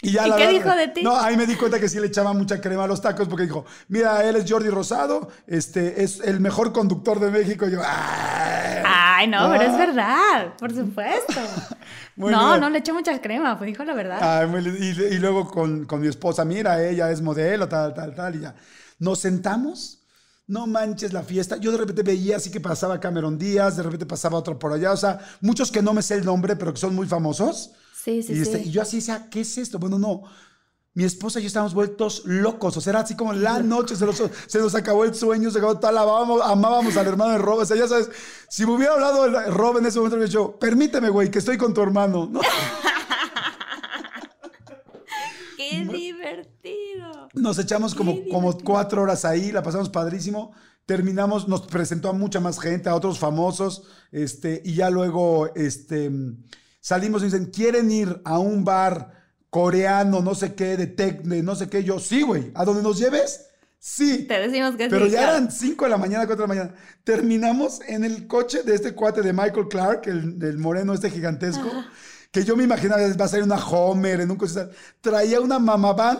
Y, 0.00 0.12
ya 0.12 0.26
¿Y 0.26 0.30
la 0.30 0.36
qué 0.36 0.46
verdad- 0.46 0.64
dijo 0.64 0.76
de 0.76 0.88
ti? 0.88 1.02
No, 1.02 1.16
ahí 1.16 1.36
me 1.36 1.44
di 1.46 1.56
cuenta 1.56 1.80
que 1.80 1.88
sí 1.88 1.98
le 1.98 2.06
echaba 2.06 2.32
mucha 2.32 2.60
crema 2.60 2.84
a 2.84 2.86
los 2.86 3.00
tacos 3.02 3.26
porque 3.28 3.44
dijo, 3.44 3.64
mira, 3.88 4.22
él 4.24 4.36
es 4.36 4.48
Jordi 4.50 4.68
Rosado, 4.68 5.28
este, 5.46 6.04
es 6.04 6.20
el 6.20 6.38
mejor 6.40 6.72
conductor 6.72 7.18
de 7.18 7.30
México. 7.30 7.66
Y 7.66 7.72
yo, 7.72 7.80
¡ay! 7.84 8.82
Ay, 8.86 9.26
no, 9.26 9.50
pero 9.50 9.62
es 9.64 9.74
Ah. 9.74 9.76
verdad, 9.76 10.54
por 10.58 10.72
supuesto. 10.72 11.32
Muy 12.16 12.30
no, 12.32 12.48
bien. 12.50 12.60
no 12.60 12.70
le 12.70 12.78
eché 12.78 12.92
mucha 12.92 13.20
crema, 13.20 13.58
pues 13.58 13.66
dijo 13.68 13.82
la 13.84 13.94
verdad. 13.94 14.18
Ay, 14.20 14.46
muy 14.48 14.60
y, 14.60 15.14
y 15.14 15.18
luego 15.18 15.48
con, 15.48 15.84
con 15.86 16.00
mi 16.00 16.08
esposa, 16.08 16.44
mira, 16.44 16.82
ella 16.84 17.10
es 17.10 17.20
modelo, 17.20 17.68
tal, 17.68 17.94
tal, 17.94 18.14
tal, 18.14 18.34
y 18.36 18.40
ya. 18.40 18.54
Nos 19.00 19.20
sentamos, 19.20 20.00
no 20.48 20.66
manches 20.66 21.12
la 21.12 21.22
fiesta. 21.22 21.56
Yo 21.58 21.70
de 21.72 21.78
repente 21.78 22.02
veía 22.02 22.36
así 22.36 22.50
que 22.50 22.60
pasaba 22.60 22.98
Cameron 23.00 23.38
Díaz, 23.38 23.76
de 23.76 23.82
repente 23.84 24.04
pasaba 24.06 24.36
otro 24.38 24.58
por 24.58 24.72
allá, 24.72 24.92
o 24.92 24.96
sea, 24.96 25.18
muchos 25.40 25.70
que 25.70 25.82
no 25.82 25.92
me 25.92 26.02
sé 26.02 26.14
el 26.14 26.24
nombre, 26.24 26.56
pero 26.56 26.72
que 26.72 26.80
son 26.80 26.94
muy 26.94 27.06
famosos. 27.06 27.72
Sí, 28.02 28.22
sí, 28.22 28.32
y, 28.34 28.40
este- 28.42 28.62
sí. 28.62 28.68
y 28.68 28.70
yo 28.72 28.82
así 28.82 28.96
decía, 28.98 29.28
¿qué 29.30 29.40
es 29.40 29.58
esto? 29.58 29.78
Bueno, 29.78 29.98
no. 29.98 30.22
Mi 30.94 31.04
esposa 31.04 31.38
y 31.38 31.42
yo 31.42 31.46
estábamos 31.48 31.74
vueltos 31.74 32.22
locos, 32.24 32.76
o 32.76 32.80
sea, 32.80 32.90
era 32.90 33.00
así 33.00 33.14
como 33.14 33.32
la 33.32 33.60
noche, 33.62 33.94
se 33.94 34.04
nos, 34.04 34.20
se 34.46 34.58
nos 34.58 34.74
acabó 34.74 35.04
el 35.04 35.14
sueño, 35.14 35.48
se 35.50 35.58
acabó 35.58 35.78
tal, 35.78 35.96
amábamos, 35.96 36.40
amábamos 36.42 36.96
al 36.96 37.06
hermano 37.06 37.32
de 37.32 37.38
Rob, 37.38 37.58
o 37.60 37.64
sea, 37.64 37.76
ya 37.76 37.86
sabes, 37.86 38.10
si 38.48 38.66
me 38.66 38.72
hubiera 38.72 38.94
hablado 38.94 39.26
el 39.26 39.52
Rob 39.54 39.78
en 39.78 39.86
ese 39.86 39.98
momento, 39.98 40.16
me 40.16 40.24
hubiera 40.24 40.40
dicho, 40.40 40.58
permíteme, 40.58 41.08
güey, 41.08 41.30
que 41.30 41.38
estoy 41.38 41.56
con 41.56 41.72
tu 41.72 41.82
hermano, 41.82 42.28
¿no? 42.30 42.40
¡Qué 45.56 45.84
divertido! 45.84 47.28
Nos 47.34 47.58
echamos 47.58 47.94
como, 47.94 48.16
como 48.30 48.56
cuatro 48.58 49.02
horas 49.02 49.24
ahí, 49.24 49.52
la 49.52 49.62
pasamos 49.62 49.88
padrísimo. 49.88 50.52
Terminamos, 50.86 51.48
nos 51.48 51.62
presentó 51.62 52.08
a 52.08 52.12
mucha 52.12 52.40
más 52.40 52.58
gente, 52.58 52.88
a 52.88 52.94
otros 52.94 53.18
famosos, 53.18 53.84
este, 54.10 54.62
y 54.64 54.74
ya 54.74 54.88
luego 54.88 55.52
este, 55.54 56.10
salimos 56.80 57.22
y 57.22 57.26
dicen, 57.26 57.46
¿quieren 57.46 57.90
ir 57.90 58.20
a 58.24 58.38
un 58.38 58.64
bar 58.64 59.12
coreano, 59.50 60.20
no 60.20 60.34
sé 60.34 60.54
qué, 60.54 60.76
de 60.76 60.86
tech, 60.86 61.22
de 61.22 61.42
no 61.42 61.54
sé 61.54 61.68
qué? 61.68 61.82
Yo, 61.84 61.98
sí, 61.98 62.22
güey, 62.22 62.50
¿a 62.54 62.64
donde 62.64 62.82
nos 62.82 62.98
lleves? 62.98 63.46
Sí. 63.78 64.26
Te 64.26 64.40
decimos 64.40 64.76
que 64.76 64.88
Pero 64.88 65.06
sí. 65.06 65.12
ya 65.12 65.18
claro. 65.18 65.36
eran 65.36 65.50
5 65.52 65.84
de 65.84 65.90
la 65.90 65.96
mañana, 65.98 66.26
4 66.26 66.46
de 66.46 66.54
la 66.54 66.54
mañana. 66.54 66.74
Terminamos 67.04 67.80
en 67.86 68.04
el 68.04 68.26
coche 68.26 68.62
de 68.62 68.74
este 68.74 68.94
cuate 68.94 69.22
de 69.22 69.32
Michael 69.32 69.68
Clark, 69.68 70.06
el, 70.08 70.36
el 70.42 70.58
moreno 70.58 70.92
este 70.94 71.10
gigantesco, 71.10 71.70
que 72.32 72.44
yo 72.44 72.56
me 72.56 72.64
imaginaba 72.64 73.02
va 73.16 73.24
a 73.24 73.28
ser 73.28 73.42
una 73.42 73.56
Homer 73.56 74.20
en 74.20 74.30
un 74.30 74.36
coche. 74.36 74.68
Traía 75.00 75.40
una 75.40 75.58
mamavan, 75.58 76.18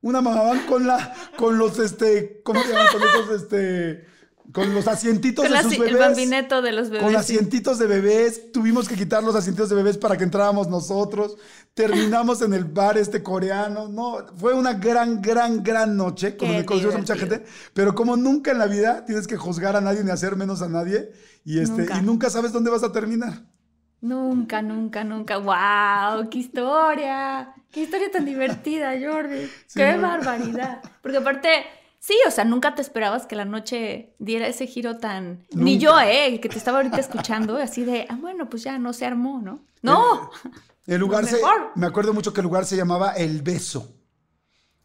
una 0.00 0.20
mamavan 0.20 0.66
con 0.66 0.86
la, 0.86 1.14
con 1.36 1.58
los 1.58 1.78
este, 1.78 2.40
¿cómo 2.42 2.62
se 2.62 2.70
llaman? 2.70 2.86
Con 2.92 3.02
esos, 3.02 3.42
este, 3.42 4.06
con 4.52 4.72
los 4.74 4.86
asientitos 4.86 5.44
Con 5.44 5.50
de 5.52 5.56
la- 5.56 5.62
sus 5.62 5.72
el 5.72 5.80
bebés. 5.80 5.98
bambineto 5.98 6.62
de 6.62 6.72
los 6.72 6.88
bebés. 6.90 7.02
Con 7.02 7.10
sí. 7.12 7.16
asientitos 7.16 7.78
de 7.78 7.86
bebés, 7.86 8.52
tuvimos 8.52 8.88
que 8.88 8.94
quitar 8.94 9.22
los 9.22 9.34
asientitos 9.34 9.68
de 9.70 9.76
bebés 9.76 9.98
para 9.98 10.16
que 10.16 10.24
entráramos 10.24 10.68
nosotros. 10.68 11.36
Terminamos 11.74 12.40
en 12.42 12.52
el 12.54 12.64
bar 12.64 12.98
este 12.98 13.22
coreano. 13.22 13.88
No, 13.88 14.18
fue 14.36 14.54
una 14.54 14.74
gran, 14.74 15.20
gran, 15.22 15.62
gran 15.62 15.96
noche. 15.96 16.36
Conocimos 16.36 16.94
a 16.94 16.98
mucha 16.98 17.16
gente. 17.16 17.44
Pero 17.72 17.94
como 17.94 18.16
nunca 18.16 18.52
en 18.52 18.58
la 18.58 18.66
vida 18.66 19.04
tienes 19.04 19.26
que 19.26 19.36
juzgar 19.36 19.74
a 19.76 19.80
nadie 19.80 20.04
ni 20.04 20.10
hacer 20.10 20.36
menos 20.36 20.62
a 20.62 20.68
nadie. 20.68 21.10
Y, 21.44 21.60
este, 21.60 21.82
Nunca. 21.82 21.98
y 21.98 22.02
nunca 22.02 22.30
sabes 22.30 22.52
dónde 22.52 22.70
vas 22.70 22.84
a 22.84 22.92
terminar. 22.92 23.42
Nunca, 24.00 24.60
nunca, 24.62 25.02
nunca. 25.02 25.38
¡Wow! 25.38 26.28
¡Qué 26.28 26.38
historia! 26.38 27.54
¡Qué 27.70 27.82
historia 27.84 28.10
tan 28.10 28.24
divertida, 28.24 28.92
Jordi! 29.02 29.48
¡Qué 29.74 29.96
barbaridad! 29.96 30.80
Porque 31.02 31.18
aparte, 31.18 31.48
sí, 32.06 32.14
o 32.28 32.30
sea, 32.30 32.44
nunca 32.44 32.74
te 32.74 32.82
esperabas 32.82 33.26
que 33.26 33.34
la 33.34 33.46
noche 33.46 34.14
diera 34.18 34.46
ese 34.46 34.66
giro 34.66 34.98
tan. 34.98 35.46
Ni 35.54 35.78
yo, 35.78 35.98
¿eh? 36.00 36.38
Que 36.40 36.48
te 36.50 36.58
estaba 36.58 36.78
ahorita 36.78 36.98
escuchando, 37.00 37.56
así 37.66 37.82
de, 37.84 38.06
ah, 38.10 38.18
bueno, 38.20 38.48
pues 38.50 38.62
ya 38.64 38.78
no 38.78 38.92
se 38.92 39.06
armó, 39.06 39.40
¿no? 39.40 39.64
¡No! 39.82 40.30
El 40.86 41.00
lugar 41.04 41.24
se. 41.26 41.36
mejor. 41.36 41.70
Me 41.76 41.86
acuerdo 41.86 42.12
mucho 42.12 42.32
que 42.32 42.40
el 42.40 42.44
lugar 42.46 42.66
se 42.66 42.76
llamaba 42.76 43.12
El 43.12 43.40
Beso. 43.42 43.90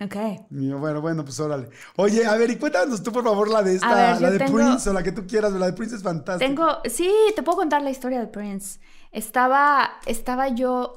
Ok. 0.01 0.15
Y 0.51 0.69
yo, 0.69 0.77
bueno, 0.77 1.01
bueno, 1.01 1.25
pues 1.25 1.37
órale. 1.41 1.67
Oye, 1.97 2.25
a 2.25 2.35
ver, 2.37 2.49
y 2.51 2.55
cuéntanos 2.55 3.03
tú, 3.03 3.11
por 3.11 3.21
favor, 3.25 3.49
la 3.49 3.61
de 3.63 3.75
esta, 3.75 3.93
ver, 4.13 4.21
la 4.21 4.31
de 4.31 4.37
tengo- 4.39 4.53
Prince 4.55 4.89
o 4.89 4.93
la 4.93 5.03
que 5.03 5.11
tú 5.11 5.27
quieras. 5.27 5.51
La 5.51 5.65
de 5.65 5.73
Prince 5.73 5.95
es 5.97 6.03
fantástica. 6.03 6.47
Tengo, 6.47 6.77
sí, 6.85 7.11
te 7.35 7.43
puedo 7.43 7.57
contar 7.57 7.81
la 7.81 7.89
historia 7.89 8.21
de 8.21 8.27
Prince. 8.27 8.79
Estaba, 9.11 9.99
estaba 10.05 10.47
yo, 10.47 10.95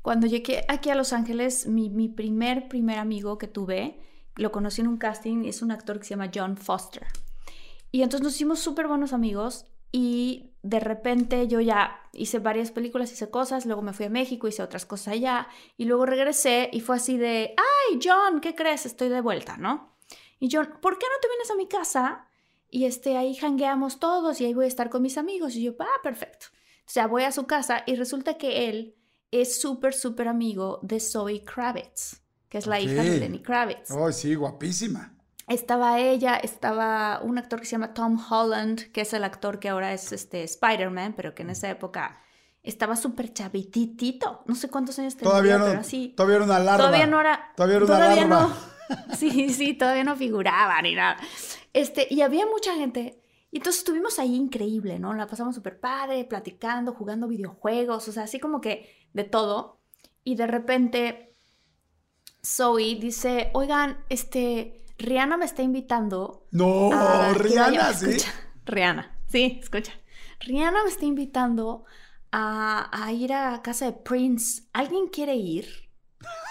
cuando 0.00 0.28
llegué 0.28 0.64
aquí 0.68 0.90
a 0.90 0.94
Los 0.94 1.12
Ángeles, 1.12 1.66
mi, 1.66 1.90
mi 1.90 2.08
primer, 2.08 2.68
primer 2.68 2.98
amigo 3.00 3.36
que 3.36 3.48
tuve, 3.48 3.98
lo 4.36 4.52
conocí 4.52 4.80
en 4.80 4.88
un 4.88 4.98
casting, 4.98 5.44
es 5.44 5.62
un 5.62 5.70
actor 5.70 5.98
que 5.98 6.04
se 6.04 6.10
llama 6.10 6.30
John 6.34 6.56
Foster. 6.56 7.06
Y 7.90 8.02
entonces 8.02 8.22
nos 8.22 8.34
hicimos 8.34 8.58
súper 8.58 8.86
buenos 8.86 9.12
amigos 9.12 9.66
y 9.92 10.52
de 10.62 10.80
repente 10.80 11.48
yo 11.48 11.60
ya 11.60 12.00
hice 12.12 12.38
varias 12.38 12.70
películas, 12.70 13.12
hice 13.12 13.30
cosas, 13.30 13.66
luego 13.66 13.82
me 13.82 13.92
fui 13.92 14.06
a 14.06 14.10
México, 14.10 14.48
hice 14.48 14.62
otras 14.62 14.84
cosas 14.84 15.14
allá 15.14 15.48
y 15.76 15.84
luego 15.84 16.06
regresé 16.06 16.68
y 16.72 16.80
fue 16.80 16.96
así 16.96 17.16
de, 17.16 17.54
ay, 17.56 17.98
John, 18.02 18.40
¿qué 18.40 18.54
crees? 18.54 18.86
Estoy 18.86 19.08
de 19.08 19.20
vuelta, 19.20 19.56
¿no? 19.56 19.96
Y 20.38 20.48
John, 20.52 20.78
¿por 20.82 20.98
qué 20.98 21.06
no 21.06 21.20
te 21.20 21.28
vienes 21.28 21.50
a 21.50 21.56
mi 21.56 21.68
casa? 21.68 22.28
Y 22.70 22.84
este, 22.84 23.16
ahí 23.16 23.34
jangueamos 23.34 24.00
todos 24.00 24.40
y 24.40 24.44
ahí 24.44 24.54
voy 24.54 24.66
a 24.66 24.68
estar 24.68 24.90
con 24.90 25.02
mis 25.02 25.18
amigos. 25.18 25.54
Y 25.54 25.62
yo, 25.62 25.74
ah, 25.78 26.02
perfecto. 26.02 26.46
O 26.80 26.90
sea, 26.90 27.06
voy 27.06 27.22
a 27.22 27.32
su 27.32 27.46
casa 27.46 27.82
y 27.86 27.94
resulta 27.96 28.34
que 28.36 28.68
él 28.68 28.96
es 29.30 29.60
súper, 29.60 29.94
súper 29.94 30.28
amigo 30.28 30.80
de 30.82 31.00
Zoe 31.00 31.42
Kravitz, 31.42 32.22
que 32.48 32.58
es 32.58 32.66
la 32.66 32.80
hija 32.80 33.02
de. 33.02 33.18
Lenny 33.20 33.40
Kravitz. 33.42 33.90
Ay, 33.90 34.12
sí, 34.12 34.34
guapísima. 34.34 35.12
Estaba 35.48 36.00
ella, 36.00 36.36
estaba 36.36 37.20
un 37.22 37.38
actor 37.38 37.60
que 37.60 37.66
se 37.66 37.72
llama 37.72 37.94
Tom 37.94 38.18
Holland, 38.30 38.90
que 38.90 39.02
es 39.02 39.12
el 39.12 39.22
actor 39.22 39.60
que 39.60 39.68
ahora 39.68 39.92
es 39.92 40.10
este 40.10 40.42
Spider-Man, 40.42 41.14
pero 41.16 41.34
que 41.34 41.42
en 41.42 41.50
esa 41.50 41.70
época 41.70 42.20
estaba 42.64 42.96
súper 42.96 43.32
chavititito. 43.32 44.42
No 44.46 44.56
sé 44.56 44.68
cuántos 44.68 44.98
años 44.98 45.14
tenía, 45.16 45.30
Todavía 45.30 45.58
no, 45.58 45.66
pero 45.66 45.80
así. 45.80 46.14
todavía 46.16 46.36
era 46.36 46.44
una 46.44 46.58
larva. 46.58 46.86
Todavía 46.86 47.06
no 47.06 47.20
era. 47.20 47.52
Todavía 47.56 47.76
era 47.76 47.84
una 47.84 47.98
larva. 47.98 48.24
no. 48.26 48.76
Sí, 49.16 49.50
sí, 49.50 49.74
todavía 49.74 50.04
no 50.04 50.14
figuraba 50.14 50.80
ni 50.80 50.94
nada. 50.94 51.16
Este, 51.72 52.06
y 52.08 52.20
había 52.20 52.46
mucha 52.46 52.74
gente. 52.76 53.20
Y 53.50 53.56
entonces 53.56 53.80
estuvimos 53.80 54.20
ahí 54.20 54.34
increíble, 54.36 55.00
¿no? 55.00 55.12
La 55.14 55.26
pasamos 55.26 55.56
súper 55.56 55.80
padre, 55.80 56.24
platicando, 56.24 56.92
jugando 56.92 57.26
videojuegos, 57.26 58.06
o 58.06 58.12
sea, 58.12 58.24
así 58.24 58.38
como 58.38 58.60
que 58.60 59.08
de 59.12 59.24
todo. 59.24 59.80
Y 60.22 60.36
de 60.36 60.46
repente 60.46 61.35
Zoe 62.46 62.94
dice, 63.00 63.50
oigan, 63.54 63.98
este, 64.08 64.84
Rihanna 64.98 65.36
me 65.36 65.44
está 65.46 65.62
invitando. 65.62 66.46
No, 66.52 66.92
a 66.92 67.32
Rihanna, 67.34 67.78
vaya-". 67.88 67.92
¿sí? 67.94 68.10
Escucha, 68.10 68.32
Rihanna, 68.66 69.16
sí, 69.26 69.58
escucha. 69.60 69.92
Rihanna 70.40 70.84
me 70.84 70.90
está 70.90 71.04
invitando 71.06 71.84
a, 72.30 72.88
a 72.92 73.12
ir 73.12 73.32
a 73.32 73.62
casa 73.62 73.86
de 73.86 73.92
Prince. 73.92 74.62
¿Alguien 74.72 75.08
quiere 75.08 75.34
ir? 75.36 75.66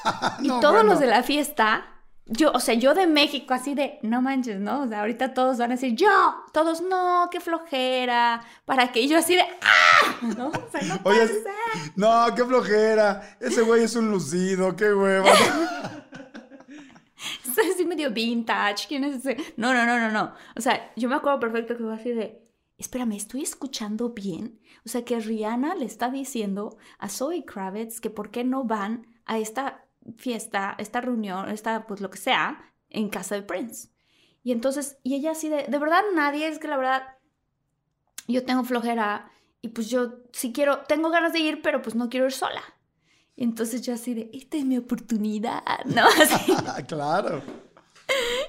Y 0.41 0.47
todos 0.47 0.73
bueno. 0.75 0.91
los 0.91 0.99
de 0.99 1.07
la 1.07 1.23
fiesta, 1.23 1.94
yo, 2.27 2.51
o 2.53 2.59
sea, 2.59 2.73
yo 2.73 2.93
de 2.95 3.05
México, 3.05 3.53
así 3.53 3.75
de, 3.75 3.99
no 4.01 4.21
manches, 4.21 4.59
¿no? 4.59 4.81
O 4.83 4.87
sea, 4.87 5.01
ahorita 5.01 5.33
todos 5.33 5.57
van 5.57 5.71
a 5.71 5.75
decir, 5.75 5.95
yo, 5.95 6.09
todos, 6.51 6.81
no, 6.81 7.29
qué 7.31 7.39
flojera, 7.39 8.43
¿para 8.65 8.91
qué? 8.91 9.01
Y 9.01 9.07
yo 9.07 9.17
así 9.17 9.35
de, 9.35 9.43
¡ah! 9.61 10.19
¿No? 10.35 10.47
O 10.47 10.69
sea, 10.71 10.81
no 10.87 11.03
puede 11.03 11.21
Oye, 11.21 11.27
ser. 11.27 11.91
no, 11.95 12.25
qué 12.35 12.43
flojera. 12.43 13.37
Ese 13.39 13.61
güey 13.61 13.83
es 13.83 13.95
un 13.95 14.09
lucido, 14.09 14.75
qué 14.75 14.93
hueva. 14.93 15.29
Es 17.57 17.73
así 17.73 17.85
medio 17.85 18.11
vintage, 18.11 18.87
¿quién 18.87 19.05
es 19.05 19.25
ese? 19.25 19.37
No, 19.55 19.73
no, 19.73 19.85
no, 19.85 19.97
no, 19.97 20.11
no. 20.11 20.33
O 20.55 20.61
sea, 20.61 20.91
yo 20.95 21.07
me 21.07 21.15
acuerdo 21.15 21.39
perfecto 21.39 21.77
que 21.77 21.83
fue 21.83 21.93
así 21.93 22.11
de, 22.11 22.45
espérame, 22.77 23.13
¿estoy 23.13 23.41
escuchando 23.41 24.09
bien? 24.09 24.59
O 24.85 24.89
sea, 24.89 25.05
que 25.05 25.19
Rihanna 25.19 25.75
le 25.75 25.85
está 25.85 26.09
diciendo 26.09 26.77
a 26.99 27.07
Zoe 27.07 27.45
Kravitz 27.45 28.01
que 28.01 28.09
por 28.09 28.29
qué 28.29 28.43
no 28.43 28.65
van 28.65 29.07
a 29.25 29.37
esta 29.39 29.84
fiesta, 30.17 30.75
esta 30.77 31.01
reunión, 31.01 31.49
esta, 31.49 31.85
pues 31.87 32.01
lo 32.01 32.09
que 32.09 32.17
sea, 32.17 32.73
en 32.89 33.09
casa 33.09 33.35
de 33.35 33.41
Prince. 33.43 33.89
Y 34.43 34.51
entonces, 34.51 34.97
y 35.03 35.15
ella 35.15 35.31
así 35.31 35.49
de, 35.49 35.63
de 35.63 35.77
verdad 35.79 36.01
nadie, 36.13 36.47
es 36.47 36.59
que 36.59 36.67
la 36.67 36.77
verdad, 36.77 37.03
yo 38.27 38.45
tengo 38.45 38.63
flojera 38.63 39.29
y 39.61 39.69
pues 39.69 39.89
yo 39.89 40.13
sí 40.31 40.53
quiero, 40.53 40.79
tengo 40.87 41.09
ganas 41.09 41.33
de 41.33 41.39
ir, 41.39 41.61
pero 41.61 41.81
pues 41.81 41.95
no 41.95 42.09
quiero 42.09 42.27
ir 42.27 42.31
sola. 42.31 42.61
Y 43.35 43.43
entonces 43.43 43.81
yo 43.81 43.93
así 43.93 44.13
de, 44.13 44.29
esta 44.33 44.57
es 44.57 44.65
mi 44.65 44.77
oportunidad, 44.77 45.63
¿no? 45.85 46.05
Así. 46.05 46.53
claro. 46.87 47.41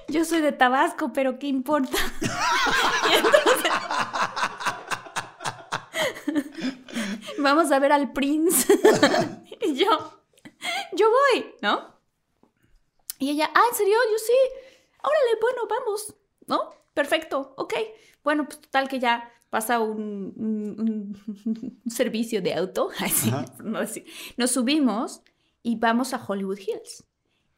Yo 0.07 0.23
soy 0.23 0.41
de 0.41 0.51
Tabasco, 0.51 1.11
pero 1.11 1.39
¿qué 1.39 1.47
importa? 1.47 1.97
Y 3.09 3.13
entonces- 3.15 3.71
Vamos 7.39 7.71
a 7.71 7.79
ver 7.79 7.91
al 7.91 8.11
Prince. 8.13 8.67
y 9.61 9.75
yo, 9.75 10.16
yo 10.97 11.07
voy, 11.09 11.55
¿no? 11.61 11.95
Y 13.19 13.29
ella, 13.31 13.49
ah, 13.53 13.61
¿en 13.69 13.75
serio? 13.75 13.95
Yo 14.11 14.17
sí. 14.19 14.33
Órale, 15.01 15.39
bueno, 15.41 15.61
vamos, 15.69 16.15
¿no? 16.47 16.73
Perfecto, 16.93 17.53
ok. 17.57 17.73
Bueno, 18.23 18.45
pues 18.45 18.59
total 18.61 18.87
que 18.89 18.99
ya 18.99 19.31
pasa 19.49 19.79
un, 19.79 20.33
un- 20.35 20.75
un- 21.45 21.81
un 21.85 21.91
servicio 21.91 22.41
de 22.41 22.53
auto, 22.53 22.89
así, 22.99 23.31
no 23.63 23.79
decir. 23.79 24.05
Nos 24.35 24.51
subimos 24.51 25.21
y 25.63 25.77
vamos 25.77 26.13
a 26.13 26.23
Hollywood 26.25 26.59
Hills. 26.59 27.03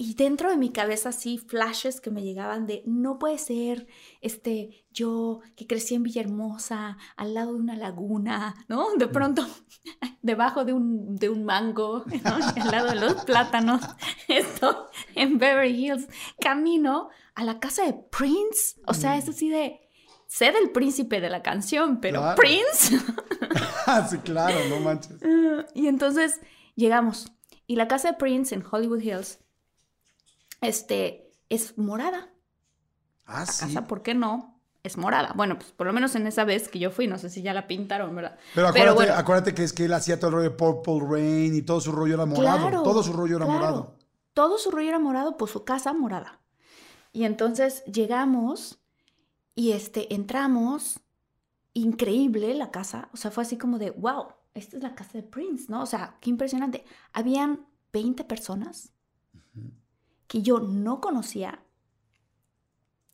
Y 0.02 0.14
dentro 0.14 0.50
de 0.50 0.56
mi 0.56 0.70
cabeza 0.72 1.10
así 1.10 1.38
flashes 1.38 2.00
que 2.00 2.10
me 2.10 2.24
llegaban 2.24 2.66
de 2.68 2.84
no 2.86 3.20
puede 3.20 3.38
ser 3.38 3.86
este 4.22 4.86
yo 4.94 5.42
que 5.58 5.68
crecí 5.68 5.94
en 5.94 6.04
Villahermosa 6.04 6.98
al 7.18 7.34
lado 7.34 7.52
de 7.54 7.60
una 7.60 7.76
laguna, 7.76 8.56
¿no? 8.70 8.96
De 8.96 9.10
pronto 9.10 9.46
debajo 10.22 10.64
de 10.64 10.72
un, 10.72 11.18
de 11.18 11.28
un 11.28 11.44
mango, 11.44 12.06
al 12.24 12.72
lado 12.72 12.88
de 12.92 12.96
los 12.96 13.14
plátanos, 13.26 13.82
esto 14.30 14.88
en 15.16 15.38
Beverly 15.38 15.88
Hills, 15.88 16.08
camino 16.40 17.10
a 17.36 17.44
la 17.44 17.60
casa 17.60 17.84
de 17.84 17.94
Prince, 17.94 18.80
o 18.88 18.94
sea, 18.94 19.18
es 19.18 19.28
así 19.28 19.50
de 19.50 19.82
sé 20.28 20.54
del 20.54 20.72
príncipe 20.72 21.20
de 21.20 21.30
la 21.30 21.42
canción, 21.42 22.00
pero 22.00 22.22
Claro. 22.22 22.38
Prince 22.42 22.98
Ah, 23.86 24.08
sí, 24.10 24.18
claro, 24.20 24.56
no 24.70 24.80
manches. 24.80 25.18
y 25.74 25.88
entonces 25.88 26.40
llegamos. 26.76 27.34
Y 27.68 27.76
la 27.76 27.90
casa 27.90 28.12
de 28.12 28.18
Prince 28.18 28.56
en 28.56 28.64
Hollywood 28.70 29.02
Hills, 29.02 29.40
este, 30.62 31.32
es 31.50 31.78
morada. 31.78 32.30
Ah, 33.26 33.42
La 33.42 33.46
sí. 33.46 33.66
casa, 33.66 33.88
¿por 33.88 34.02
qué 34.02 34.14
no? 34.14 34.60
Es 34.84 34.98
morada. 34.98 35.34
Bueno, 35.36 35.58
pues 35.58 35.72
por 35.72 35.88
lo 35.88 35.94
menos 35.94 36.16
en 36.16 36.26
esa 36.26 36.46
vez 36.46 36.70
que 36.70 36.80
yo 36.80 36.90
fui, 36.90 37.08
no 37.08 37.18
sé 37.18 37.30
si 37.30 37.42
ya 37.42 37.54
la 37.54 37.68
pintaron, 37.68 38.16
¿verdad? 38.16 38.38
Pero 38.56 38.70
acuérdate, 38.70 38.96
bueno. 38.96 39.14
acuérdate 39.14 39.54
que 39.54 39.64
es 39.64 39.74
que 39.74 39.86
él 39.86 39.94
hacía 39.94 40.20
todo 40.20 40.30
el 40.30 40.36
rollo 40.36 40.50
de 40.50 40.56
Purple 40.56 41.00
Rain 41.08 41.56
y 41.56 41.62
todo 41.62 41.82
su 41.82 41.92
rollo 41.92 42.16
era 42.16 42.26
morado. 42.26 42.60
Claro, 42.60 42.84
todo 42.84 43.04
su 43.04 43.14
rollo 43.14 43.38
era 43.38 43.46
claro. 43.46 43.60
morado. 43.60 43.96
Todo 44.34 44.58
su 44.58 44.72
rollo 44.72 44.88
era 44.88 45.00
morado, 45.00 45.38
pues 45.38 45.52
su 45.52 45.66
casa 45.66 45.92
morada. 45.94 46.40
Y 47.12 47.26
entonces 47.26 47.84
llegamos 47.86 48.80
y 49.56 49.74
este, 49.74 50.14
entramos, 50.14 51.02
increíble 51.74 52.54
la 52.54 52.72
casa, 52.72 53.10
o 53.14 53.18
sea, 53.18 53.32
fue 53.32 53.44
así 53.44 53.58
como 53.58 53.78
de, 53.80 53.92
wow, 53.92 54.28
esta 54.54 54.78
es 54.78 54.84
la 54.84 54.96
casa 54.96 55.18
de 55.18 55.24
Prince, 55.24 55.66
¿no? 55.68 55.82
O 55.82 55.86
sea, 55.86 56.18
qué 56.22 56.30
impresionante. 56.30 56.86
Habían 57.14 57.68
20 57.92 58.24
personas 58.24 58.94
que 60.30 60.42
yo 60.44 60.60
no 60.60 61.02
conocía, 61.02 61.60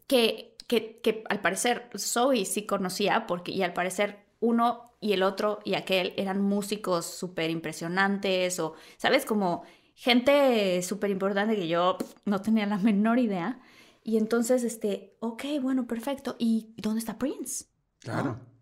que, 0.06 0.56
que, 0.68 1.00
que 1.02 1.24
al 1.30 1.42
parecer 1.42 1.90
Zoe 1.98 2.46
sí 2.46 2.68
conocía, 2.68 3.26
porque, 3.26 3.52
y 3.54 3.64
al 3.64 3.74
parecer 3.74 4.26
uno 4.42 4.84
y 5.00 5.14
el 5.14 5.24
otro 5.24 5.60
y 5.64 5.76
aquel 5.76 6.14
eran 6.18 6.42
músicos 6.42 7.06
súper 7.06 7.50
impresionantes, 7.50 8.60
o, 8.60 8.74
¿sabes? 8.98 9.26
Como 9.26 9.64
gente 9.96 10.82
súper 10.84 11.10
importante 11.10 11.56
que 11.56 11.70
yo 11.70 11.98
no 12.26 12.42
tenía 12.42 12.66
la 12.66 12.78
menor 12.78 13.18
idea. 13.18 13.60
Y 14.04 14.18
entonces, 14.18 14.64
este, 14.64 15.16
ok, 15.20 15.46
bueno, 15.62 15.88
perfecto. 15.88 16.36
¿Y 16.38 16.74
dónde 16.78 17.00
está 17.00 17.18
Prince? 17.18 17.66
Claro. 18.00 18.32
No, 18.32 18.55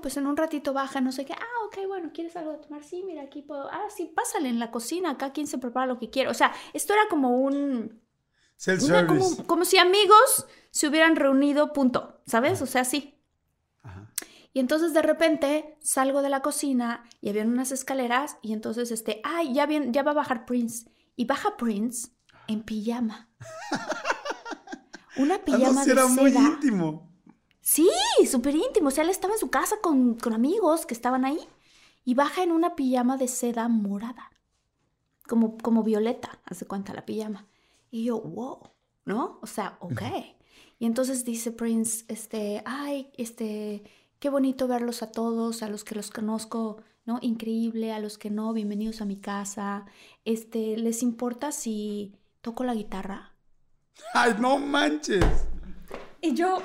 pues 0.00 0.16
en 0.16 0.26
un 0.26 0.36
ratito 0.36 0.72
baja, 0.72 1.00
no 1.00 1.12
sé 1.12 1.24
qué. 1.24 1.32
Ah, 1.32 1.64
ok, 1.66 1.78
bueno, 1.88 2.10
¿quieres 2.14 2.36
algo 2.36 2.52
de 2.52 2.58
tomar? 2.58 2.84
Sí, 2.84 3.02
mira, 3.06 3.22
aquí 3.22 3.42
puedo. 3.42 3.68
Ah, 3.70 3.84
sí, 3.94 4.12
pásale 4.14 4.48
en 4.48 4.58
la 4.58 4.70
cocina, 4.70 5.10
acá 5.10 5.32
quien 5.32 5.46
se 5.46 5.58
prepara 5.58 5.86
lo 5.86 5.98
que 5.98 6.10
quiere. 6.10 6.30
O 6.30 6.34
sea, 6.34 6.52
esto 6.72 6.92
era 6.94 7.02
como 7.08 7.38
un. 7.40 8.00
una- 8.86 9.06
como, 9.46 9.64
si 9.64 9.78
amigos 9.78 10.46
se 10.70 10.86
hubieran 10.88 11.16
reunido, 11.16 11.72
punto. 11.72 12.20
¿Sabes? 12.26 12.62
O 12.62 12.66
sea, 12.66 12.84
sí. 12.84 13.18
Ajá. 13.82 14.10
Y 14.52 14.60
entonces 14.60 14.92
de 14.92 15.02
repente 15.02 15.76
salgo 15.80 16.22
de 16.22 16.28
la 16.28 16.42
cocina 16.42 17.04
y 17.20 17.28
había 17.30 17.44
unas 17.44 17.70
escaleras 17.72 18.36
y 18.42 18.52
entonces 18.52 18.90
este, 18.90 19.20
ay, 19.24 19.54
ya, 19.54 19.66
bien, 19.66 19.92
ya 19.92 20.02
va 20.02 20.10
a 20.10 20.14
bajar 20.14 20.44
Prince. 20.44 20.90
Y 21.16 21.24
baja 21.26 21.56
Prince 21.56 22.10
en 22.48 22.62
pijama. 22.62 23.28
Una 25.16 25.34
Ah, 25.36 25.38
no, 25.38 25.44
pijama 25.44 25.82
sí 25.82 25.86
de 25.88 25.92
era 25.92 26.06
muy 26.06 26.30
íntimo. 26.54 27.09
Sí, 27.60 27.88
súper 28.30 28.54
íntimo. 28.54 28.88
O 28.88 28.90
sea, 28.90 29.04
él 29.04 29.10
estaba 29.10 29.34
en 29.34 29.40
su 29.40 29.50
casa 29.50 29.76
con, 29.82 30.14
con 30.14 30.32
amigos 30.32 30.86
que 30.86 30.94
estaban 30.94 31.24
ahí 31.24 31.40
y 32.04 32.14
baja 32.14 32.42
en 32.42 32.52
una 32.52 32.74
pijama 32.74 33.16
de 33.16 33.28
seda 33.28 33.68
morada, 33.68 34.30
como, 35.28 35.58
como 35.58 35.82
violeta, 35.82 36.38
hace 36.44 36.66
cuenta 36.66 36.94
la 36.94 37.04
pijama. 37.04 37.46
Y 37.90 38.04
yo, 38.04 38.20
wow, 38.20 38.60
¿no? 39.04 39.38
O 39.42 39.46
sea, 39.46 39.76
ok. 39.80 40.02
Y 40.78 40.86
entonces 40.86 41.24
dice 41.24 41.52
Prince, 41.52 42.04
este, 42.08 42.62
ay, 42.64 43.10
este, 43.16 43.82
qué 44.18 44.30
bonito 44.30 44.66
verlos 44.66 45.02
a 45.02 45.12
todos, 45.12 45.62
a 45.62 45.68
los 45.68 45.84
que 45.84 45.94
los 45.94 46.10
conozco, 46.10 46.82
¿no? 47.04 47.18
Increíble, 47.20 47.92
a 47.92 48.00
los 48.00 48.16
que 48.16 48.30
no, 48.30 48.52
bienvenidos 48.52 49.00
a 49.00 49.04
mi 49.04 49.16
casa. 49.16 49.84
Este, 50.24 50.76
¿les 50.76 51.02
importa 51.02 51.52
si 51.52 52.14
toco 52.40 52.64
la 52.64 52.74
guitarra? 52.74 53.34
Ay, 54.14 54.34
no 54.38 54.58
manches. 54.58 55.24
Y 56.22 56.34
yo. 56.34 56.62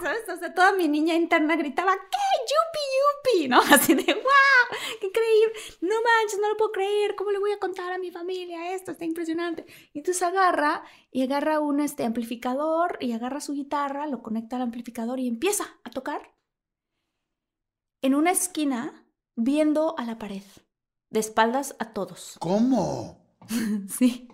¿Sabes? 0.00 0.28
O 0.28 0.36
sea, 0.36 0.54
toda 0.54 0.72
mi 0.72 0.88
niña 0.88 1.14
interna 1.14 1.56
gritaba, 1.56 1.92
¿qué? 1.94 2.18
¡Yupi, 2.50 3.42
yupi! 3.42 3.48
¿No? 3.48 3.60
Así 3.74 3.94
de, 3.94 4.14
¡wow! 4.14 4.78
¡Qué 5.00 5.06
increíble! 5.06 5.52
No 5.80 5.94
manches, 6.02 6.38
no 6.40 6.48
lo 6.48 6.56
puedo 6.56 6.72
creer. 6.72 7.14
¿Cómo 7.16 7.30
le 7.30 7.38
voy 7.38 7.52
a 7.52 7.58
contar 7.58 7.92
a 7.92 7.98
mi 7.98 8.10
familia 8.10 8.74
esto? 8.74 8.92
Está 8.92 9.04
impresionante. 9.04 9.66
Y 9.92 9.98
entonces 9.98 10.22
agarra 10.22 10.84
y 11.10 11.22
agarra 11.22 11.60
un 11.60 11.80
este, 11.80 12.04
amplificador 12.04 12.98
y 13.00 13.12
agarra 13.12 13.40
su 13.40 13.52
guitarra, 13.52 14.06
lo 14.06 14.22
conecta 14.22 14.56
al 14.56 14.62
amplificador 14.62 15.20
y 15.20 15.28
empieza 15.28 15.64
a 15.84 15.90
tocar 15.90 16.34
en 18.02 18.14
una 18.14 18.30
esquina 18.30 19.06
viendo 19.34 19.98
a 19.98 20.04
la 20.04 20.18
pared, 20.18 20.42
de 21.10 21.20
espaldas 21.20 21.76
a 21.78 21.92
todos. 21.92 22.36
¿Cómo? 22.40 23.18
Sí. 23.88 24.28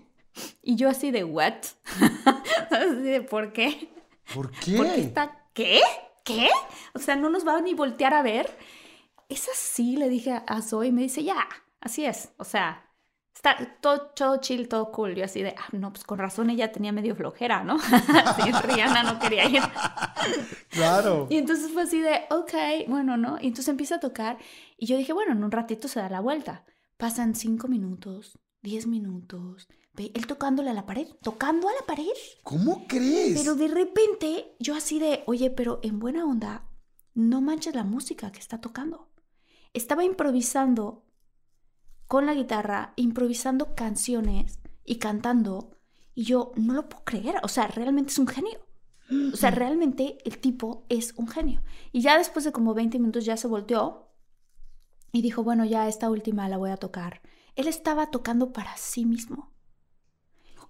Y 0.62 0.74
yo 0.74 0.88
así 0.88 1.12
de, 1.12 1.22
¿what? 1.22 1.54
así 2.70 3.02
de, 3.02 3.22
¿por 3.22 3.52
qué? 3.52 3.88
¿Por 4.34 4.50
qué? 4.50 4.76
Porque 4.76 5.00
está, 5.00 5.43
¿qué? 5.54 5.80
¿Qué? 6.24 6.50
O 6.94 6.98
sea, 6.98 7.16
no 7.16 7.30
nos 7.30 7.46
va 7.46 7.56
a 7.56 7.60
ni 7.62 7.74
voltear 7.74 8.12
a 8.14 8.22
ver. 8.22 8.54
Es 9.28 9.48
así, 9.48 9.96
le 9.96 10.08
dije 10.10 10.42
a 10.46 10.62
Zoe 10.62 10.88
y 10.88 10.92
me 10.92 11.02
dice, 11.02 11.24
ya, 11.24 11.48
así 11.80 12.04
es. 12.04 12.34
O 12.36 12.44
sea, 12.44 12.84
Está 13.34 13.56
todo, 13.80 14.00
todo 14.14 14.36
chill, 14.38 14.68
todo 14.68 14.90
cool. 14.92 15.14
Yo 15.14 15.24
así 15.24 15.42
de, 15.42 15.54
ah, 15.58 15.68
no, 15.72 15.92
pues 15.92 16.04
con 16.04 16.18
razón 16.18 16.50
ella 16.50 16.72
tenía 16.72 16.92
medio 16.92 17.16
flojera, 17.16 17.64
¿no? 17.64 17.78
sí, 17.78 18.52
Rihanna 18.62 19.02
no 19.02 19.18
quería 19.18 19.48
ir. 19.48 19.60
Claro. 20.70 21.26
Y 21.28 21.36
entonces 21.36 21.70
fue 21.72 21.82
así 21.82 22.00
de, 22.00 22.22
ok, 22.30 22.88
bueno, 22.88 23.16
¿no? 23.16 23.38
Y 23.40 23.48
entonces 23.48 23.68
empieza 23.68 23.96
a 23.96 24.00
tocar 24.00 24.38
y 24.78 24.86
yo 24.86 24.96
dije, 24.96 25.12
bueno, 25.12 25.32
en 25.32 25.44
un 25.44 25.50
ratito 25.50 25.88
se 25.88 26.00
da 26.00 26.08
la 26.08 26.20
vuelta. 26.20 26.64
Pasan 26.96 27.34
cinco 27.34 27.68
minutos, 27.68 28.38
diez 28.62 28.86
minutos, 28.86 29.68
él 29.96 30.26
tocándole 30.26 30.70
a 30.70 30.74
la 30.74 30.86
pared, 30.86 31.08
tocando 31.22 31.68
a 31.68 31.72
la 31.72 31.86
pared. 31.86 32.06
¿Cómo 32.42 32.86
crees? 32.86 33.38
Pero 33.38 33.54
de 33.54 33.68
repente 33.68 34.56
yo 34.58 34.74
así 34.74 34.98
de, 34.98 35.22
oye, 35.26 35.50
pero 35.50 35.80
en 35.82 35.98
buena 35.98 36.24
onda, 36.24 36.68
no 37.14 37.40
manches 37.40 37.74
la 37.74 37.84
música 37.84 38.32
que 38.32 38.40
está 38.40 38.60
tocando. 38.60 39.08
Estaba 39.72 40.04
improvisando 40.04 41.04
con 42.06 42.26
la 42.26 42.34
guitarra, 42.34 42.92
improvisando 42.96 43.74
canciones 43.74 44.60
y 44.84 44.96
cantando. 44.96 45.78
Y 46.14 46.24
yo 46.24 46.52
no 46.56 46.74
lo 46.74 46.88
puedo 46.88 47.04
creer. 47.04 47.36
O 47.42 47.48
sea, 47.48 47.66
realmente 47.66 48.10
es 48.10 48.18
un 48.18 48.28
genio. 48.28 48.60
O 49.32 49.36
sea, 49.36 49.50
realmente 49.50 50.18
el 50.24 50.38
tipo 50.38 50.86
es 50.88 51.12
un 51.16 51.28
genio. 51.28 51.62
Y 51.92 52.00
ya 52.00 52.16
después 52.18 52.44
de 52.44 52.52
como 52.52 52.74
20 52.74 52.98
minutos 52.98 53.24
ya 53.24 53.36
se 53.36 53.48
volteó 53.48 54.10
y 55.12 55.22
dijo, 55.22 55.44
bueno, 55.44 55.64
ya 55.64 55.88
esta 55.88 56.10
última 56.10 56.48
la 56.48 56.56
voy 56.56 56.70
a 56.70 56.76
tocar. 56.76 57.20
Él 57.54 57.68
estaba 57.68 58.10
tocando 58.10 58.52
para 58.52 58.76
sí 58.76 59.04
mismo. 59.04 59.53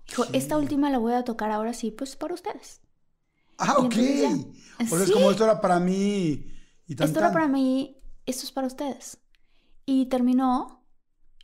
Dijo, 0.08 0.24
esta 0.32 0.56
última 0.58 0.90
la 0.90 0.98
voy 0.98 1.14
a 1.14 1.24
tocar 1.24 1.50
ahora 1.50 1.72
sí, 1.74 1.90
pues 1.90 2.16
para 2.16 2.34
ustedes. 2.34 2.80
Ah, 3.58 3.76
Y 3.80 3.86
ok. 3.86 3.94
ya- 3.94 4.28
O 4.84 4.86
sea, 4.86 5.04
es 5.04 5.10
como 5.12 5.30
esto 5.30 5.44
era 5.44 5.60
para 5.60 5.78
mí 5.80 6.52
y 6.86 6.94
tan, 6.96 7.06
Esto 7.08 7.20
era 7.20 7.32
para 7.32 7.48
mí, 7.48 7.96
esto 8.26 8.44
es 8.44 8.52
para 8.52 8.66
ustedes. 8.66 9.18
Y 9.86 10.06
terminó, 10.06 10.84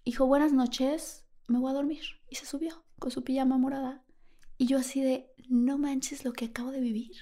dijo, 0.05 0.27
buenas 0.27 0.53
noches, 0.53 1.25
me 1.47 1.59
voy 1.59 1.71
a 1.71 1.75
dormir. 1.75 2.03
Y 2.29 2.37
se 2.37 2.47
subió 2.47 2.85
con 2.99 3.11
su 3.11 3.23
pijama 3.25 3.59
morada. 3.59 4.03
Y 4.59 4.67
yo 4.67 4.79
así 4.79 5.03
de, 5.03 5.33
no 5.49 5.79
manches 5.79 6.25
lo 6.25 6.33
que 6.33 6.47
acabo 6.47 6.71
de 6.71 6.81
vivir. 6.81 7.13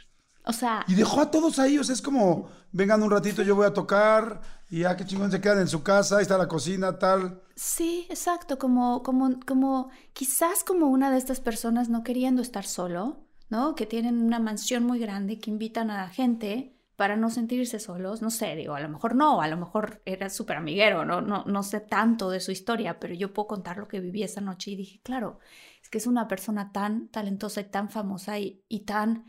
O 0.44 0.52
sea, 0.52 0.84
Y 0.88 0.94
dejó 0.94 1.20
a 1.20 1.30
todos 1.30 1.58
ahí, 1.58 1.78
o 1.78 1.84
sea, 1.84 1.92
es 1.92 2.00
como, 2.02 2.48
vengan 2.72 3.02
un 3.02 3.10
ratito, 3.10 3.42
yo 3.42 3.54
voy 3.54 3.66
a 3.66 3.74
tocar, 3.74 4.40
y 4.70 4.80
ya 4.80 4.96
qué 4.96 5.04
chingón 5.04 5.30
se 5.30 5.40
quedan 5.40 5.58
en 5.60 5.68
su 5.68 5.82
casa, 5.82 6.16
ahí 6.16 6.22
está 6.22 6.38
la 6.38 6.48
cocina, 6.48 6.98
tal. 6.98 7.42
Sí, 7.58 8.06
exacto, 8.08 8.58
como, 8.58 9.02
como, 9.02 9.40
como, 9.46 9.90
quizás 10.12 10.62
como 10.64 10.86
una 10.86 11.10
de 11.10 11.18
estas 11.18 11.40
personas 11.40 11.88
no 11.88 12.04
queriendo 12.04 12.40
estar 12.40 12.64
solo, 12.64 13.26
¿no? 13.50 13.74
Que 13.74 13.84
tienen 13.86 14.22
una 14.22 14.38
mansión 14.38 14.84
muy 14.84 14.98
grande, 15.00 15.38
que 15.40 15.50
invitan 15.50 15.90
a 15.90 15.96
la 15.96 16.08
gente 16.08 16.76
para 16.94 17.16
no 17.16 17.30
sentirse 17.30 17.78
solos, 17.80 18.22
no 18.22 18.30
sé, 18.30 18.54
digo, 18.56 18.74
a 18.74 18.80
lo 18.80 18.88
mejor 18.88 19.14
no, 19.14 19.40
a 19.40 19.48
lo 19.48 19.56
mejor 19.56 20.02
era 20.04 20.30
súper 20.30 20.56
amiguero, 20.56 21.04
¿no? 21.04 21.20
No, 21.20 21.44
no 21.44 21.62
sé 21.62 21.80
tanto 21.80 22.30
de 22.30 22.40
su 22.40 22.52
historia, 22.52 22.98
pero 23.00 23.14
yo 23.14 23.32
puedo 23.32 23.48
contar 23.48 23.78
lo 23.78 23.88
que 23.88 24.00
viví 24.00 24.22
esa 24.22 24.40
noche 24.40 24.72
y 24.72 24.76
dije, 24.76 25.00
claro, 25.02 25.38
es 25.82 25.88
que 25.90 25.98
es 25.98 26.06
una 26.06 26.28
persona 26.28 26.72
tan 26.72 27.08
talentosa 27.08 27.60
y 27.60 27.64
tan 27.70 27.90
famosa 27.90 28.38
y, 28.38 28.64
y 28.68 28.80
tan, 28.80 29.26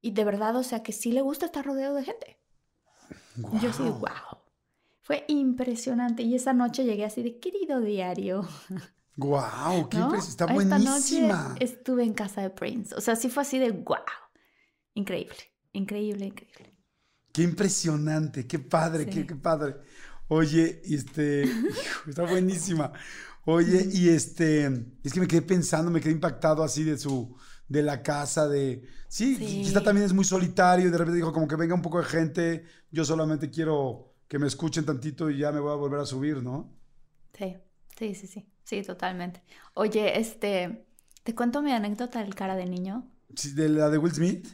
y 0.00 0.12
de 0.12 0.24
verdad, 0.24 0.56
o 0.56 0.62
sea, 0.62 0.82
que 0.82 0.92
sí 0.92 1.12
le 1.12 1.20
gusta 1.20 1.46
estar 1.46 1.64
rodeado 1.64 1.94
de 1.94 2.04
gente. 2.04 2.38
Y 3.52 3.58
Yo 3.60 3.70
Guau. 3.72 4.00
wow. 4.00 4.41
Fue 5.02 5.24
impresionante. 5.28 6.22
Y 6.22 6.34
esa 6.34 6.52
noche 6.52 6.84
llegué 6.84 7.04
así 7.04 7.22
de 7.22 7.38
querido 7.38 7.80
diario. 7.80 8.46
Guau, 9.16 9.88
qué 9.90 9.98
¿no? 9.98 10.14
está 10.14 10.44
Esta 10.44 10.46
buenísima. 10.46 11.48
noche 11.50 11.64
estuve 11.64 12.04
en 12.04 12.14
casa 12.14 12.40
de 12.42 12.50
Prince. 12.50 12.94
O 12.94 13.00
sea, 13.00 13.14
sí 13.16 13.28
fue 13.28 13.42
así 13.42 13.58
de 13.58 13.70
wow. 13.72 13.96
Increíble, 14.94 15.36
increíble, 15.72 16.26
increíble. 16.26 16.74
Qué 17.32 17.42
impresionante, 17.42 18.46
qué 18.46 18.58
padre, 18.58 19.06
qué, 19.06 19.20
Sí. 19.20 19.26
qué 19.26 19.36
padre. 19.36 19.76
Oye, 20.28 20.80
este, 20.84 21.42
está 22.06 22.22
buenísima. 22.24 22.92
Oye, 23.44 23.88
y 23.92 24.08
este, 24.10 24.66
es 25.02 25.12
que 25.12 25.20
me 25.20 25.26
quedé 25.26 25.42
pensando, 25.42 25.90
me 25.90 26.00
quedé 26.00 26.12
impactado 26.12 26.62
así 26.62 26.84
de 26.84 26.96
su, 26.98 27.36
de 27.68 27.82
la 27.82 28.02
casa, 28.02 28.48
de, 28.48 28.86
sí, 29.08 29.36
Sí. 29.36 29.62
quizá 29.64 29.82
también 29.82 30.06
es 30.06 30.12
muy 30.12 30.24
solitario 30.24 30.86
y 30.88 30.90
de 30.90 30.98
repente 30.98 31.16
dijo 31.16 31.32
como 31.32 31.48
que 31.48 31.56
venga 31.56 31.74
un 31.74 31.82
poco 31.82 31.98
de 31.98 32.04
gente, 32.04 32.64
yo 32.90 33.04
solamente 33.04 33.50
quiero 33.50 34.11
que 34.32 34.38
me 34.38 34.46
escuchen 34.46 34.86
tantito 34.86 35.28
y 35.28 35.36
ya 35.36 35.52
me 35.52 35.60
voy 35.60 35.72
a 35.72 35.74
volver 35.74 36.00
a 36.00 36.06
subir, 36.06 36.42
¿no? 36.42 36.74
Sí, 37.36 37.54
sí, 37.98 38.14
sí, 38.14 38.26
sí. 38.26 38.48
Sí, 38.64 38.82
totalmente. 38.82 39.42
Oye, 39.74 40.18
este, 40.18 40.86
¿te 41.22 41.34
cuento 41.34 41.60
mi 41.60 41.70
anécdota 41.70 42.20
del 42.20 42.34
cara 42.34 42.56
de 42.56 42.64
niño? 42.64 43.12
Sí, 43.36 43.52
de 43.52 43.68
la 43.68 43.90
de 43.90 43.98
Will 43.98 44.14
Smith. 44.14 44.48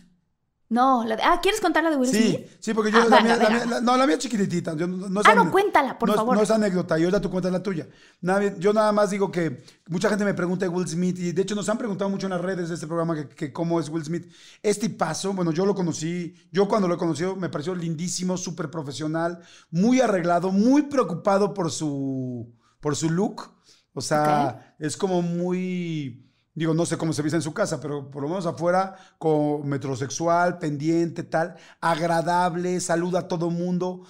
No, 0.71 1.03
la 1.05 1.17
de- 1.17 1.23
ah, 1.23 1.39
¿quieres 1.43 1.63
contar 1.63 1.83
la 1.83 1.89
de 1.91 1.97
Will 1.97 2.11
Sí, 2.11 2.29
Smith? 2.35 2.47
sí, 2.61 2.75
porque 2.75 2.93
yo, 2.93 3.01
Ah, 3.01 3.07
la 3.09 3.21
mía, 3.23 3.37
la 3.37 3.49
mía- 3.49 3.65
la- 3.65 3.81
no, 3.81 3.97
la 3.97 4.07
mía 4.07 4.17
es 4.17 4.21
chiquitita. 4.23 4.77
yo 4.77 4.87
no, 4.87 5.09
no 5.09 5.21
es 5.23 5.27
Ah, 5.27 5.35
no, 5.35 5.51
cuéntala, 5.51 5.99
por 5.99 6.11
no 6.11 6.15
favor. 6.15 6.37
no 6.37 6.43
es 6.43 6.51
anécdota, 6.51 6.99
y 6.99 7.05
ahorita 7.05 7.23
tú 7.23 7.31
cuentas 7.31 7.51
la 7.51 7.63
tuya. 7.63 7.89
Nada, 8.21 8.55
yo 8.59 8.75
nada 8.75 8.93
más 8.93 9.09
digo 9.09 9.31
que 9.31 9.63
mucha 9.89 10.11
gente 10.11 10.27
me 10.27 10.35
pregunta 10.35 10.67
de 10.67 10.69
Will 10.69 10.87
Smith, 10.87 11.19
y 11.19 11.33
de 11.33 11.41
hecho 11.41 11.55
nos 11.55 11.69
han 11.71 11.79
preguntado 11.79 12.11
mucho 12.11 12.27
en 12.27 12.33
las 12.33 12.41
redes 12.43 12.69
de 12.69 12.75
este 12.75 12.87
programa 12.87 13.15
que, 13.15 13.29
que 13.31 13.51
cómo 13.53 13.81
es 13.81 13.89
Will 13.89 14.05
Smith. 14.05 14.31
Este 14.63 14.91
paso, 14.91 15.33
bueno, 15.33 15.53
yo 15.53 15.65
lo 15.65 15.75
conocí, 15.75 16.35
yo 16.53 16.69
cuando 16.69 16.87
lo 16.87 16.97
he 16.97 16.99
conocido 16.99 17.35
me 17.35 17.49
pareció 17.49 17.75
lindísimo, 17.75 18.37
súper 18.37 18.71
profesional, 18.71 19.41
muy 19.71 20.03
arreglado, 20.03 20.53
muy 20.53 20.83
preocupado 20.83 21.55
por 21.55 21.71
su, 21.71 22.53
por 22.81 22.95
su 22.95 23.09
look. 23.09 23.53
O 23.95 24.03
sea, 24.03 24.77
es 24.79 24.97
como 24.99 25.23
muy... 25.23 26.28
Digo, 26.59 26.75
no 26.75 26.85
sé 26.85 26.99
cómo 26.99 27.13
se 27.13 27.23
viste 27.23 27.37
en 27.37 27.43
su 27.43 27.55
casa, 27.55 27.81
pero 27.81 28.11
por 28.11 28.21
lo 28.21 28.29
menos 28.29 28.45
afuera, 28.45 28.97
como 29.17 29.63
metrosexual, 29.63 30.59
pendiente, 30.59 31.23
tal, 31.23 31.55
agradable, 31.81 32.81
saluda 32.81 33.21
a 33.21 33.29
todo 33.29 33.49
mundo, 33.49 34.03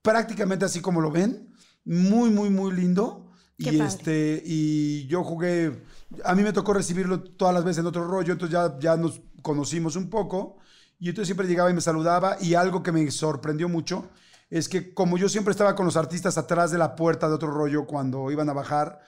prácticamente 0.00 0.64
así 0.64 0.80
como 0.80 1.00
lo 1.00 1.10
ven, 1.10 1.52
muy, 1.84 2.30
muy, 2.30 2.50
muy 2.50 2.72
lindo. 2.72 3.32
Qué 3.58 3.70
y 3.70 3.78
padre. 3.78 3.92
este, 3.92 4.42
y 4.46 5.08
yo 5.08 5.24
jugué, 5.24 5.82
a 6.24 6.36
mí 6.36 6.44
me 6.44 6.52
tocó 6.52 6.72
recibirlo 6.72 7.20
todas 7.20 7.52
las 7.52 7.64
veces 7.64 7.80
en 7.80 7.86
otro 7.86 8.06
rollo, 8.06 8.32
entonces 8.32 8.52
ya, 8.52 8.78
ya 8.78 8.96
nos 8.96 9.20
conocimos 9.42 9.96
un 9.96 10.08
poco, 10.08 10.58
y 11.00 11.08
entonces 11.08 11.26
siempre 11.26 11.48
llegaba 11.48 11.68
y 11.68 11.74
me 11.74 11.80
saludaba, 11.80 12.36
y 12.40 12.54
algo 12.54 12.84
que 12.84 12.92
me 12.92 13.10
sorprendió 13.10 13.68
mucho 13.68 14.08
es 14.50 14.68
que 14.68 14.94
como 14.94 15.18
yo 15.18 15.28
siempre 15.28 15.50
estaba 15.50 15.74
con 15.74 15.84
los 15.84 15.96
artistas 15.96 16.38
atrás 16.38 16.70
de 16.70 16.78
la 16.78 16.94
puerta 16.94 17.28
de 17.28 17.34
otro 17.34 17.50
rollo 17.50 17.86
cuando 17.86 18.30
iban 18.30 18.48
a 18.48 18.52
bajar, 18.52 19.00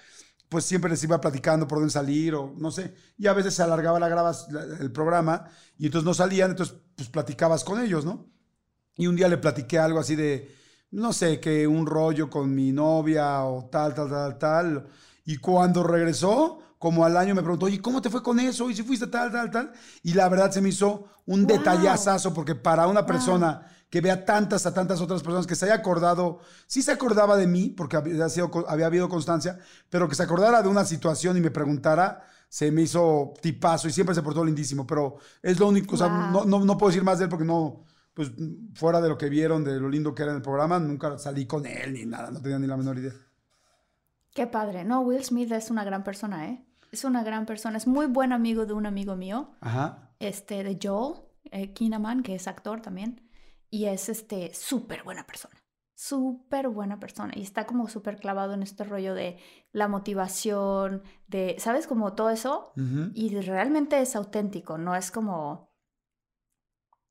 pues 0.51 0.65
siempre 0.67 0.91
les 0.91 1.03
iba 1.05 1.21
platicando 1.21 1.67
por 1.67 1.79
dónde 1.79 1.93
salir 1.93 2.35
o 2.35 2.53
no 2.59 2.71
sé. 2.71 2.93
Y 3.17 3.29
a 3.29 3.33
veces 3.33 3.55
se 3.55 3.63
alargaba 3.63 3.99
la 3.99 4.09
grabas, 4.09 4.49
el 4.81 4.93
programa 4.93 5.47
y 5.79 5.87
entonces 5.87 6.05
no 6.05 6.13
salían, 6.13 6.51
entonces 6.51 6.77
pues 6.97 7.09
platicabas 7.09 7.65
con 7.65 7.81
ellos, 7.81 8.05
¿no? 8.05 8.27
Y 8.97 9.07
un 9.07 9.17
día 9.17 9.29
le 9.29 9.39
platiqué 9.39 9.79
algo 9.79 10.01
así 10.01 10.17
de, 10.17 10.55
no 10.91 11.13
sé, 11.15 11.41
que 11.41 11.67
un 11.67 11.87
rollo 11.87 12.29
con 12.29 12.55
mi 12.55 12.73
novia 12.73 13.45
o 13.45 13.71
tal, 13.71 13.95
tal, 13.95 14.11
tal, 14.11 14.39
tal. 14.39 14.87
Y 15.25 15.37
cuando 15.39 15.85
regresó, 15.85 16.59
como 16.79 17.05
al 17.05 17.17
año 17.17 17.35
me 17.35 17.43
preguntó, 17.43 17.67
oye, 17.67 17.81
¿cómo 17.81 18.03
te 18.03 18.11
fue 18.11 18.23
con 18.23 18.41
eso? 18.41 18.69
¿Y 18.69 18.75
si 18.75 18.83
fuiste 18.83 19.07
tal, 19.07 19.31
tal, 19.31 19.51
tal? 19.51 19.73
Y 20.03 20.15
la 20.15 20.29
verdad 20.29 20.51
se 20.51 20.61
me 20.61 20.71
hizo 20.71 21.07
un 21.27 21.47
Wow. 21.47 21.59
detallazazo 21.59 22.35
porque 22.35 22.57
para 22.57 22.89
una 22.89 23.07
persona 23.07 23.63
que 23.91 24.01
vea 24.01 24.25
tantas 24.25 24.65
a 24.67 24.73
tantas 24.73 25.01
otras 25.01 25.23
personas 25.23 25.47
que 25.47 25.57
se 25.57 25.65
haya 25.67 25.75
acordado, 25.75 26.39
sí 26.67 26.81
se 26.81 26.93
acordaba 26.93 27.37
de 27.37 27.47
mí, 27.49 27.71
porque 27.71 27.97
había, 27.97 28.29
sido, 28.29 28.51
había 28.69 28.87
habido 28.87 29.09
constancia, 29.09 29.59
pero 29.91 30.09
que 30.09 30.15
se 30.15 30.23
acordara 30.23 30.63
de 30.63 30.69
una 30.69 30.85
situación 30.85 31.37
y 31.37 31.41
me 31.41 31.51
preguntara, 31.51 32.23
se 32.49 32.71
me 32.71 32.83
hizo 32.83 33.35
tipazo 33.43 33.89
y 33.89 33.93
siempre 33.93 34.15
se 34.15 34.23
portó 34.23 34.45
lindísimo, 34.45 34.87
pero 34.87 35.17
es 35.43 35.59
lo 35.59 35.69
único, 35.69 35.97
o 35.97 35.99
sea, 35.99 36.07
Wow. 36.09 36.31
no, 36.31 36.45
no, 36.59 36.65
no 36.65 36.79
puedo 36.79 36.91
decir 36.91 37.03
más 37.05 37.19
de 37.19 37.25
él 37.25 37.31
porque 37.31 37.45
no, 37.45 37.85
pues 38.15 38.31
fuera 38.75 39.01
de 39.01 39.09
lo 39.09 39.19
que 39.19 39.29
vieron, 39.29 39.65
de 39.65 39.79
lo 39.81 39.89
lindo 39.89 40.15
que 40.15 40.23
era 40.23 40.31
en 40.33 40.37
el 40.37 40.43
programa, 40.43 40.79
nunca 40.79 41.19
salí 41.19 41.47
con 41.47 41.67
él 41.67 41.93
ni 41.93 42.07
nada, 42.07 42.31
no 42.31 42.41
tenía 42.41 42.59
ni 42.61 42.67
la 42.69 42.77
menor 42.77 42.97
idea. 42.99 43.13
Qué 44.35 44.47
padre. 44.47 44.85
No, 44.85 45.01
Will 45.01 45.25
Smith 45.25 45.51
es 45.53 45.71
una 45.71 45.83
gran 45.85 46.05
persona, 46.05 46.49
¿eh? 46.49 46.65
Es 46.93 47.05
una 47.05 47.23
gran 47.25 47.47
persona. 47.47 47.77
Es 47.77 47.87
muy 47.87 48.07
buen 48.07 48.33
amigo 48.33 48.67
de 48.67 48.73
un 48.73 48.87
amigo 48.87 49.17
mío, 49.17 49.51
Ajá. 49.61 50.11
este, 50.21 50.63
de 50.63 50.79
Joel 50.81 51.21
eh, 51.51 51.73
Kinnaman, 51.73 52.23
que 52.23 52.35
es 52.37 52.47
actor 52.47 52.81
también. 52.81 53.21
Y 53.71 53.87
es, 53.87 54.09
este, 54.09 54.53
súper 54.55 55.05
buena 55.05 55.27
persona. 55.27 55.57
Súper 55.95 56.69
buena 56.69 56.99
persona. 56.99 57.33
Y 57.37 57.43
está 57.43 57.67
como 57.67 57.89
súper 57.89 58.19
clavado 58.19 58.55
en 58.55 58.63
este 58.63 58.85
rollo 58.85 59.15
de 59.15 59.39
la 59.73 59.87
motivación, 59.87 61.03
de, 61.29 61.57
¿sabes? 61.59 61.87
Como 61.87 62.15
todo 62.15 62.31
eso. 62.31 62.73
Y 63.15 63.39
realmente 63.41 64.01
es 64.01 64.17
auténtico, 64.17 64.79
no 64.79 64.97
es 64.97 65.11
como, 65.11 65.71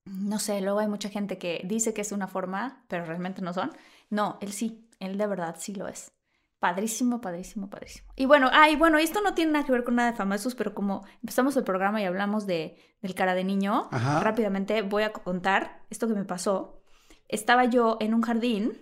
no 0.05 0.39
sé, 0.39 0.59
luego 0.61 0.79
hay 0.79 0.87
mucha 0.87 1.09
gente 1.09 1.37
que 1.37 1.61
dice 1.65 1.93
que 1.93 2.01
es 2.01 2.11
una 2.11 2.27
forma, 2.27 2.83
pero 2.87 3.05
realmente 3.05 3.41
no 3.41 3.53
son. 3.53 3.71
No, 4.09 4.37
él 4.41 4.51
sí, 4.51 4.89
él 4.99 5.17
de 5.17 5.27
verdad 5.27 5.55
sí 5.59 5.73
lo 5.75 5.87
es. 5.87 6.11
Padrísimo, 6.59 7.21
padrísimo, 7.21 7.69
padrísimo. 7.69 8.11
Y 8.17 8.25
bueno, 8.25 8.49
ay, 8.51 8.75
bueno, 8.75 8.97
esto 8.97 9.21
no 9.21 9.33
tiene 9.33 9.53
nada 9.53 9.65
que 9.65 9.71
ver 9.71 9.85
con 9.85 9.95
nada 9.95 10.11
de 10.11 10.17
famosos, 10.17 10.55
pero 10.55 10.73
como 10.73 11.05
empezamos 11.21 11.55
el 11.55 11.63
programa 11.63 12.01
y 12.01 12.05
hablamos 12.05 12.45
de, 12.45 12.77
del 13.01 13.15
cara 13.15 13.33
de 13.33 13.45
niño, 13.45 13.87
Ajá. 13.91 14.19
rápidamente 14.19 14.81
voy 14.81 15.03
a 15.03 15.13
contar 15.13 15.83
esto 15.89 16.07
que 16.07 16.13
me 16.13 16.25
pasó. 16.25 16.81
Estaba 17.29 17.65
yo 17.65 17.97
en 18.01 18.13
un 18.13 18.21
jardín 18.21 18.77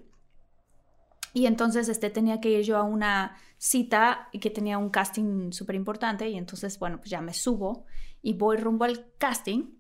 y 1.34 1.46
entonces 1.46 1.88
este, 1.88 2.10
tenía 2.10 2.42
que 2.42 2.50
ir 2.50 2.66
yo 2.66 2.78
a 2.78 2.84
una 2.84 3.38
cita 3.60 4.30
y 4.32 4.40
que 4.40 4.50
tenía 4.50 4.80
un 4.80 4.90
casting 4.90 5.52
súper 5.52 5.76
importante 5.76 6.28
y 6.30 6.36
entonces, 6.36 6.80
bueno, 6.80 6.98
pues 6.98 7.12
ya 7.12 7.22
me 7.22 7.36
subo 7.36 7.86
y 8.24 8.34
voy 8.34 8.58
rumbo 8.58 8.86
al 8.86 9.06
casting. 9.20 9.77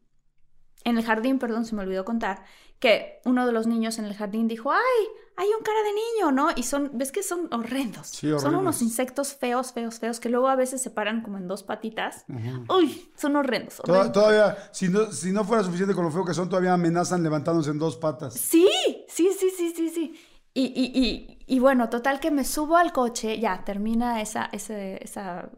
En 0.89 0.97
el 0.97 1.03
jardín, 1.05 1.37
perdón, 1.39 1.65
se 1.65 1.75
me 1.75 1.81
olvidó 1.83 2.05
contar, 2.05 2.43
que 2.79 3.19
uno 3.25 3.45
de 3.45 3.51
los 3.51 3.67
niños 3.67 3.97
en 3.99 4.05
el 4.05 4.13
jardín 4.13 4.47
dijo, 4.47 4.71
ay, 4.71 5.03
hay 5.35 5.47
un 5.57 5.63
cara 5.63 5.79
de 5.83 5.93
niño, 5.93 6.31
¿no? 6.31 6.49
Y 6.55 6.63
son, 6.63 6.91
ves 6.93 7.11
que 7.11 7.21
son 7.23 7.51
horrendos. 7.53 8.07
Sí, 8.07 8.27
son 8.27 8.35
horribles. 8.37 8.59
unos 8.61 8.81
insectos 8.81 9.33
feos, 9.35 9.73
feos, 9.73 9.99
feos, 9.99 10.19
que 10.19 10.29
luego 10.29 10.47
a 10.47 10.55
veces 10.55 10.81
se 10.81 10.89
paran 10.89 11.21
como 11.21 11.37
en 11.37 11.47
dos 11.47 11.63
patitas. 11.63 12.25
Uy, 12.69 13.11
son 13.17 13.35
horrendos. 13.35 13.77
Toda- 13.83 13.99
horrendos. 13.99 14.13
todavía, 14.23 14.57
si 14.71 14.89
no, 14.89 15.11
si 15.11 15.31
no 15.31 15.43
fuera 15.43 15.63
suficiente 15.63 15.93
con 15.93 16.05
lo 16.05 16.11
feo 16.11 16.23
que 16.25 16.33
son, 16.33 16.49
todavía 16.49 16.73
amenazan 16.73 17.21
levantándose 17.21 17.69
en 17.71 17.79
dos 17.79 17.97
patas. 17.97 18.33
Sí, 18.35 18.67
sí, 19.07 19.29
sí, 19.37 19.49
sí, 19.55 19.73
sí, 19.75 19.89
sí. 19.89 20.19
Y, 20.53 20.65
y, 20.65 20.99
y, 20.99 21.55
y 21.55 21.59
bueno, 21.59 21.87
total 21.89 22.19
que 22.19 22.31
me 22.31 22.43
subo 22.43 22.77
al 22.77 22.91
coche, 22.91 23.39
ya 23.39 23.63
termina 23.63 24.21
esa, 24.21 24.49
ese, 24.51 25.03
esa, 25.03 25.49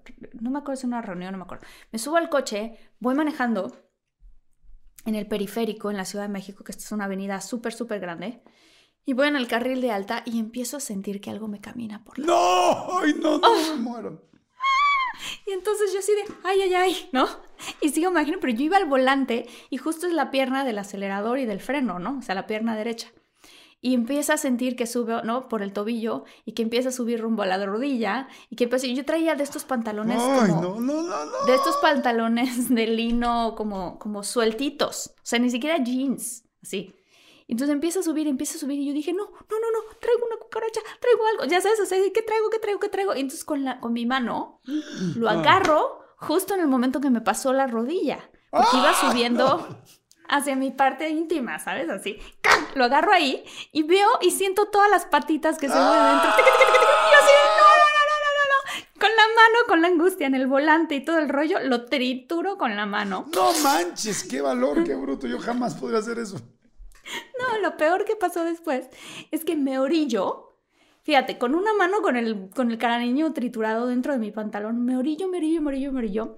no 0.41 0.49
me 0.49 0.59
acuerdo 0.59 0.75
si 0.77 0.81
es 0.81 0.87
una 0.87 1.01
reunión, 1.01 1.31
no 1.31 1.37
me 1.37 1.43
acuerdo. 1.45 1.65
Me 1.93 1.99
subo 1.99 2.17
al 2.17 2.27
coche, 2.29 2.77
voy 2.99 3.15
manejando 3.15 3.71
en 5.05 5.15
el 5.15 5.27
periférico 5.27 5.89
en 5.91 5.97
la 5.97 6.05
Ciudad 6.05 6.25
de 6.25 6.33
México, 6.33 6.63
que 6.63 6.71
esta 6.71 6.83
es 6.83 6.91
una 6.91 7.05
avenida 7.05 7.41
súper, 7.41 7.73
súper 7.73 7.99
grande, 7.99 8.41
y 9.05 9.13
voy 9.13 9.27
en 9.27 9.35
el 9.35 9.47
carril 9.47 9.81
de 9.81 9.91
alta 9.91 10.23
y 10.25 10.39
empiezo 10.39 10.77
a 10.77 10.79
sentir 10.79 11.19
que 11.21 11.29
algo 11.29 11.47
me 11.47 11.61
camina 11.61 12.03
por 12.03 12.19
la... 12.19 12.27
¡No! 12.27 12.99
¡Ay, 12.99 13.13
no, 13.19 13.39
no! 13.39 13.47
Oh. 13.47 13.75
Me 13.75 13.81
muero. 13.81 14.29
Y 15.45 15.51
entonces 15.51 15.91
yo 15.91 15.99
así 15.99 16.13
de, 16.13 16.23
ay, 16.43 16.61
ay, 16.61 16.73
ay, 16.73 17.09
¿no? 17.11 17.27
Y 17.81 17.89
sigo 17.89 18.09
imaginando, 18.09 18.39
pero 18.39 18.53
yo 18.53 18.63
iba 18.63 18.77
al 18.77 18.85
volante 18.85 19.47
y 19.69 19.77
justo 19.77 20.07
es 20.07 20.13
la 20.13 20.31
pierna 20.31 20.63
del 20.63 20.77
acelerador 20.77 21.39
y 21.39 21.45
del 21.45 21.59
freno, 21.59 21.99
¿no? 21.99 22.19
O 22.19 22.21
sea, 22.21 22.35
la 22.35 22.47
pierna 22.47 22.75
derecha. 22.75 23.09
Y 23.81 23.93
empieza 23.93 24.33
a 24.33 24.37
sentir 24.37 24.75
que 24.75 24.85
sube, 24.85 25.21
¿no? 25.23 25.47
Por 25.47 25.61
el 25.61 25.71
tobillo 25.71 26.25
y 26.45 26.51
que 26.51 26.63
empieza 26.63 26.89
a 26.89 26.91
subir 26.91 27.21
rumbo 27.21 27.43
a 27.43 27.45
la 27.45 27.65
rodilla 27.65 28.27
y 28.49 28.55
que 28.55 28.65
empieza... 28.65 28.87
Yo 28.87 29.05
traía 29.05 29.35
de 29.35 29.43
estos 29.43 29.63
pantalones 29.63 30.17
¡Ay, 30.19 30.49
como... 30.49 30.61
no, 30.61 30.79
no, 30.81 31.03
no, 31.03 31.25
no! 31.25 31.45
De 31.45 31.55
estos 31.55 31.77
pantalones 31.77 32.69
de 32.69 32.87
lino 32.87 33.55
como, 33.55 33.97
como 33.97 34.23
sueltitos. 34.23 35.13
O 35.17 35.21
sea, 35.23 35.39
ni 35.39 35.49
siquiera 35.49 35.77
jeans, 35.77 36.43
así. 36.61 36.93
Entonces 37.49 37.73
empieza 37.73 38.01
a 38.01 38.03
subir, 38.03 38.27
empieza 38.27 38.57
a 38.57 38.59
subir 38.59 38.79
y 38.79 38.85
yo 38.85 38.93
dije, 38.93 39.11
no, 39.11 39.23
no, 39.23 39.59
no, 39.59 39.71
no, 39.71 39.97
traigo 39.99 40.23
una 40.23 40.37
cucaracha, 40.37 40.81
traigo 40.99 41.25
algo, 41.31 41.45
ya 41.45 41.59
sabes, 41.59 41.79
o 41.79 41.85
sea, 41.87 41.97
¿qué 42.13 42.21
traigo, 42.21 42.47
qué 42.51 42.59
traigo, 42.59 42.79
qué 42.79 42.89
traigo? 42.89 43.15
Y 43.15 43.21
entonces 43.21 43.43
con, 43.43 43.65
la, 43.65 43.79
con 43.79 43.91
mi 43.91 44.05
mano 44.05 44.61
lo 45.15 45.27
agarro 45.27 45.99
justo 46.17 46.53
en 46.53 46.59
el 46.59 46.67
momento 46.67 47.01
que 47.01 47.09
me 47.09 47.21
pasó 47.21 47.51
la 47.51 47.65
rodilla, 47.65 48.19
porque 48.51 48.77
iba 48.77 48.93
subiendo 48.93 49.67
hacia 50.29 50.55
mi 50.55 50.71
parte 50.71 51.09
íntima, 51.09 51.59
¿sabes? 51.59 51.89
Así, 51.89 52.19
¡can! 52.41 52.67
lo 52.75 52.85
agarro 52.85 53.11
ahí 53.11 53.43
y 53.71 53.83
veo 53.83 54.07
y 54.21 54.31
siento 54.31 54.67
todas 54.67 54.89
las 54.89 55.05
patitas 55.05 55.57
que 55.57 55.67
se 55.67 55.75
mueven 55.75 56.07
dentro. 56.07 56.29
Y 56.29 57.13
así, 57.19 57.33
no, 57.57 57.65
no, 57.75 57.87
no, 57.95 58.03
no, 58.09 58.15
no, 58.23 58.29
no, 58.37 58.79
no. 58.79 58.99
Con 58.99 59.09
la 59.09 59.23
mano, 59.35 59.57
con 59.67 59.81
la 59.81 59.87
angustia 59.87 60.27
en 60.27 60.35
el 60.35 60.47
volante 60.47 60.95
y 60.95 61.03
todo 61.03 61.17
el 61.17 61.29
rollo, 61.29 61.59
lo 61.61 61.85
trituro 61.85 62.57
con 62.57 62.75
la 62.75 62.85
mano. 62.85 63.25
¡No 63.33 63.51
manches! 63.63 64.23
¡Qué 64.23 64.41
valor, 64.41 64.83
qué 64.83 64.95
bruto! 64.95 65.27
Yo 65.27 65.39
jamás 65.39 65.75
podría 65.75 65.99
hacer 65.99 66.19
eso. 66.19 66.39
No, 67.39 67.57
lo 67.59 67.75
peor 67.75 68.05
que 68.05 68.15
pasó 68.15 68.43
después 68.43 68.87
es 69.31 69.43
que 69.43 69.55
me 69.55 69.79
orillo. 69.79 70.45
Fíjate, 71.01 71.39
con 71.39 71.55
una 71.55 71.73
mano 71.73 72.01
con 72.01 72.17
el, 72.17 72.49
con 72.51 72.69
el 72.69 72.77
caraño 72.77 73.33
triturado 73.33 73.87
dentro 73.87 74.13
de 74.13 74.19
mi 74.19 74.31
pantalón, 74.31 74.85
me 74.85 74.95
orillo, 74.95 75.27
me 75.27 75.37
orillo, 75.37 75.61
me 75.61 75.69
orillo, 75.69 75.91
me 75.91 75.99
orillo. 75.99 76.37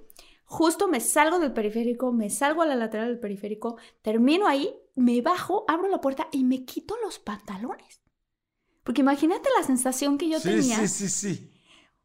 Justo 0.51 0.89
me 0.89 0.99
salgo 0.99 1.39
del 1.39 1.53
periférico, 1.53 2.11
me 2.11 2.29
salgo 2.29 2.61
a 2.61 2.65
la 2.65 2.75
lateral 2.75 3.07
del 3.07 3.21
periférico, 3.21 3.77
termino 4.01 4.47
ahí, 4.47 4.75
me 4.95 5.21
bajo, 5.21 5.63
abro 5.65 5.87
la 5.87 6.01
puerta 6.01 6.27
y 6.29 6.43
me 6.43 6.65
quito 6.65 6.97
los 7.01 7.19
pantalones. 7.19 8.01
Porque 8.83 8.99
imagínate 8.99 9.47
la 9.57 9.65
sensación 9.65 10.17
que 10.17 10.27
yo 10.27 10.41
sí, 10.41 10.49
tenía. 10.49 10.75
sí, 10.79 10.87
sí, 10.89 11.07
sí. 11.07 11.53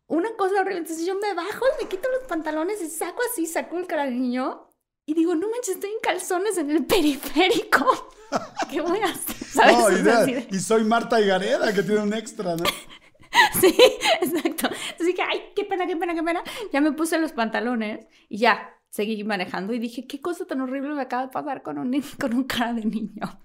Una 0.06 0.28
cosa 0.36 0.60
horrible. 0.60 0.78
Entonces 0.78 1.04
yo 1.04 1.18
me 1.18 1.34
bajo, 1.34 1.64
me 1.82 1.88
quito 1.88 2.08
los 2.08 2.28
pantalones 2.28 2.80
y 2.80 2.88
saco 2.88 3.20
así, 3.28 3.46
saco 3.46 3.78
el 3.78 3.88
caraño 3.88 4.70
y 5.04 5.14
digo, 5.14 5.34
no 5.34 5.48
manches, 5.50 5.74
estoy 5.74 5.90
en 5.90 6.00
calzones 6.00 6.56
en 6.56 6.70
el 6.70 6.86
periférico. 6.86 7.84
¿Qué 8.70 8.80
voy 8.80 9.00
a 9.00 9.06
hacer? 9.06 9.36
¿Sabes? 9.52 10.04
No, 10.04 10.56
y 10.56 10.60
soy 10.60 10.84
Marta 10.84 11.20
Higareda, 11.20 11.74
que 11.74 11.82
tiene 11.82 12.00
un 12.00 12.14
extra, 12.14 12.54
¿no? 12.54 12.62
Sí, 13.60 13.74
exacto. 14.20 14.66
Entonces 14.66 15.06
dije, 15.06 15.22
ay, 15.22 15.40
qué 15.54 15.64
pena, 15.64 15.86
qué 15.86 15.96
pena, 15.96 16.14
qué 16.14 16.22
pena. 16.22 16.42
Ya 16.72 16.80
me 16.80 16.92
puse 16.92 17.18
los 17.18 17.32
pantalones 17.32 18.06
y 18.28 18.38
ya 18.38 18.74
seguí 18.88 19.24
manejando 19.24 19.72
y 19.74 19.78
dije, 19.78 20.06
qué 20.06 20.20
cosa 20.20 20.46
tan 20.46 20.60
horrible 20.60 20.94
me 20.94 21.02
acaba 21.02 21.26
de 21.26 21.32
pasar 21.32 21.62
con 21.62 21.78
un, 21.78 22.02
con 22.18 22.34
un 22.34 22.44
cara 22.44 22.72
de 22.72 22.84
niño. 22.84 23.40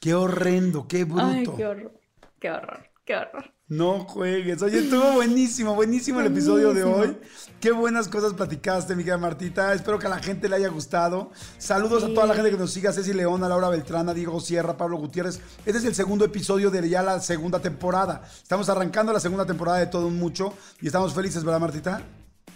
¡Qué 0.00 0.14
horrendo, 0.14 0.88
qué 0.88 1.04
bruto! 1.04 1.26
Ay, 1.26 1.46
qué 1.56 1.66
horror, 1.66 2.00
qué 2.38 2.50
horror, 2.50 2.90
qué 3.04 3.16
horror. 3.16 3.54
No 3.70 4.00
juegues. 4.00 4.60
Oye, 4.62 4.80
estuvo 4.80 5.12
buenísimo, 5.12 5.76
buenísimo 5.76 6.18
el 6.18 6.26
episodio 6.26 6.74
de 6.74 6.82
hoy. 6.82 7.16
Qué 7.60 7.70
buenas 7.70 8.08
cosas 8.08 8.34
platicaste, 8.34 8.96
mi 8.96 9.04
querida 9.04 9.16
Martita. 9.16 9.72
Espero 9.72 9.96
que 9.96 10.08
a 10.08 10.10
la 10.10 10.18
gente 10.18 10.48
le 10.48 10.56
haya 10.56 10.66
gustado. 10.66 11.30
Saludos 11.56 12.02
a 12.02 12.08
toda 12.08 12.26
la 12.26 12.34
gente 12.34 12.50
que 12.50 12.56
nos 12.56 12.72
siga, 12.72 12.92
Ceci 12.92 13.12
León, 13.12 13.44
a 13.44 13.48
Laura 13.48 13.68
Beltrán, 13.68 14.08
a 14.08 14.12
Diego 14.12 14.40
Sierra, 14.40 14.76
Pablo 14.76 14.96
Gutiérrez. 14.96 15.40
Este 15.64 15.78
es 15.78 15.84
el 15.84 15.94
segundo 15.94 16.24
episodio 16.24 16.72
de 16.72 16.88
ya 16.88 17.00
la 17.04 17.20
segunda 17.20 17.60
temporada. 17.60 18.22
Estamos 18.42 18.68
arrancando 18.68 19.12
la 19.12 19.20
segunda 19.20 19.46
temporada 19.46 19.78
de 19.78 19.86
Todo 19.86 20.08
un 20.08 20.18
Mucho 20.18 20.52
y 20.80 20.88
estamos 20.88 21.14
felices, 21.14 21.44
¿verdad, 21.44 21.60
Martita? 21.60 22.02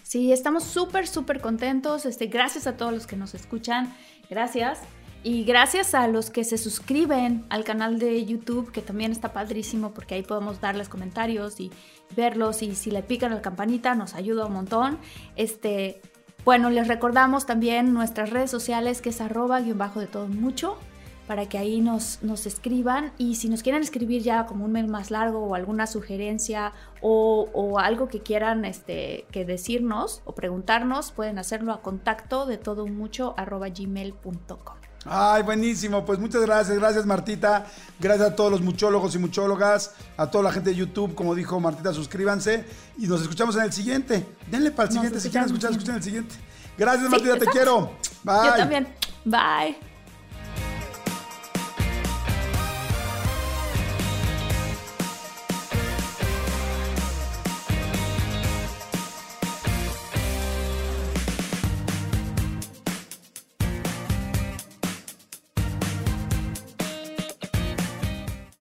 Sí, 0.02 0.32
estamos 0.32 0.64
súper, 0.64 1.06
súper 1.06 1.40
contentos. 1.40 2.06
Este, 2.06 2.26
gracias 2.26 2.66
a 2.66 2.76
todos 2.76 2.92
los 2.92 3.06
que 3.06 3.14
nos 3.14 3.34
escuchan. 3.34 3.94
Gracias. 4.28 4.80
Y 5.26 5.44
gracias 5.44 5.94
a 5.94 6.06
los 6.06 6.28
que 6.28 6.44
se 6.44 6.58
suscriben 6.58 7.46
al 7.48 7.64
canal 7.64 7.98
de 7.98 8.26
YouTube, 8.26 8.70
que 8.70 8.82
también 8.82 9.10
está 9.10 9.32
padrísimo 9.32 9.94
porque 9.94 10.16
ahí 10.16 10.22
podemos 10.22 10.60
darles 10.60 10.90
comentarios 10.90 11.60
y 11.60 11.70
verlos. 12.14 12.60
Y 12.62 12.74
si 12.74 12.90
le 12.90 13.02
pican 13.02 13.32
la 13.32 13.40
campanita, 13.40 13.94
nos 13.94 14.12
ayuda 14.12 14.44
un 14.44 14.52
montón. 14.52 14.98
Este, 15.34 16.02
bueno, 16.44 16.68
les 16.68 16.88
recordamos 16.88 17.46
también 17.46 17.94
nuestras 17.94 18.28
redes 18.28 18.50
sociales, 18.50 19.00
que 19.00 19.08
es 19.08 19.22
arroba 19.22 19.62
guion 19.62 19.78
bajo 19.78 19.98
de 19.98 20.08
todo 20.08 20.28
mucho, 20.28 20.76
para 21.26 21.48
que 21.48 21.56
ahí 21.56 21.80
nos, 21.80 22.22
nos 22.22 22.44
escriban. 22.44 23.14
Y 23.16 23.36
si 23.36 23.48
nos 23.48 23.62
quieren 23.62 23.80
escribir 23.80 24.20
ya 24.20 24.44
como 24.44 24.66
un 24.66 24.72
mail 24.72 24.88
más 24.88 25.10
largo 25.10 25.38
o 25.38 25.54
alguna 25.54 25.86
sugerencia 25.86 26.74
o, 27.00 27.48
o 27.54 27.78
algo 27.78 28.08
que 28.08 28.20
quieran 28.20 28.66
este, 28.66 29.24
que 29.32 29.46
decirnos 29.46 30.20
o 30.26 30.34
preguntarnos, 30.34 31.12
pueden 31.12 31.38
hacerlo 31.38 31.72
a 31.72 31.80
contacto 31.80 32.44
de 32.44 32.58
todo 32.58 32.86
mucho 32.86 33.32
arroba 33.38 33.70
gmail.com. 33.70 34.83
Ay, 35.04 35.42
buenísimo. 35.42 36.04
Pues 36.04 36.18
muchas 36.18 36.42
gracias, 36.42 36.78
gracias 36.78 37.06
Martita. 37.06 37.66
Gracias 38.00 38.30
a 38.30 38.36
todos 38.36 38.50
los 38.50 38.60
muchólogos 38.62 39.14
y 39.14 39.18
muchólogas, 39.18 39.92
a 40.16 40.30
toda 40.30 40.44
la 40.44 40.52
gente 40.52 40.70
de 40.70 40.76
YouTube, 40.76 41.14
como 41.14 41.34
dijo 41.34 41.58
Martita, 41.60 41.92
suscríbanse 41.92 42.64
y 42.98 43.06
nos 43.06 43.22
escuchamos 43.22 43.56
en 43.56 43.62
el 43.62 43.72
siguiente. 43.72 44.26
Denle 44.50 44.70
para 44.70 44.88
el 44.88 44.94
siguiente, 44.94 45.20
si 45.20 45.30
quieren 45.30 45.46
escuchar, 45.46 45.70
escuchen 45.70 45.94
el 45.96 46.02
siguiente. 46.02 46.34
Gracias 46.76 47.04
Sí, 47.04 47.10
Martita, 47.10 47.38
te 47.38 47.46
quiero. 47.46 47.92
Bye. 48.22 48.46
Yo 48.46 48.54
también. 48.56 48.88
Bye. 49.24 49.93